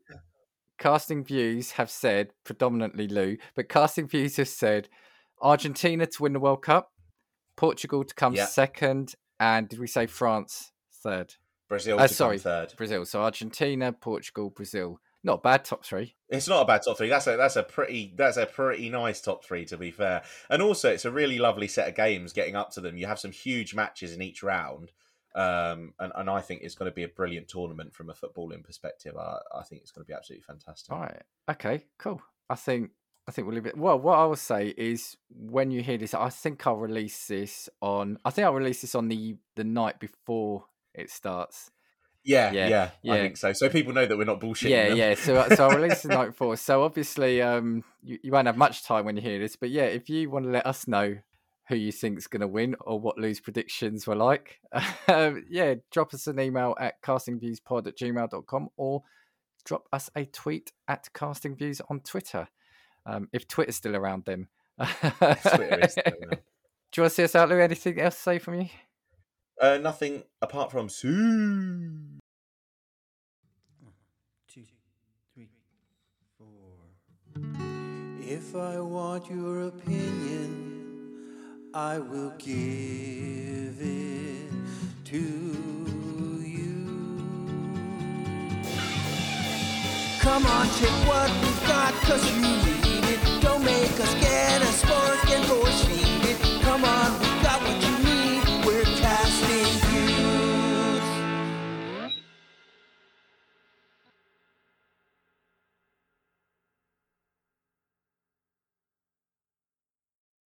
casting 0.77 1.23
views 1.23 1.71
have 1.71 1.89
said, 1.89 2.29
predominantly 2.43 3.07
Lou, 3.07 3.37
but 3.55 3.69
casting 3.69 4.07
views 4.07 4.37
have 4.37 4.49
said 4.49 4.89
Argentina 5.41 6.05
to 6.05 6.23
win 6.23 6.33
the 6.33 6.39
World 6.39 6.61
Cup, 6.61 6.91
Portugal 7.55 8.03
to 8.03 8.15
come 8.15 8.33
Yeah. 8.33 8.45
second, 8.45 9.15
and 9.39 9.69
did 9.69 9.79
we 9.79 9.87
say 9.87 10.07
France 10.07 10.71
third? 11.03 11.35
Brazil 11.67 11.99
Uh, 11.99 12.07
sorry. 12.07 12.37
third. 12.39 12.73
Brazil. 12.77 13.05
So 13.05 13.21
Argentina, 13.21 13.91
Portugal, 13.91 14.49
Brazil. 14.49 14.99
Not 15.23 15.43
bad 15.43 15.65
top 15.65 15.83
three. 15.83 16.15
It's 16.29 16.47
not 16.47 16.61
a 16.61 16.65
bad 16.65 16.83
top 16.83 16.97
three. 16.97 17.09
That's 17.09 17.27
a 17.27 17.35
that's 17.35 17.55
a 17.57 17.63
pretty 17.63 18.13
that's 18.15 18.37
a 18.37 18.45
pretty 18.45 18.89
nice 18.89 19.19
top 19.19 19.43
three 19.43 19.65
to 19.65 19.75
be 19.77 19.91
fair. 19.91 20.23
And 20.49 20.61
also, 20.61 20.89
it's 20.91 21.05
a 21.05 21.11
really 21.11 21.37
lovely 21.39 21.67
set 21.67 21.87
of 21.89 21.95
games 21.95 22.31
getting 22.33 22.55
up 22.55 22.71
to 22.73 22.81
them. 22.81 22.97
You 22.97 23.07
have 23.07 23.19
some 23.19 23.31
huge 23.31 23.73
matches 23.73 24.13
in 24.13 24.21
each 24.21 24.43
round, 24.43 24.91
um, 25.35 25.93
and 25.99 26.13
and 26.15 26.29
I 26.29 26.39
think 26.41 26.61
it's 26.61 26.75
going 26.75 26.89
to 26.89 26.95
be 26.95 27.03
a 27.03 27.07
brilliant 27.09 27.49
tournament 27.49 27.93
from 27.93 28.09
a 28.09 28.13
footballing 28.13 28.63
perspective. 28.63 29.17
I, 29.17 29.39
I 29.53 29.63
think 29.63 29.81
it's 29.81 29.91
going 29.91 30.05
to 30.05 30.07
be 30.07 30.13
absolutely 30.13 30.43
fantastic. 30.43 30.93
Right. 30.93 31.23
Okay. 31.49 31.83
Cool. 31.97 32.21
I 32.49 32.55
think 32.55 32.91
I 33.27 33.31
think 33.31 33.47
we'll 33.47 33.55
leave 33.55 33.65
it. 33.65 33.75
Well, 33.75 33.99
what 33.99 34.19
I 34.19 34.25
will 34.25 34.35
say 34.37 34.73
is 34.77 35.17
when 35.29 35.71
you 35.71 35.81
hear 35.81 35.97
this, 35.97 36.13
I 36.13 36.29
think 36.29 36.65
I'll 36.65 36.77
release 36.77 37.27
this 37.27 37.67
on. 37.81 38.17
I 38.23 38.29
think 38.29 38.45
I'll 38.45 38.53
release 38.53 38.81
this 38.81 38.95
on 38.95 39.09
the 39.09 39.35
the 39.55 39.65
night 39.65 39.99
before 39.99 40.65
it 40.97 41.09
starts. 41.09 41.71
Yeah, 42.23 42.51
Yeah, 42.51 42.89
yeah, 43.03 43.13
I 43.13 43.17
think 43.19 43.37
so. 43.37 43.53
So 43.53 43.69
people 43.69 43.93
know 43.93 44.05
that 44.05 44.17
we're 44.17 44.25
not 44.25 44.41
bullshitting 44.41 44.69
yeah, 44.69 44.89
them. 44.89 44.97
yeah. 44.97 45.13
So, 45.15 45.35
uh, 45.37 45.55
so 45.55 45.67
I'll 45.69 45.77
release 45.77 46.01
the 46.01 46.09
night 46.09 46.35
four. 46.35 46.57
So 46.57 46.83
obviously, 46.83 47.41
um, 47.41 47.85
you, 48.03 48.19
you 48.21 48.31
won't 48.33 48.47
have 48.47 48.57
much 48.57 48.83
time 48.83 49.05
when 49.05 49.15
you 49.15 49.21
hear 49.21 49.39
this. 49.39 49.55
But 49.55 49.69
yeah, 49.69 49.83
if 49.83 50.09
you 50.09 50.29
want 50.29 50.43
to 50.43 50.51
let 50.51 50.65
us 50.67 50.89
know 50.89 51.19
who 51.69 51.75
you 51.75 51.93
think's 51.93 52.27
going 52.27 52.41
to 52.41 52.47
win 52.47 52.75
or 52.81 52.99
what 52.99 53.17
Lou's 53.17 53.39
predictions 53.39 54.05
were 54.05 54.15
like, 54.15 54.59
um, 55.07 55.45
yeah, 55.49 55.75
drop 55.89 56.13
us 56.13 56.27
an 56.27 56.37
email 56.39 56.75
at 56.79 57.01
castingviewspod 57.01 57.87
at 57.87 57.97
gmail.com 57.97 58.69
or 58.75 59.03
drop 59.63 59.87
us 59.93 60.09
a 60.13 60.25
tweet 60.25 60.73
at 60.89 61.07
castingviews 61.13 61.79
on 61.89 62.01
Twitter. 62.01 62.49
Um, 63.05 63.29
if 63.31 63.47
Twitter's 63.47 63.77
still 63.77 63.95
around, 63.95 64.25
then. 64.25 64.47
Twitter 64.77 65.79
is 65.81 65.91
still 65.93 66.03
around. 66.23 66.39
Do 66.91 67.01
you 67.01 67.03
want 67.03 67.11
to 67.11 67.15
see 67.15 67.23
us 67.23 67.35
out, 67.35 67.47
Lou? 67.47 67.59
Anything 67.59 68.01
else 68.01 68.15
to 68.15 68.21
say 68.21 68.39
from 68.39 68.61
you? 68.61 68.69
Uh, 69.59 69.77
nothing 69.79 70.23
apart 70.41 70.69
from 70.71 70.87
Sue. 70.87 72.17
If 78.29 78.55
I 78.55 78.79
want 78.79 79.29
your 79.29 79.67
opinion, 79.67 81.17
I 81.73 81.97
will 81.97 82.33
give 82.37 83.77
it 83.79 84.51
to 85.05 85.17
you. 86.45 86.85
Come 90.19 90.45
on, 90.45 90.67
check 90.77 90.91
what 91.07 91.31
we've 91.41 91.67
got, 91.67 91.93
cause 92.03 92.29
you 92.29 92.41
need 92.41 93.05
it. 93.05 93.41
Don't 93.41 93.63
make 93.63 93.99
us 93.99 94.13
get 94.15 94.61
a 94.61 94.65
spark 94.65 95.29
and 95.31 95.45
force 95.45 95.86